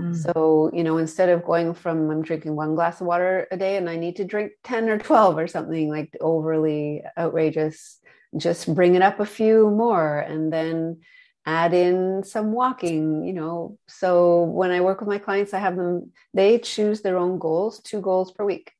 mm. 0.00 0.16
so 0.16 0.70
you 0.72 0.84
know 0.84 0.98
instead 0.98 1.28
of 1.28 1.44
going 1.44 1.74
from 1.74 2.08
i'm 2.10 2.22
drinking 2.22 2.54
one 2.54 2.74
glass 2.74 3.00
of 3.00 3.06
water 3.06 3.46
a 3.50 3.56
day 3.56 3.76
and 3.76 3.90
i 3.90 3.96
need 3.96 4.16
to 4.16 4.24
drink 4.24 4.52
10 4.64 4.88
or 4.88 4.98
12 4.98 5.38
or 5.38 5.46
something 5.48 5.88
like 5.88 6.16
overly 6.20 7.02
outrageous 7.18 7.98
just 8.36 8.72
bring 8.72 8.94
it 8.94 9.02
up 9.02 9.18
a 9.18 9.26
few 9.26 9.68
more 9.70 10.20
and 10.20 10.52
then 10.52 11.00
add 11.46 11.72
in 11.72 12.22
some 12.24 12.52
walking 12.52 13.24
you 13.24 13.32
know? 13.32 13.78
So 13.88 14.44
when 14.44 14.70
i 14.70 14.80
work 14.80 15.00
with 15.00 15.08
my 15.08 15.18
clients 15.18 15.54
i 15.54 15.58
have 15.58 15.76
them 15.76 16.12
they 16.34 16.58
choose 16.58 17.00
their 17.00 17.16
own 17.16 17.38
goals 17.38 17.80
two 17.80 18.00
goals 18.00 18.32
per 18.32 18.44
week. 18.44 18.72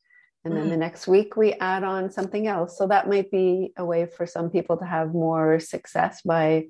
And 0.43 0.57
then 0.57 0.67
mm. 0.67 0.71
the 0.71 0.77
next 0.79 1.07
week 1.07 1.37
we 1.37 1.53
add 1.53 1.85
on 1.85 2.11
something 2.11 2.47
else. 2.47 2.79
So 2.79 2.87
that 2.87 3.07
might 3.07 3.31
be 3.31 3.75
a 3.77 3.85
way 3.85 4.07
for 4.07 4.25
some 4.25 4.49
people 4.49 4.79
to 4.79 4.87
have 4.87 5.13
more 5.13 5.61
success 5.61 6.23
by 6.23 6.69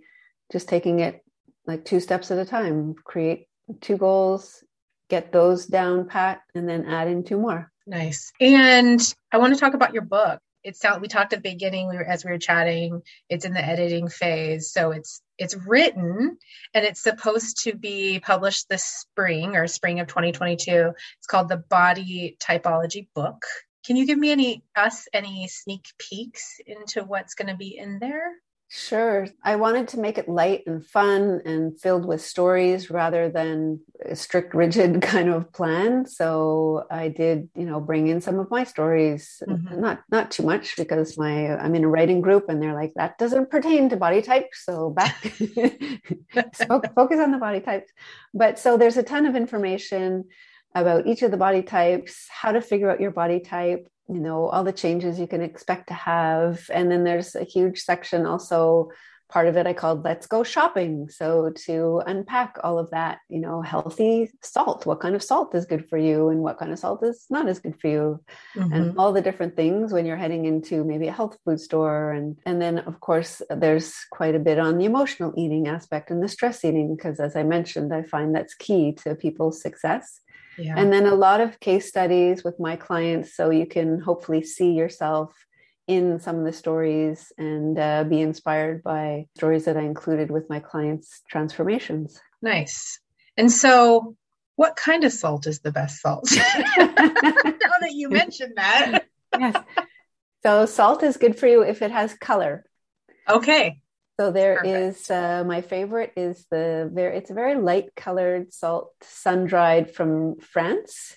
just 0.50 0.68
taking 0.68 0.98
it 0.98 1.24
like 1.66 1.84
two 1.84 2.00
steps 2.00 2.32
at 2.32 2.38
a 2.40 2.44
time. 2.44 2.96
Create 3.04 3.46
two 3.80 3.96
goals 3.96 4.64
get 5.10 5.32
those 5.32 5.66
down 5.66 6.06
pat 6.06 6.40
and 6.54 6.66
then 6.66 6.86
add 6.86 7.08
in 7.08 7.24
two 7.24 7.36
more. 7.36 7.70
Nice. 7.86 8.32
And 8.40 9.00
i 9.32 9.38
want 9.38 9.52
to 9.52 9.60
talk 9.60 9.74
about 9.74 9.92
your 9.92 10.04
book 10.04 10.40
it's 10.62 10.84
out 10.84 11.00
we 11.00 11.08
talked 11.08 11.32
at 11.32 11.42
the 11.42 11.50
beginning 11.50 11.88
we 11.88 11.96
were, 11.96 12.04
as 12.04 12.24
we 12.24 12.30
were 12.30 12.38
chatting 12.38 13.02
it's 13.28 13.44
in 13.44 13.52
the 13.52 13.64
editing 13.64 14.08
phase 14.08 14.70
so 14.72 14.90
it's 14.90 15.22
it's 15.38 15.56
written 15.66 16.36
and 16.74 16.84
it's 16.84 17.02
supposed 17.02 17.64
to 17.64 17.74
be 17.74 18.20
published 18.20 18.68
this 18.68 18.84
spring 18.84 19.56
or 19.56 19.66
spring 19.66 20.00
of 20.00 20.06
2022 20.06 20.92
it's 21.18 21.26
called 21.26 21.48
the 21.48 21.56
body 21.56 22.36
typology 22.40 23.06
book. 23.14 23.44
Can 23.86 23.96
you 23.96 24.06
give 24.06 24.18
me 24.18 24.30
any 24.30 24.62
us 24.76 25.06
any 25.12 25.48
sneak 25.48 25.86
peeks 25.98 26.60
into 26.66 27.04
what's 27.04 27.34
going 27.34 27.48
to 27.48 27.56
be 27.56 27.76
in 27.76 27.98
there 27.98 28.32
Sure. 28.72 29.26
I 29.42 29.56
wanted 29.56 29.88
to 29.88 29.98
make 29.98 30.16
it 30.16 30.28
light 30.28 30.62
and 30.64 30.86
fun 30.86 31.40
and 31.44 31.78
filled 31.80 32.06
with 32.06 32.22
stories 32.22 32.88
rather 32.88 33.28
than 33.28 33.80
a 34.06 34.14
strict, 34.14 34.54
rigid 34.54 35.02
kind 35.02 35.28
of 35.28 35.52
plan. 35.52 36.06
So 36.06 36.84
I 36.88 37.08
did, 37.08 37.48
you 37.56 37.64
know, 37.64 37.80
bring 37.80 38.06
in 38.06 38.20
some 38.20 38.38
of 38.38 38.48
my 38.48 38.62
stories, 38.62 39.42
mm-hmm. 39.44 39.80
not 39.80 40.04
not 40.08 40.30
too 40.30 40.44
much 40.44 40.76
because 40.76 41.18
my 41.18 41.56
I'm 41.56 41.74
in 41.74 41.82
a 41.82 41.88
writing 41.88 42.20
group 42.20 42.48
and 42.48 42.62
they're 42.62 42.74
like 42.74 42.94
that 42.94 43.18
doesn't 43.18 43.50
pertain 43.50 43.88
to 43.88 43.96
body 43.96 44.22
types. 44.22 44.64
So 44.64 44.90
back 44.90 45.20
focus 46.94 47.18
on 47.18 47.32
the 47.32 47.38
body 47.40 47.60
types. 47.60 47.90
But 48.32 48.60
so 48.60 48.76
there's 48.76 48.96
a 48.96 49.02
ton 49.02 49.26
of 49.26 49.34
information 49.34 50.26
about 50.74 51.06
each 51.06 51.22
of 51.22 51.30
the 51.30 51.36
body 51.36 51.62
types, 51.62 52.26
how 52.30 52.52
to 52.52 52.60
figure 52.60 52.90
out 52.90 53.00
your 53.00 53.10
body 53.10 53.40
type, 53.40 53.88
you 54.10 54.20
know 54.20 54.48
all 54.48 54.64
the 54.64 54.72
changes 54.72 55.18
you 55.20 55.26
can 55.26 55.40
expect 55.40 55.88
to 55.88 55.94
have. 55.94 56.68
And 56.72 56.90
then 56.90 57.04
there's 57.04 57.34
a 57.34 57.44
huge 57.44 57.80
section 57.80 58.26
also 58.26 58.90
part 59.28 59.46
of 59.46 59.56
it 59.56 59.64
i 59.64 59.72
called 59.72 60.02
let's 60.04 60.26
go 60.26 60.42
shopping. 60.42 61.08
So 61.08 61.52
to 61.66 62.02
unpack 62.04 62.56
all 62.64 62.80
of 62.80 62.90
that 62.90 63.18
you 63.28 63.40
know 63.40 63.62
healthy 63.62 64.28
salt 64.42 64.86
what 64.86 64.98
kind 64.98 65.14
of 65.14 65.22
salt 65.22 65.54
is 65.54 65.66
good 65.66 65.88
for 65.88 65.96
you 65.96 66.30
and 66.30 66.40
what 66.40 66.58
kind 66.58 66.72
of 66.72 66.80
salt 66.80 67.04
is 67.04 67.26
not 67.30 67.48
as 67.48 67.60
good 67.60 67.78
for 67.80 67.86
you? 67.86 68.20
Mm-hmm. 68.56 68.72
and 68.72 68.98
all 68.98 69.12
the 69.12 69.22
different 69.22 69.54
things 69.54 69.92
when 69.92 70.04
you're 70.04 70.16
heading 70.16 70.46
into 70.46 70.82
maybe 70.82 71.06
a 71.06 71.12
health 71.12 71.38
food 71.44 71.60
store. 71.60 72.10
And 72.10 72.36
and 72.44 72.60
then 72.60 72.78
of 72.80 72.98
course 72.98 73.40
there's 73.50 73.94
quite 74.10 74.34
a 74.34 74.40
bit 74.40 74.58
on 74.58 74.78
the 74.78 74.84
emotional 74.84 75.32
eating 75.36 75.68
aspect 75.68 76.10
and 76.10 76.20
the 76.20 76.28
stress 76.28 76.64
eating 76.64 76.96
because 76.96 77.20
as 77.20 77.36
i 77.36 77.44
mentioned 77.44 77.94
i 77.94 78.02
find 78.02 78.34
that's 78.34 78.54
key 78.54 78.92
to 79.02 79.14
people's 79.14 79.62
success 79.62 80.20
yeah. 80.58 80.74
And 80.76 80.92
then 80.92 81.06
a 81.06 81.14
lot 81.14 81.40
of 81.40 81.60
case 81.60 81.88
studies 81.88 82.44
with 82.44 82.58
my 82.58 82.76
clients, 82.76 83.34
so 83.34 83.50
you 83.50 83.66
can 83.66 84.00
hopefully 84.00 84.42
see 84.42 84.72
yourself 84.72 85.34
in 85.86 86.20
some 86.20 86.38
of 86.38 86.44
the 86.44 86.52
stories 86.52 87.32
and 87.36 87.78
uh, 87.78 88.04
be 88.04 88.20
inspired 88.20 88.82
by 88.82 89.26
stories 89.36 89.64
that 89.64 89.76
I 89.76 89.82
included 89.82 90.30
with 90.30 90.48
my 90.48 90.60
clients' 90.60 91.22
transformations. 91.28 92.20
Nice. 92.40 93.00
And 93.36 93.50
so, 93.50 94.16
what 94.56 94.76
kind 94.76 95.04
of 95.04 95.12
salt 95.12 95.46
is 95.46 95.60
the 95.60 95.72
best 95.72 96.00
salt? 96.00 96.28
now 96.36 96.86
that 96.86 97.92
you 97.92 98.08
mentioned 98.08 98.52
that. 98.56 99.06
yes. 99.38 99.56
So, 100.42 100.66
salt 100.66 101.02
is 101.02 101.16
good 101.16 101.38
for 101.38 101.46
you 101.46 101.62
if 101.62 101.82
it 101.82 101.90
has 101.90 102.14
color. 102.14 102.64
Okay. 103.28 103.80
So 104.20 104.30
there 104.30 104.56
Perfect. 104.56 104.98
is 104.98 105.10
uh, 105.10 105.44
my 105.46 105.62
favorite 105.62 106.12
is 106.14 106.44
the 106.50 106.90
very 106.92 107.16
it's 107.16 107.30
a 107.30 107.34
very 107.42 107.54
light 107.54 107.96
colored 107.96 108.52
salt 108.52 108.92
sun 109.00 109.46
dried 109.46 109.94
from 109.94 110.36
France. 110.40 111.16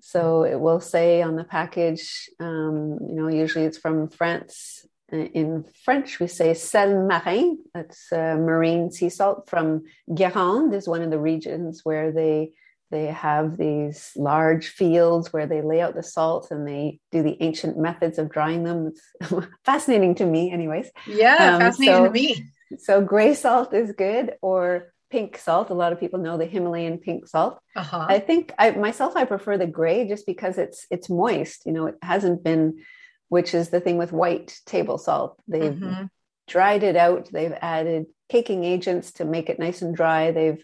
So 0.00 0.44
it 0.44 0.58
will 0.58 0.80
say 0.80 1.20
on 1.20 1.36
the 1.36 1.44
package, 1.44 2.30
um, 2.40 2.96
you 3.06 3.16
know, 3.16 3.28
usually 3.28 3.66
it's 3.66 3.76
from 3.76 4.08
France. 4.08 4.86
In 5.12 5.66
French, 5.84 6.20
we 6.20 6.26
say 6.26 6.54
sel 6.54 7.06
marin. 7.06 7.58
That's 7.74 8.10
uh, 8.10 8.36
marine 8.38 8.90
sea 8.90 9.10
salt 9.10 9.50
from 9.50 9.82
Guérande. 10.08 10.72
Is 10.72 10.88
one 10.88 11.02
of 11.02 11.10
the 11.10 11.20
regions 11.20 11.82
where 11.84 12.12
they 12.12 12.52
they 12.92 13.06
have 13.06 13.56
these 13.56 14.12
large 14.14 14.68
fields 14.68 15.32
where 15.32 15.46
they 15.46 15.62
lay 15.62 15.80
out 15.80 15.94
the 15.94 16.02
salt 16.02 16.48
and 16.50 16.68
they 16.68 17.00
do 17.10 17.22
the 17.22 17.36
ancient 17.42 17.78
methods 17.78 18.18
of 18.18 18.30
drying 18.30 18.62
them. 18.62 18.92
It's 19.20 19.32
fascinating 19.64 20.14
to 20.16 20.26
me, 20.26 20.52
anyways. 20.52 20.90
Yeah, 21.08 21.54
um, 21.54 21.60
fascinating 21.60 21.94
so, 21.94 22.04
to 22.04 22.10
me. 22.10 22.46
So 22.78 23.00
gray 23.00 23.34
salt 23.34 23.72
is 23.74 23.92
good, 23.92 24.34
or 24.42 24.92
pink 25.10 25.38
salt. 25.38 25.70
A 25.70 25.74
lot 25.74 25.92
of 25.92 26.00
people 26.00 26.20
know 26.20 26.36
the 26.36 26.46
Himalayan 26.46 26.98
pink 26.98 27.26
salt. 27.26 27.58
Uh-huh. 27.74 28.06
I 28.08 28.18
think 28.18 28.52
I 28.58 28.72
myself 28.72 29.16
I 29.16 29.24
prefer 29.24 29.56
the 29.58 29.66
gray 29.66 30.06
just 30.06 30.26
because 30.26 30.58
it's 30.58 30.86
it's 30.90 31.08
moist. 31.08 31.64
You 31.64 31.72
know, 31.72 31.86
it 31.86 31.96
hasn't 32.02 32.44
been, 32.44 32.82
which 33.28 33.54
is 33.54 33.70
the 33.70 33.80
thing 33.80 33.96
with 33.96 34.12
white 34.12 34.58
table 34.66 34.98
salt. 34.98 35.40
They've 35.48 35.72
mm-hmm. 35.72 36.04
dried 36.46 36.82
it 36.82 36.96
out. 36.96 37.30
They've 37.32 37.56
added 37.60 38.06
caking 38.28 38.64
agents 38.64 39.12
to 39.12 39.24
make 39.24 39.48
it 39.48 39.58
nice 39.58 39.82
and 39.82 39.94
dry. 39.94 40.30
They've, 40.30 40.62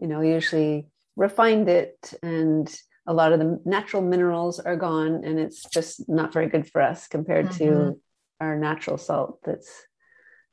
you 0.00 0.08
know, 0.08 0.22
usually 0.22 0.86
refined 1.18 1.68
it 1.68 2.14
and 2.22 2.74
a 3.06 3.12
lot 3.12 3.32
of 3.32 3.40
the 3.40 3.60
natural 3.64 4.02
minerals 4.02 4.60
are 4.60 4.76
gone 4.76 5.24
and 5.24 5.38
it's 5.38 5.64
just 5.68 6.08
not 6.08 6.32
very 6.32 6.48
good 6.48 6.70
for 6.70 6.80
us 6.80 7.08
compared 7.08 7.46
mm-hmm. 7.46 7.64
to 7.64 8.00
our 8.40 8.56
natural 8.56 8.96
salt 8.96 9.40
that's 9.44 9.68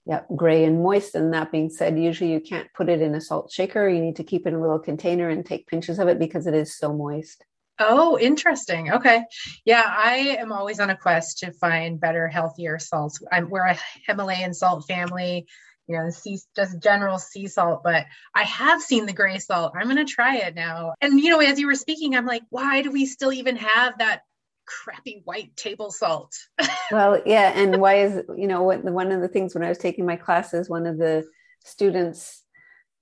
yeah 0.07 0.21
gray 0.35 0.65
and 0.65 0.81
moist. 0.81 1.13
And 1.13 1.33
that 1.33 1.51
being 1.51 1.69
said 1.69 1.99
usually 1.99 2.31
you 2.31 2.39
can't 2.39 2.73
put 2.73 2.89
it 2.89 3.01
in 3.01 3.13
a 3.13 3.21
salt 3.21 3.51
shaker. 3.51 3.87
You 3.87 4.01
need 4.01 4.15
to 4.15 4.23
keep 4.23 4.45
it 4.45 4.49
in 4.49 4.55
a 4.55 4.61
little 4.61 4.79
container 4.79 5.29
and 5.29 5.45
take 5.45 5.67
pinches 5.67 5.99
of 5.99 6.07
it 6.07 6.17
because 6.17 6.47
it 6.47 6.55
is 6.55 6.75
so 6.75 6.93
moist. 6.93 7.45
Oh 7.77 8.17
interesting. 8.17 8.91
Okay. 8.91 9.23
Yeah 9.65 9.83
i 9.85 10.37
am 10.39 10.51
always 10.51 10.79
on 10.79 10.89
a 10.89 10.97
quest 10.97 11.39
to 11.39 11.51
find 11.51 11.99
better 11.99 12.27
healthier 12.27 12.79
salts. 12.79 13.19
I'm, 13.31 13.49
we're 13.49 13.67
a 13.67 13.77
himalayan 14.07 14.53
salt 14.53 14.85
family 14.87 15.47
you 15.87 15.97
know, 15.97 16.09
sea, 16.09 16.39
just 16.55 16.81
general 16.81 17.19
sea 17.19 17.47
salt, 17.47 17.81
but 17.83 18.05
I 18.33 18.43
have 18.43 18.81
seen 18.81 19.05
the 19.05 19.13
gray 19.13 19.39
salt. 19.39 19.73
I'm 19.75 19.85
going 19.85 19.97
to 19.97 20.11
try 20.11 20.37
it 20.37 20.55
now. 20.55 20.93
And, 21.01 21.19
you 21.19 21.29
know, 21.29 21.39
as 21.39 21.59
you 21.59 21.67
were 21.67 21.75
speaking, 21.75 22.15
I'm 22.15 22.25
like, 22.25 22.43
why 22.49 22.81
do 22.81 22.91
we 22.91 23.05
still 23.05 23.31
even 23.31 23.55
have 23.57 23.97
that 23.99 24.21
crappy 24.65 25.21
white 25.25 25.55
table 25.55 25.91
salt? 25.91 26.33
well, 26.91 27.21
yeah. 27.25 27.51
And 27.55 27.79
why 27.79 27.99
is, 27.99 28.23
you 28.35 28.47
know, 28.47 28.63
what, 28.63 28.83
one 28.83 29.11
of 29.11 29.21
the 29.21 29.27
things 29.27 29.53
when 29.53 29.63
I 29.63 29.69
was 29.69 29.77
taking 29.77 30.05
my 30.05 30.15
classes, 30.15 30.69
one 30.69 30.87
of 30.87 30.97
the 30.97 31.25
students, 31.63 32.41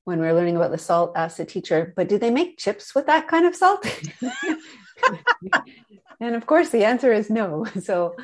when 0.06 0.20
we 0.20 0.26
were 0.26 0.34
learning 0.34 0.58
about 0.58 0.72
the 0.72 0.78
salt, 0.78 1.14
asked 1.16 1.38
the 1.38 1.46
teacher, 1.46 1.94
but 1.96 2.10
do 2.10 2.18
they 2.18 2.32
make 2.32 2.58
chips 2.58 2.94
with 2.94 3.06
that 3.06 3.28
kind 3.28 3.46
of 3.46 3.56
salt? 3.56 3.86
And 6.24 6.36
of 6.36 6.46
course, 6.46 6.70
the 6.70 6.86
answer 6.86 7.12
is 7.12 7.30
no. 7.30 7.66
So, 7.82 8.16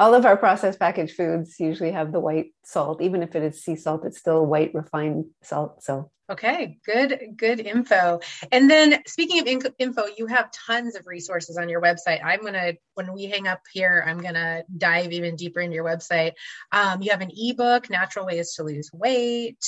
all 0.00 0.14
of 0.14 0.24
our 0.24 0.36
processed 0.36 0.80
packaged 0.80 1.14
foods 1.14 1.60
usually 1.60 1.92
have 1.92 2.10
the 2.10 2.18
white 2.18 2.54
salt. 2.64 3.02
Even 3.02 3.22
if 3.22 3.36
it 3.36 3.42
is 3.42 3.62
sea 3.62 3.76
salt, 3.76 4.06
it's 4.06 4.18
still 4.18 4.46
white 4.46 4.74
refined 4.74 5.26
salt. 5.42 5.82
So, 5.84 6.10
Okay, 6.30 6.78
good, 6.86 7.34
good 7.36 7.58
info. 7.58 8.20
And 8.52 8.70
then 8.70 9.02
speaking 9.06 9.40
of 9.40 9.72
info, 9.78 10.04
you 10.16 10.26
have 10.26 10.48
tons 10.52 10.94
of 10.94 11.06
resources 11.06 11.58
on 11.58 11.68
your 11.68 11.82
website. 11.82 12.24
I'm 12.24 12.42
gonna, 12.42 12.74
when 12.94 13.12
we 13.12 13.24
hang 13.24 13.46
up 13.48 13.60
here, 13.72 14.02
I'm 14.06 14.18
gonna 14.18 14.62
dive 14.78 15.12
even 15.12 15.34
deeper 15.34 15.60
into 15.60 15.74
your 15.74 15.84
website. 15.84 16.32
Um, 16.70 17.02
you 17.02 17.10
have 17.10 17.20
an 17.20 17.32
ebook, 17.36 17.90
Natural 17.90 18.24
Ways 18.24 18.54
to 18.54 18.62
Lose 18.62 18.90
Weight. 18.92 19.64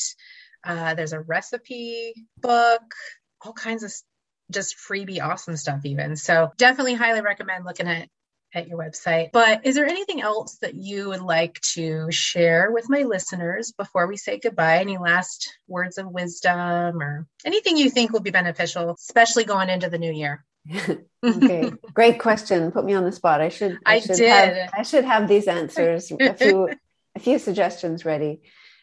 Uh, 0.65 0.95
there's 0.95 1.13
a 1.13 1.21
recipe 1.21 2.15
book, 2.39 2.95
all 3.45 3.53
kinds 3.53 3.83
of 3.83 3.93
just 4.51 4.77
freebie 4.79 5.21
awesome 5.23 5.57
stuff 5.57 5.85
even. 5.85 6.15
So 6.15 6.53
definitely 6.59 6.95
highly 6.95 7.23
recommend 7.23 7.65
looking 7.65 7.89
at 7.89 8.09
at 8.55 8.69
your 8.69 8.79
website. 8.79 9.31
But 9.33 9.67
is 9.67 9.75
there 9.75 9.87
anything 9.87 10.21
else 10.21 10.59
that 10.59 10.75
you 10.75 11.09
would 11.09 11.23
like 11.23 11.61
to 11.75 12.11
share 12.11 12.71
with 12.71 12.89
my 12.89 13.03
listeners 13.03 13.73
before 13.73 14.07
we 14.07 14.17
say 14.17 14.39
goodbye? 14.39 14.79
Any 14.79 14.99
last 14.99 15.59
words 15.67 15.99
of 15.99 16.07
wisdom 16.07 17.03
or 17.03 17.27
anything 17.45 17.77
you 17.77 17.91
think 17.91 18.13
will 18.13 18.21
be 18.21 18.31
beneficial, 18.31 18.91
especially 18.91 19.45
going 19.45 19.69
into 19.69 19.89
the 19.89 19.99
new 19.99 20.13
year? 20.13 20.45
okay, 21.25 21.73
great 21.93 22.21
question. 22.21 22.71
Put 22.71 22.85
me 22.85 22.95
on 22.95 23.05
the 23.05 23.13
spot. 23.13 23.41
I 23.41 23.49
should. 23.49 23.79
I, 23.85 23.97
I 23.97 24.01
should 24.01 24.17
did. 24.17 24.57
Have, 24.57 24.71
I 24.73 24.83
should 24.83 25.05
have 25.05 25.29
these 25.29 25.49
answers. 25.49 26.13
a 26.13 26.35
few, 26.35 26.69
a 27.17 27.21
few 27.21 27.39
suggestions 27.39 28.05
ready. 28.05 28.43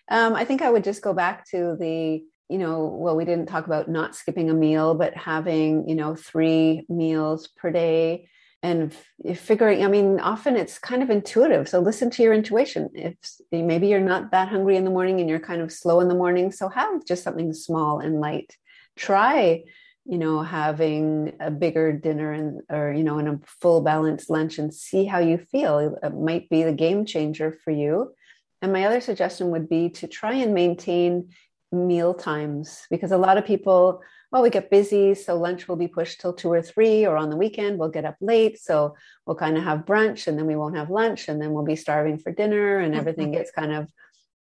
Um, 0.09 0.34
I 0.36 0.45
think 0.45 0.61
I 0.61 0.70
would 0.70 0.84
just 0.84 1.01
go 1.01 1.13
back 1.13 1.47
to 1.51 1.78
the 1.80 2.24
you 2.51 2.57
know, 2.57 2.86
well, 2.86 3.15
we 3.15 3.26
didn't 3.26 3.45
talk 3.45 3.67
about 3.67 3.88
not 3.88 4.15
skipping 4.15 4.49
a 4.49 4.55
meal, 4.55 4.95
but 4.95 5.15
having, 5.15 5.88
you 5.88 5.93
know, 5.93 6.15
three 6.15 6.84
meals 6.89 7.47
per 7.47 7.70
day 7.70 8.28
and 8.62 8.93
figuring 9.36 9.84
i 9.86 9.88
mean 9.88 10.20
often 10.20 10.55
it's 10.57 10.78
kind 10.78 11.01
of 11.01 11.10
intuitive 11.10 11.70
so 11.70 11.80
listen 11.80 12.10
to 12.10 12.24
your 12.24 12.34
intuition. 12.34 12.89
If 12.93 13.16
maybe 13.51 13.88
you're 13.88 13.99
not 13.99 14.32
that 14.32 14.49
hungry 14.49 14.76
in 14.76 14.84
the 14.84 14.91
morning 14.91 15.20
and 15.20 15.30
you're 15.30 15.39
kind 15.39 15.62
of 15.62 15.72
slow 15.72 15.99
in 16.01 16.07
the 16.07 16.16
morning 16.16 16.51
so 16.51 16.70
have 16.70 17.05
just 17.05 17.24
something 17.24 17.53
small 17.53 17.99
and 17.99 18.20
light. 18.20 18.55
Try 18.95 19.64
you 20.05 20.18
know 20.18 20.41
having 20.41 21.34
a 21.39 21.51
bigger 21.51 21.91
dinner 21.93 22.32
and 22.32 22.62
or 22.70 22.91
you 22.91 23.03
know 23.03 23.20
in 23.20 23.28
a 23.28 23.39
full 23.45 23.82
balanced 23.82 24.30
lunch 24.30 24.57
and 24.57 24.74
see 24.74 25.05
how 25.05 25.20
you 25.20 25.38
feel. 25.38 25.97
It 26.01 26.14
might 26.14 26.49
be 26.49 26.64
the 26.64 26.74
game 26.74 27.05
changer 27.05 27.57
for 27.64 27.72
you. 27.72 28.14
And 28.62 28.74
my 28.74 28.84
other 28.86 28.99
suggestion 28.99 29.51
would 29.51 29.70
be 29.70 29.89
to 29.91 30.07
try 30.07 30.34
and 30.34 30.53
maintain 30.53 31.30
meal 31.72 32.14
times 32.14 32.86
because 32.89 33.12
a 33.12 33.18
lot 33.18 33.38
of 33.38 33.45
people 33.45 34.01
well, 34.32 34.43
we 34.43 34.49
get 34.51 34.69
busy, 34.69 35.15
so 35.15 35.36
lunch 35.36 35.67
will 35.67 35.75
be 35.75 35.88
pushed 35.88 36.21
till 36.21 36.34
two 36.34 36.51
or 36.51 36.61
three, 36.61 37.05
or 37.05 37.17
on 37.17 37.30
the 37.30 37.38
weekend 37.38 37.80
we'll 37.80 37.89
get 37.89 38.05
up 38.05 38.15
late, 38.21 38.59
so 38.59 38.95
we'll 39.25 39.36
kind 39.36 39.57
of 39.57 39.63
have 39.63 39.86
brunch, 39.86 40.27
and 40.27 40.38
then 40.38 40.45
we 40.45 40.55
won't 40.55 40.77
have 40.77 40.91
lunch, 40.91 41.27
and 41.27 41.41
then 41.41 41.51
we'll 41.51 41.65
be 41.65 41.75
starving 41.75 42.19
for 42.19 42.32
dinner, 42.32 42.77
and 42.77 42.93
everything 42.93 43.32
gets 43.32 43.51
kind 43.51 43.73
of 43.73 43.89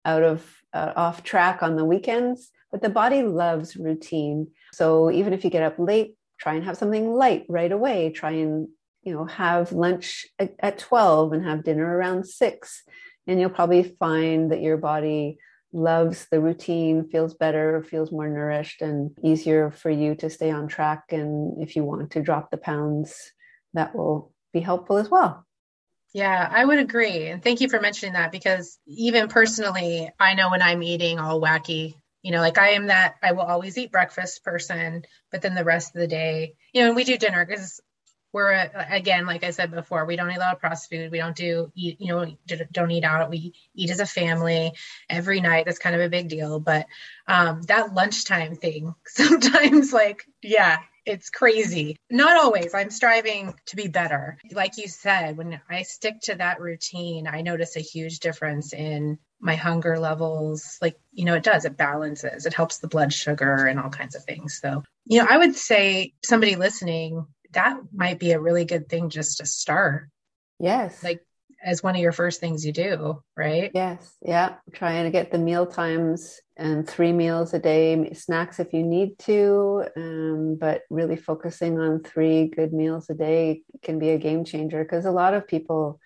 out 0.04 0.22
of 0.22 0.46
uh, 0.74 0.92
off 0.94 1.22
track 1.22 1.62
on 1.62 1.76
the 1.76 1.84
weekends. 1.84 2.50
But 2.70 2.82
the 2.82 2.90
body 2.90 3.22
loves 3.22 3.76
routine, 3.76 4.48
so 4.74 5.10
even 5.10 5.32
if 5.32 5.42
you 5.42 5.48
get 5.48 5.62
up 5.62 5.78
late, 5.78 6.16
try 6.38 6.54
and 6.54 6.64
have 6.64 6.76
something 6.76 7.10
light 7.10 7.46
right 7.48 7.72
away. 7.72 8.10
Try 8.10 8.32
and 8.32 8.68
you 9.02 9.14
know 9.14 9.24
have 9.24 9.72
lunch 9.72 10.26
at, 10.38 10.54
at 10.60 10.78
twelve 10.78 11.32
and 11.32 11.44
have 11.44 11.64
dinner 11.64 11.86
around 11.86 12.26
six, 12.26 12.82
and 13.26 13.40
you'll 13.40 13.48
probably 13.48 13.96
find 13.98 14.52
that 14.52 14.60
your 14.60 14.76
body 14.76 15.38
loves 15.72 16.26
the 16.30 16.40
routine, 16.40 17.08
feels 17.08 17.34
better, 17.34 17.82
feels 17.82 18.10
more 18.10 18.28
nourished, 18.28 18.82
and 18.82 19.10
easier 19.22 19.70
for 19.70 19.90
you 19.90 20.14
to 20.16 20.30
stay 20.30 20.50
on 20.50 20.68
track. 20.68 21.04
And 21.10 21.62
if 21.62 21.76
you 21.76 21.84
want 21.84 22.12
to 22.12 22.22
drop 22.22 22.50
the 22.50 22.56
pounds, 22.56 23.32
that 23.74 23.94
will 23.94 24.32
be 24.52 24.60
helpful 24.60 24.96
as 24.96 25.10
well. 25.10 25.46
Yeah, 26.14 26.48
I 26.50 26.64
would 26.64 26.78
agree. 26.78 27.28
And 27.28 27.42
thank 27.42 27.60
you 27.60 27.68
for 27.68 27.80
mentioning 27.80 28.14
that 28.14 28.32
because 28.32 28.78
even 28.86 29.28
personally, 29.28 30.10
I 30.18 30.34
know 30.34 30.50
when 30.50 30.62
I'm 30.62 30.82
eating 30.82 31.18
all 31.18 31.40
wacky, 31.40 31.94
you 32.22 32.32
know, 32.32 32.40
like 32.40 32.58
I 32.58 32.70
am 32.70 32.86
that 32.86 33.16
I 33.22 33.32
will 33.32 33.42
always 33.42 33.76
eat 33.76 33.92
breakfast 33.92 34.42
person, 34.42 35.02
but 35.30 35.42
then 35.42 35.54
the 35.54 35.64
rest 35.64 35.94
of 35.94 36.00
the 36.00 36.06
day, 36.06 36.54
you 36.72 36.80
know, 36.80 36.88
and 36.88 36.96
we 36.96 37.04
do 37.04 37.18
dinner 37.18 37.44
because 37.44 37.80
we're 38.32 38.52
again 38.90 39.26
like 39.26 39.42
i 39.44 39.50
said 39.50 39.70
before 39.70 40.04
we 40.04 40.16
don't 40.16 40.30
eat 40.30 40.36
a 40.36 40.40
lot 40.40 40.54
of 40.54 40.60
processed 40.60 40.90
food. 40.90 41.10
We 41.10 41.18
don't 41.18 41.36
do 41.36 41.72
eat 41.74 42.00
you 42.00 42.08
know 42.08 42.36
don't 42.72 42.90
eat 42.90 43.04
out. 43.04 43.30
We 43.30 43.54
eat 43.74 43.90
as 43.90 44.00
a 44.00 44.06
family 44.06 44.72
every 45.08 45.40
night. 45.40 45.64
That's 45.66 45.78
kind 45.78 45.94
of 45.94 46.02
a 46.02 46.08
big 46.08 46.28
deal. 46.28 46.60
But 46.60 46.86
um, 47.26 47.62
that 47.62 47.94
lunchtime 47.94 48.56
thing 48.56 48.94
sometimes 49.06 49.92
like 49.92 50.24
yeah 50.42 50.78
it's 51.06 51.30
crazy. 51.30 51.96
Not 52.10 52.36
always. 52.36 52.74
I'm 52.74 52.90
striving 52.90 53.54
to 53.66 53.76
be 53.76 53.88
better. 53.88 54.36
Like 54.52 54.76
you 54.76 54.88
said 54.88 55.36
when 55.36 55.60
i 55.70 55.82
stick 55.82 56.20
to 56.24 56.34
that 56.34 56.60
routine 56.60 57.26
i 57.26 57.40
notice 57.40 57.76
a 57.76 57.80
huge 57.80 58.20
difference 58.20 58.72
in 58.72 59.18
my 59.40 59.54
hunger 59.54 59.98
levels. 59.98 60.78
Like 60.82 60.98
you 61.12 61.24
know 61.24 61.34
it 61.34 61.44
does. 61.44 61.64
It 61.64 61.76
balances. 61.76 62.44
It 62.44 62.52
helps 62.52 62.78
the 62.78 62.88
blood 62.88 63.12
sugar 63.12 63.66
and 63.66 63.80
all 63.80 63.90
kinds 63.90 64.16
of 64.16 64.24
things. 64.24 64.58
So 64.60 64.82
you 65.06 65.20
know 65.20 65.26
i 65.28 65.38
would 65.38 65.56
say 65.56 66.12
somebody 66.22 66.56
listening 66.56 67.26
that 67.52 67.78
might 67.92 68.18
be 68.18 68.32
a 68.32 68.40
really 68.40 68.64
good 68.64 68.88
thing 68.88 69.10
just 69.10 69.38
to 69.38 69.46
start. 69.46 70.08
Yes. 70.58 71.02
Like 71.02 71.22
as 71.64 71.82
one 71.82 71.96
of 71.96 72.00
your 72.00 72.12
first 72.12 72.40
things 72.40 72.64
you 72.64 72.72
do, 72.72 73.22
right? 73.36 73.70
Yes. 73.74 74.16
Yeah. 74.22 74.56
Trying 74.72 75.04
to 75.04 75.10
get 75.10 75.32
the 75.32 75.38
meal 75.38 75.66
times 75.66 76.40
and 76.56 76.88
three 76.88 77.12
meals 77.12 77.52
a 77.54 77.58
day, 77.58 78.12
snacks 78.12 78.60
if 78.60 78.72
you 78.72 78.82
need 78.82 79.18
to, 79.20 79.84
um, 79.96 80.56
but 80.60 80.82
really 80.90 81.16
focusing 81.16 81.78
on 81.78 82.02
three 82.02 82.48
good 82.48 82.72
meals 82.72 83.10
a 83.10 83.14
day 83.14 83.62
can 83.82 83.98
be 83.98 84.10
a 84.10 84.18
game 84.18 84.44
changer 84.44 84.84
because 84.84 85.04
a 85.04 85.10
lot 85.10 85.34
of 85.34 85.48
people, 85.48 86.00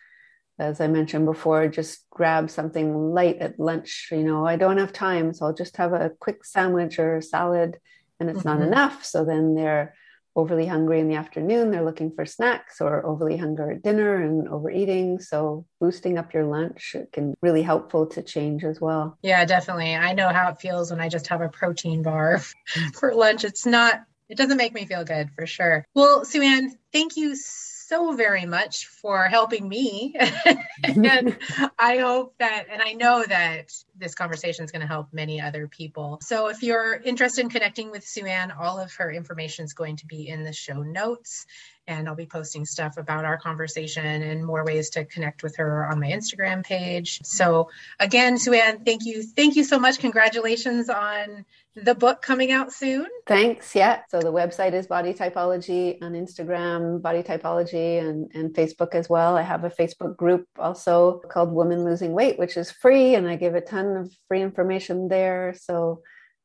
as 0.58 0.80
I 0.80 0.88
mentioned 0.88 1.26
before, 1.26 1.68
just 1.68 2.08
grab 2.10 2.50
something 2.50 3.12
light 3.12 3.38
at 3.38 3.58
lunch. 3.58 4.08
You 4.10 4.22
know, 4.22 4.46
I 4.46 4.56
don't 4.56 4.78
have 4.78 4.92
time, 4.92 5.34
so 5.34 5.46
I'll 5.46 5.54
just 5.54 5.76
have 5.76 5.92
a 5.92 6.12
quick 6.18 6.44
sandwich 6.44 6.98
or 6.98 7.20
salad, 7.20 7.78
and 8.20 8.30
it's 8.30 8.40
mm-hmm. 8.40 8.60
not 8.60 8.66
enough. 8.66 9.04
So 9.04 9.24
then 9.24 9.54
they're 9.54 9.94
overly 10.34 10.66
hungry 10.66 11.00
in 11.00 11.08
the 11.08 11.14
afternoon, 11.14 11.70
they're 11.70 11.84
looking 11.84 12.10
for 12.10 12.24
snacks, 12.24 12.80
or 12.80 13.04
overly 13.04 13.36
hungry 13.36 13.76
at 13.76 13.82
dinner 13.82 14.22
and 14.22 14.48
overeating. 14.48 15.20
So, 15.20 15.66
boosting 15.80 16.18
up 16.18 16.32
your 16.32 16.44
lunch 16.44 16.96
can 17.12 17.34
really 17.42 17.62
helpful 17.62 18.06
to 18.08 18.22
change 18.22 18.64
as 18.64 18.80
well. 18.80 19.18
Yeah, 19.22 19.44
definitely. 19.44 19.94
I 19.94 20.14
know 20.14 20.28
how 20.28 20.50
it 20.50 20.60
feels 20.60 20.90
when 20.90 21.00
I 21.00 21.08
just 21.08 21.28
have 21.28 21.40
a 21.40 21.48
protein 21.48 22.02
bar 22.02 22.40
for 22.94 23.14
lunch. 23.14 23.44
It's 23.44 23.66
not, 23.66 24.00
it 24.28 24.36
doesn't 24.36 24.56
make 24.56 24.72
me 24.72 24.86
feel 24.86 25.04
good 25.04 25.30
for 25.36 25.46
sure. 25.46 25.84
Well, 25.94 26.24
Sue-Anne, 26.24 26.76
thank 26.92 27.16
you 27.16 27.36
so 27.36 27.81
so 27.92 28.12
very 28.12 28.46
much 28.46 28.86
for 28.86 29.24
helping 29.24 29.68
me. 29.68 30.16
and 30.82 31.36
I 31.78 31.98
hope 31.98 32.34
that, 32.38 32.68
and 32.72 32.80
I 32.80 32.94
know 32.94 33.22
that 33.22 33.70
this 33.94 34.14
conversation 34.14 34.64
is 34.64 34.72
going 34.72 34.80
to 34.80 34.86
help 34.86 35.08
many 35.12 35.42
other 35.42 35.68
people. 35.68 36.18
So 36.22 36.48
if 36.48 36.62
you're 36.62 36.94
interested 36.94 37.42
in 37.42 37.50
connecting 37.50 37.90
with 37.90 38.06
Sue-Anne, 38.06 38.50
all 38.50 38.80
of 38.80 38.94
her 38.94 39.12
information 39.12 39.66
is 39.66 39.74
going 39.74 39.96
to 39.96 40.06
be 40.06 40.26
in 40.26 40.42
the 40.42 40.54
show 40.54 40.82
notes. 40.82 41.44
And 41.86 42.08
I'll 42.08 42.14
be 42.14 42.26
posting 42.26 42.64
stuff 42.64 42.96
about 42.96 43.24
our 43.24 43.36
conversation 43.36 44.22
and 44.22 44.44
more 44.44 44.64
ways 44.64 44.90
to 44.90 45.04
connect 45.04 45.42
with 45.42 45.56
her 45.56 45.88
on 45.90 45.98
my 45.98 46.08
Instagram 46.08 46.64
page. 46.64 47.20
So 47.24 47.68
again, 47.98 48.38
Sue-Anne, 48.38 48.84
thank 48.84 49.04
you. 49.04 49.22
Thank 49.22 49.56
you 49.56 49.64
so 49.64 49.78
much. 49.78 49.98
Congratulations 49.98 50.88
on 50.88 51.44
the 51.74 51.94
book 51.94 52.20
coming 52.20 52.52
out 52.52 52.72
soon. 52.72 53.06
Thanks. 53.26 53.74
Yeah. 53.74 54.02
So 54.10 54.20
the 54.20 54.32
website 54.32 54.74
is 54.74 54.86
Bodytypology 54.86 56.02
on 56.02 56.12
Instagram, 56.12 57.00
Bodytypology, 57.00 57.98
and, 58.00 58.30
and 58.34 58.54
Facebook 58.54 58.94
as 58.94 59.08
well. 59.08 59.36
I 59.36 59.42
have 59.42 59.64
a 59.64 59.70
Facebook 59.70 60.16
group 60.16 60.46
also 60.58 61.20
called 61.30 61.50
Women 61.50 61.84
Losing 61.84 62.12
Weight, 62.12 62.38
which 62.38 62.56
is 62.56 62.70
free, 62.70 63.14
and 63.14 63.26
I 63.26 63.36
give 63.36 63.54
a 63.54 63.60
ton 63.60 63.96
of 63.96 64.14
free 64.28 64.42
information 64.42 65.08
there. 65.08 65.54
So, 65.58 66.02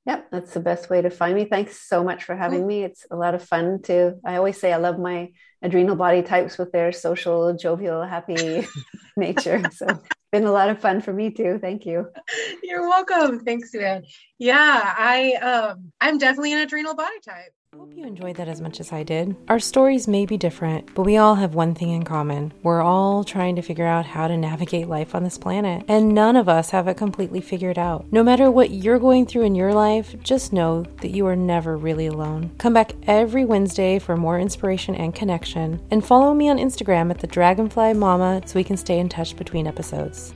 yeah, 0.08 0.22
that's 0.32 0.53
the 0.53 0.62
best 0.62 0.89
way 0.89 1.01
to 1.01 1.10
find 1.10 1.36
me. 1.36 1.43
Thanks 1.43 1.82
so 1.82 2.01
much 2.01 2.24
for 2.24 2.34
having 2.34 2.66
me. 2.66 2.86
It's 2.86 3.05
a 3.12 3.18
lot 3.18 3.36
of 3.36 3.43
fun 3.43 3.82
to. 3.84 4.14
I 4.26 4.38
always 4.38 4.58
say 4.58 4.72
I 4.72 4.78
love 4.78 4.97
my 4.97 5.32
adrenal 5.62 5.97
body 5.97 6.22
types 6.22 6.58
with 6.58 6.72
their 6.72 6.93
social, 6.93 7.53
jovial, 7.58 8.03
happy 8.03 8.66
nature. 9.18 9.70
So 9.70 10.01
been 10.32 10.45
a 10.45 10.51
lot 10.53 10.70
of 10.70 10.80
fun 10.80 11.01
for 11.01 11.12
me 11.12 11.32
too. 11.32 11.60
Thank 11.62 11.86
you. 11.86 12.08
You're 12.64 12.88
welcome. 12.88 13.41
Thanks, 13.41 13.70
Sue 13.70 14.01
Yeah, 14.39 14.93
I 14.97 15.34
um 15.41 15.91
I'm 15.99 16.18
definitely 16.18 16.53
an 16.53 16.60
adrenal 16.60 16.95
body 16.95 17.20
type. 17.28 17.51
I 17.74 17.80
hope 17.80 17.93
you 17.93 18.05
enjoyed 18.05 18.38
that 18.38 18.47
as 18.47 18.61
much 18.61 18.80
as 18.80 18.93
I 18.93 19.03
did. 19.03 19.36
Our 19.49 19.59
stories 19.59 20.07
may 20.07 20.26
be 20.26 20.38
different, 20.38 20.95
but 20.95 21.03
we 21.03 21.18
all 21.18 21.36
have 21.36 21.53
one 21.53 21.76
thing 21.76 21.89
in 21.89 22.03
common. 22.03 22.53
We're 22.63 22.82
all 22.82 23.26
trying 23.26 23.57
to 23.57 23.61
figure 23.61 23.86
out 23.86 24.05
how 24.05 24.30
to 24.30 24.38
navigate 24.38 24.88
life 24.88 25.13
on 25.13 25.26
this 25.26 25.38
planet, 25.38 25.84
and 25.89 26.15
none 26.15 26.38
of 26.38 26.47
us 26.47 26.70
have 26.70 26.88
it 26.88 26.95
completely 26.95 27.41
figured 27.41 27.78
out. 27.78 28.05
No 28.09 28.24
matter 28.24 28.49
what 28.49 28.70
you're 28.70 28.99
going 28.99 29.26
through 29.26 29.43
in 29.43 29.53
your 29.53 29.74
life, 29.74 30.15
just 30.24 30.53
know 30.53 30.84
that 31.01 31.11
you 31.11 31.28
are 31.28 31.36
never 31.36 31.76
really 31.76 32.07
alone. 32.07 32.51
Come 32.57 32.74
back 32.74 32.93
every 33.05 33.43
Wednesday 33.43 33.99
for 33.99 34.15
more 34.15 34.39
inspiration 34.39 34.95
and 34.95 35.13
connection, 35.13 35.86
and 35.91 36.05
follow 36.05 36.34
me 36.34 36.47
on 36.47 36.59
Instagram 36.59 37.11
at 37.11 37.20
the 37.20 37.28
Dragonfly 37.28 37.95
Mama 37.95 38.43
so 38.45 38.55
we 38.55 38.63
can 38.63 38.78
stay 38.78 38.97
in 38.97 39.09
touch 39.09 39.36
between 39.36 39.68
episodes. 39.68 40.34